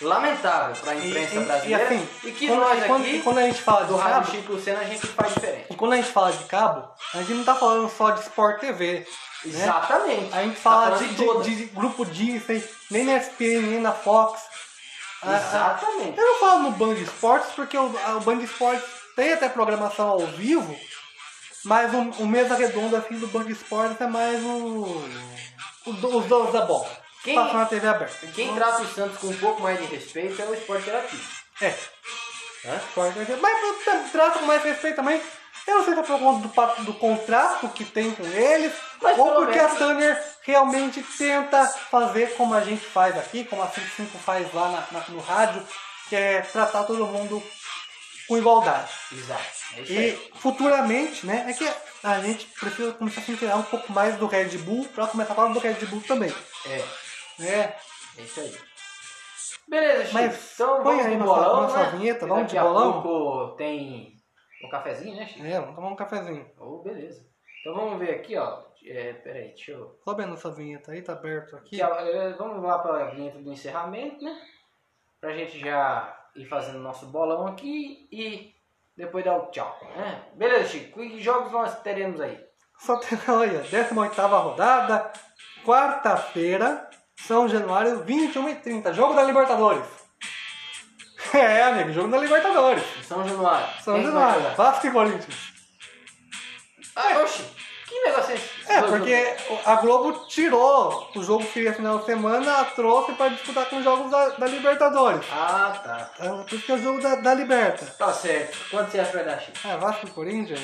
[0.01, 1.83] lamentável para a imprensa E- brasileira.
[1.83, 4.53] e assim, e que quando- nós quando- aqui, quando a gente fala do Rádio Chico
[4.53, 5.67] Lucena, a gente faz diferente.
[5.71, 8.61] E quando a gente fala de cabo, a gente não tá falando só de Sport
[8.61, 9.07] TV.
[9.45, 9.63] né?
[9.63, 10.35] Exatamente.
[10.35, 13.93] A gente Tá fala falando de, de- de grupo Disney, nem na ESPN, nem na
[13.93, 14.39] Fox.
[15.23, 16.19] Ah, Exatamente.
[16.19, 18.85] Eu não falo no Band Esportes porque o, o Band Esportes
[19.17, 20.75] tem até programação ao vivo,
[21.65, 24.49] mas o, o mesa redonda assim, do Band Esportes é mais o,
[25.87, 26.89] o os donos da bola.
[27.23, 28.27] Quem- Passam na TV aberta.
[28.29, 31.23] Quem trata o Santos com um pouco mais de respeito é o Esporte Interativo.
[31.61, 31.75] É,
[32.65, 32.81] Né?
[32.89, 33.37] Sport TV.
[33.37, 35.21] Mas tra- trata com mais respeito também.
[35.67, 38.73] Eu não sei se é por conta do, do contrato que tem com eles,
[39.03, 43.63] Mas ou porque menos- a Turner realmente tenta fazer como a gente faz aqui, como
[43.63, 45.67] a 55 faz lá na- na- no rádio,
[46.09, 47.43] que é tratar todo mundo
[48.27, 48.91] com igualdade.
[49.13, 49.45] Exato.
[49.77, 51.71] É E futuramente, né, é que
[52.03, 55.33] a gente precisa começar a se inteirar um pouco mais do Red Bull para começar
[55.33, 56.35] a falar do Red Bull também.
[56.67, 56.85] É,
[57.41, 57.75] Né?
[58.19, 58.57] é isso aí.
[59.69, 60.15] Beleza, Chico.
[60.15, 61.91] Mas então põe vamos aí pro nossa- bolão, nossa né?
[61.91, 63.03] vinheta, vamos daqui de bolão?
[63.03, 64.17] pouco tem
[64.65, 65.47] um cafezinho, né, Chico?
[65.47, 66.51] É, vamos tomar um cafezinho.
[66.59, 67.25] Oh, beleza.
[67.61, 68.63] Então vamos ver aqui, ó.
[68.85, 69.99] É, peraí, deixa eu...
[70.05, 71.81] Sobe a nossa vinheta aí, tá aberto aqui.
[71.83, 74.37] Ó, é, vamos lá para a vinheta do encerramento, né?
[75.21, 78.55] Pra gente já ir fazendo nosso bolão aqui e
[78.97, 79.79] depois dar o tchau.
[79.97, 80.25] Né?
[80.35, 80.99] Beleza, Chico.
[80.99, 82.43] Que jogos nós teremos aí?
[82.79, 85.13] Só tem, olha, 18 rodada,
[85.65, 86.90] quarta-feira,
[87.27, 89.85] São Januário, 21 e 30 jogo da Libertadores.
[91.33, 92.83] É, amigo, jogo da Libertadores.
[93.07, 93.69] São Januário.
[93.85, 94.57] São Quem vai Januário?
[94.57, 95.53] Vasco e Corinthians.
[96.97, 97.45] Ah, oxi,
[97.87, 98.51] que negócio é esse?
[98.67, 103.67] É, porque a Globo tirou o jogo que ia final de semana, trouxe para disputar
[103.67, 105.25] com os jogos da, da Libertadores.
[105.31, 106.11] Ah, tá.
[106.19, 107.87] Então, Por isso que é o jogo da, da Liberta.
[107.87, 108.59] Tá certo.
[108.71, 109.69] Quanto você acha que vai dar, Chico?
[109.69, 110.61] É, Vasco e Corinthians.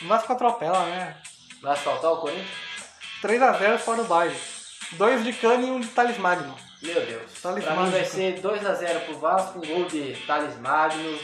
[0.00, 1.16] O Vasco atropela, né?
[1.62, 2.48] Vai assaltar o Corinthians?
[3.22, 4.53] 3x0 fora o baile.
[4.96, 6.54] Dois de Cano e um de Thales Magno.
[6.82, 7.32] Meu Deus.
[7.42, 11.18] Thales pra mim vai ser 2x0 pro Vasco, um gol de Thales Magno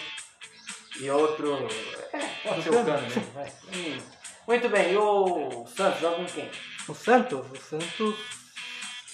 [0.98, 1.68] e outro.
[2.12, 2.18] É,
[2.48, 3.22] pode ser o Cano mesmo.
[3.34, 3.52] vai.
[3.74, 3.98] Hum.
[4.46, 6.50] Muito bem, e o Santos joga com quem?
[6.88, 8.16] O Santos, o Santos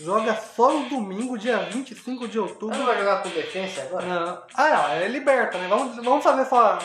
[0.00, 2.84] joga só no domingo, dia 25 de Não outubro.
[2.84, 4.06] vai jogar com defesa agora?
[4.06, 4.42] Não.
[4.54, 5.66] Ah, não, é liberta, né?
[5.68, 6.78] Vamos, vamos fazer só.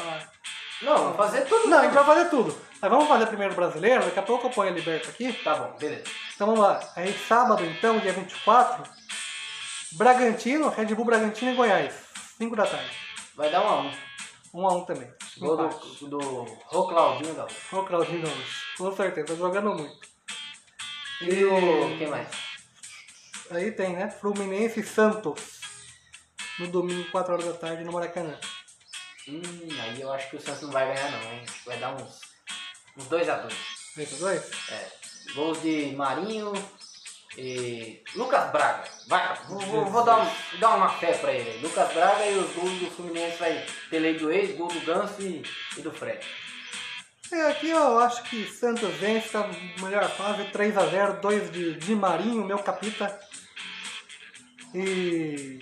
[0.81, 1.68] Não, vamos fazer tudo.
[1.69, 2.57] Não, a gente vai fazer tudo.
[2.82, 5.32] Mas vamos fazer primeiro o brasileiro, daqui a pouco eu ponho a liberta aqui.
[5.34, 6.03] Tá bom, beleza.
[6.34, 6.80] Então vamos lá.
[6.95, 8.84] Aí sábado, então, dia 24,
[9.91, 11.94] Bragantino, Red Bull Bragantino e Goiás.
[12.38, 12.91] 5 da tarde.
[13.36, 13.91] Vai dar 1 a 1
[14.53, 15.14] 1 a 1 também.
[15.38, 16.18] Gol do, do
[16.66, 18.64] Rô Claudinho da Ô, Claudinho Gomes.
[18.78, 20.08] Com certeza, tá jogando muito.
[21.22, 21.98] E o.
[21.98, 22.28] Quem mais?
[23.52, 24.10] Aí tem, né?
[24.10, 25.62] Fluminense e Santos.
[26.58, 28.38] No domingo, 4 horas da tarde, no Maracanã.
[29.28, 29.41] Hum,
[29.84, 31.45] aí eu acho que o Santos não vai ganhar não, hein?
[31.66, 32.31] Vai dar uns.
[32.97, 33.53] Uns 2x2.
[33.97, 34.51] Esses dois?
[34.69, 34.88] É.
[35.34, 36.51] Gols de Marinho
[37.38, 38.01] e.
[38.15, 38.84] Lucas Braga.
[39.07, 41.49] Vai, vou, vou- vou dar, um- dar uma fé pra ele.
[41.51, 41.61] aí.
[41.61, 45.22] Lucas Braga e os gols do Fluminense vai ter lei do ex, gol do Ganso
[45.22, 45.43] e,
[45.77, 46.26] e do Fred.
[47.31, 49.49] É, aqui eu acho que Santos vence, tá
[49.81, 53.18] melhor fase, 3x0, 2 de, de Marinho, meu capita.
[54.76, 55.59] E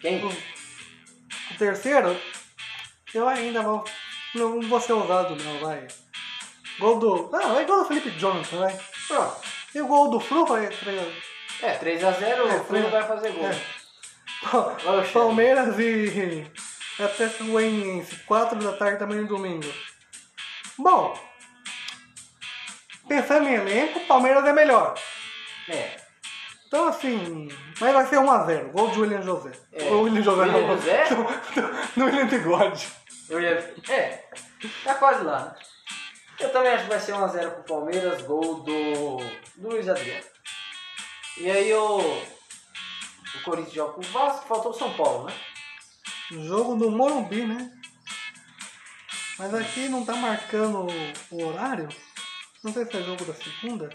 [0.00, 0.24] Quem?
[0.24, 2.20] o, o terceiro,
[3.14, 3.84] eu ainda vou.
[4.34, 5.86] Não vou ser ousado não, vai.
[6.78, 7.30] Gol do.
[7.30, 8.78] Não, é gol do Felipe Jonathan, vai.
[9.08, 9.36] Pronto.
[9.74, 11.12] E o gol do Flu vai 3x0.
[11.62, 13.46] É, 3x0 É, o três- vai fazer gol.
[13.46, 13.56] É.
[14.98, 15.12] Oxe.
[15.12, 16.46] Palmeiras e
[16.98, 19.70] é Atlético Goianiense, 4 da tarde também no domingo.
[20.78, 21.18] Bom,
[23.06, 24.94] pensando em elenco, o Palmeiras é melhor.
[25.68, 25.96] É.
[26.66, 27.48] Então assim,
[27.80, 29.52] mas vai ser 1x0, gol de William José.
[29.72, 29.84] É.
[29.84, 31.04] O William José William não, José?
[31.96, 32.88] no William Bigode.
[33.30, 33.74] Eu ia...
[33.88, 34.28] É,
[34.84, 35.54] tá quase lá, né?
[36.40, 39.16] Eu também acho que vai ser 1x0 pro Palmeiras, gol do,
[39.56, 40.24] do Luiz Adriano.
[41.36, 45.34] E aí o, o Corinthians joga com o Vasco, faltou o São Paulo, né?
[46.30, 47.70] Jogo no Morumbi, né?
[49.38, 50.86] Mas aqui não tá marcando
[51.30, 51.88] o horário.
[52.62, 53.88] Não sei se é jogo da segunda.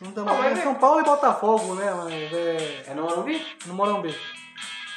[0.00, 0.58] Não tá marcando.
[0.58, 1.92] é- São Paulo e Botafogo, né?
[1.94, 3.56] Mas é É no Morumbi?
[3.66, 4.14] no Morumbi.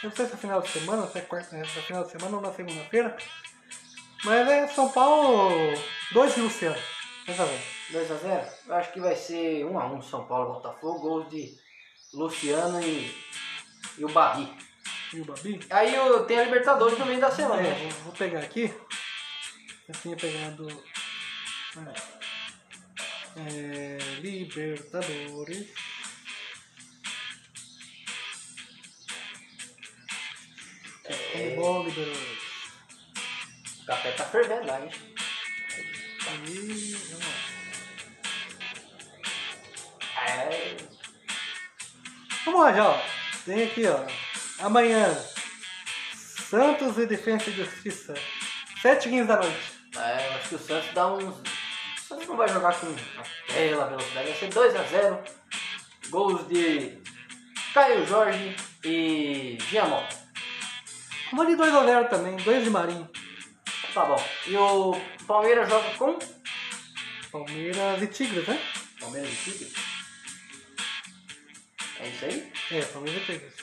[0.05, 2.35] Não sei se é final de semana, se é, quarta, se é final de semana
[2.35, 3.17] ou na segunda-feira.
[4.23, 5.49] Mas é São Paulo
[6.11, 6.77] 2 de Luciano.
[7.25, 7.59] Pensa bem.
[7.91, 8.47] 2x0?
[8.67, 11.57] Eu acho que vai ser 1x1 São Paulo Botafogo, gols de
[12.13, 13.15] Luciano e,
[13.97, 14.47] e o Barri.
[15.11, 15.59] E o Babi?
[15.71, 18.71] Aí eu tenho a Libertadores no meio da semana, É, vou, vou pegar aqui.
[19.89, 20.67] Eu tinha pegado.
[23.37, 25.94] É, Libertadores.
[31.35, 31.55] É.
[31.55, 32.35] Bom, Libertadores.
[33.81, 34.89] O café tá fervendo lá, hein?
[36.27, 37.33] Aí, vamos lá.
[40.27, 40.77] É,
[42.45, 42.89] Vamos lá, já.
[42.89, 42.99] ó.
[43.45, 44.05] Tem aqui, ó.
[44.65, 45.13] Amanhã.
[46.49, 48.13] Santos e Defesa e Justiça.
[48.81, 49.57] 7h15 da noite.
[49.97, 51.23] é, eu acho que o Santos dá uns.
[51.35, 52.87] O Santos não vai jogar com
[53.49, 55.19] aquela velocidade, vai ser 2x0.
[56.09, 57.01] Gols de
[57.73, 60.03] Caio Jorge e Giamon.
[61.31, 62.35] Vamos de 2x0 também.
[62.37, 63.09] 2 de Marinho.
[63.93, 64.23] Tá bom.
[64.47, 64.93] E o
[65.25, 66.19] Palmeiras joga com
[67.31, 68.61] Palmeiras e Tigres, né?
[68.99, 69.73] Palmeiras e Tigre.
[71.99, 72.53] É isso aí?
[72.71, 73.53] É, Palmeiras e Tigres.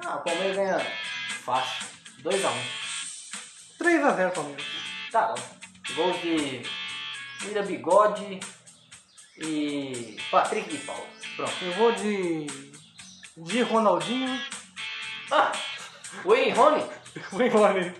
[0.00, 0.80] Ah, o Palmeiras ganha
[1.44, 1.86] fácil.
[2.22, 2.88] 2x1.
[3.78, 4.66] 3x0 Palmeiras.
[5.10, 5.58] Tá bom.
[5.94, 6.62] Gols de
[7.44, 8.40] Mira Bigode
[9.38, 11.06] e Patrick de Paulo.
[11.36, 11.64] Pronto.
[11.64, 12.46] Eu vou de.
[13.36, 14.40] de Ronaldinho.
[15.30, 15.52] Ah!
[16.24, 16.84] O Rony?
[17.32, 17.94] O Rony.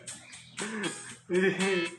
[1.30, 1.98] E.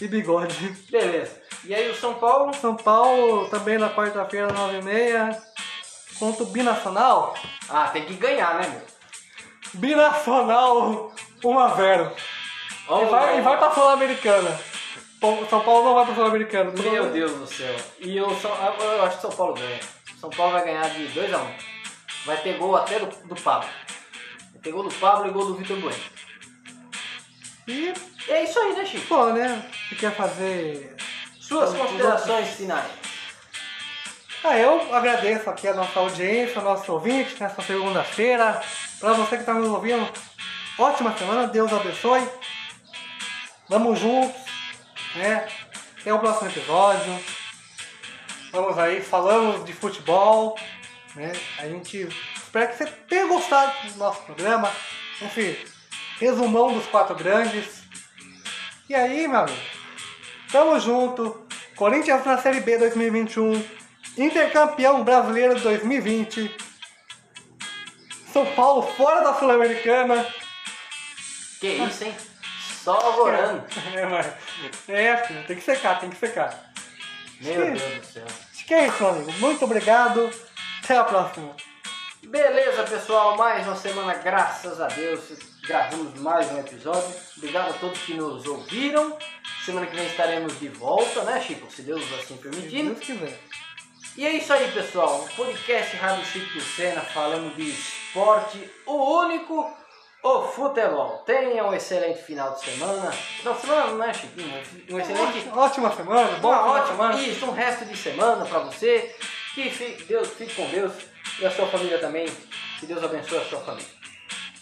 [0.00, 0.68] e Bigode.
[0.90, 1.42] Beleza.
[1.64, 2.54] E aí o São Paulo?
[2.54, 5.36] São Paulo também na quarta-feira, 9h30.
[6.18, 7.34] Contra o Binacional.
[7.68, 8.82] Ah, tem que ganhar, né, meu?
[9.74, 11.12] Binacional
[11.42, 12.12] 1x0.
[12.84, 14.60] E vai, e vai pra Sul-Americana.
[15.48, 16.70] São Paulo não vai pra Sul-Americana.
[16.70, 17.74] Meu Deus do céu.
[17.98, 19.80] E São, eu eu acho que São Paulo ganha.
[20.20, 21.46] São Paulo vai ganhar de 2x1.
[22.26, 23.68] Vai ter gol até do, do Pablo.
[24.64, 25.96] Ter gol do Pablo e gol do Vitor Bueno.
[27.68, 27.92] E,
[28.28, 29.06] É isso aí, né, Chico?
[29.06, 29.70] pô, né?
[29.88, 30.96] Se quer fazer.
[31.38, 32.90] Suas Os- considerações finais.
[34.42, 38.60] Ah, eu agradeço aqui a nossa audiência, nosso ouvinte nessa segunda-feira.
[39.00, 40.06] Pra você que está nos ouvindo,
[40.78, 42.26] ótima semana, Deus abençoe.
[43.68, 44.34] Vamos juntos,
[45.14, 45.46] né?
[46.00, 47.18] Até o próximo episódio.
[48.52, 50.58] Vamos aí, falamos de futebol,
[51.14, 51.32] né?
[51.58, 52.06] A gente
[52.54, 54.70] espera que você tenha gostado do nosso programa.
[55.20, 55.66] Esse
[56.20, 57.82] resumão dos quatro grandes.
[58.88, 59.58] E aí, meu amigo,
[60.52, 61.44] tamo junto.
[61.74, 63.64] Corinthians na Série B 2021.
[64.16, 66.56] Intercampeão brasileiro 2020.
[68.32, 70.24] São Paulo fora da Sul-Americana.
[71.58, 72.14] Que isso, hein?
[72.84, 73.64] Só alvorando.
[74.88, 76.72] É, é, filho, tem que secar, tem que secar.
[77.40, 78.24] Meu Deus do céu.
[78.24, 79.32] Acho que é isso, amigo.
[79.32, 80.30] Muito obrigado.
[80.82, 81.54] Até a próxima.
[82.26, 83.36] Beleza, pessoal.
[83.36, 85.20] Mais uma semana, graças a Deus.
[85.66, 87.14] Gravamos mais um episódio.
[87.36, 89.16] Obrigado a todos que nos ouviram.
[89.64, 91.70] Semana que vem estaremos de volta, né, Chico?
[91.70, 92.94] Se Deus assim Se permitindo.
[92.94, 93.38] Deus quiser.
[94.16, 95.26] E é isso aí, pessoal.
[95.36, 99.70] Podcast Rádio Chico Lucena falando de esporte, o único,
[100.22, 101.18] o futebol.
[101.26, 103.12] Tenha um excelente final de semana.
[103.44, 104.62] Não, semana não é, Chiquinho?
[104.90, 105.48] Um excelente.
[105.52, 106.38] Ótima semana.
[106.38, 107.20] Bom Uma final de ótima, semana.
[107.28, 109.14] isso, um resto de semana pra você.
[109.54, 109.68] Que
[110.08, 110.92] Deus, fique com Deus
[111.38, 112.26] e a sua família também.
[112.78, 113.88] Que Deus abençoe a sua família.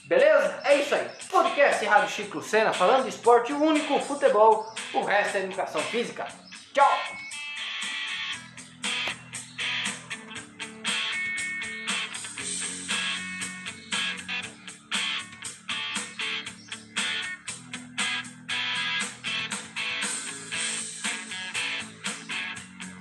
[0.04, 0.60] Beleza?
[0.64, 1.08] É isso aí.
[1.30, 4.74] Podcast Rádio Chico Lucena falando de esporte, único futebol.
[4.92, 6.26] O resto é educação física.
[6.72, 7.21] Tchau!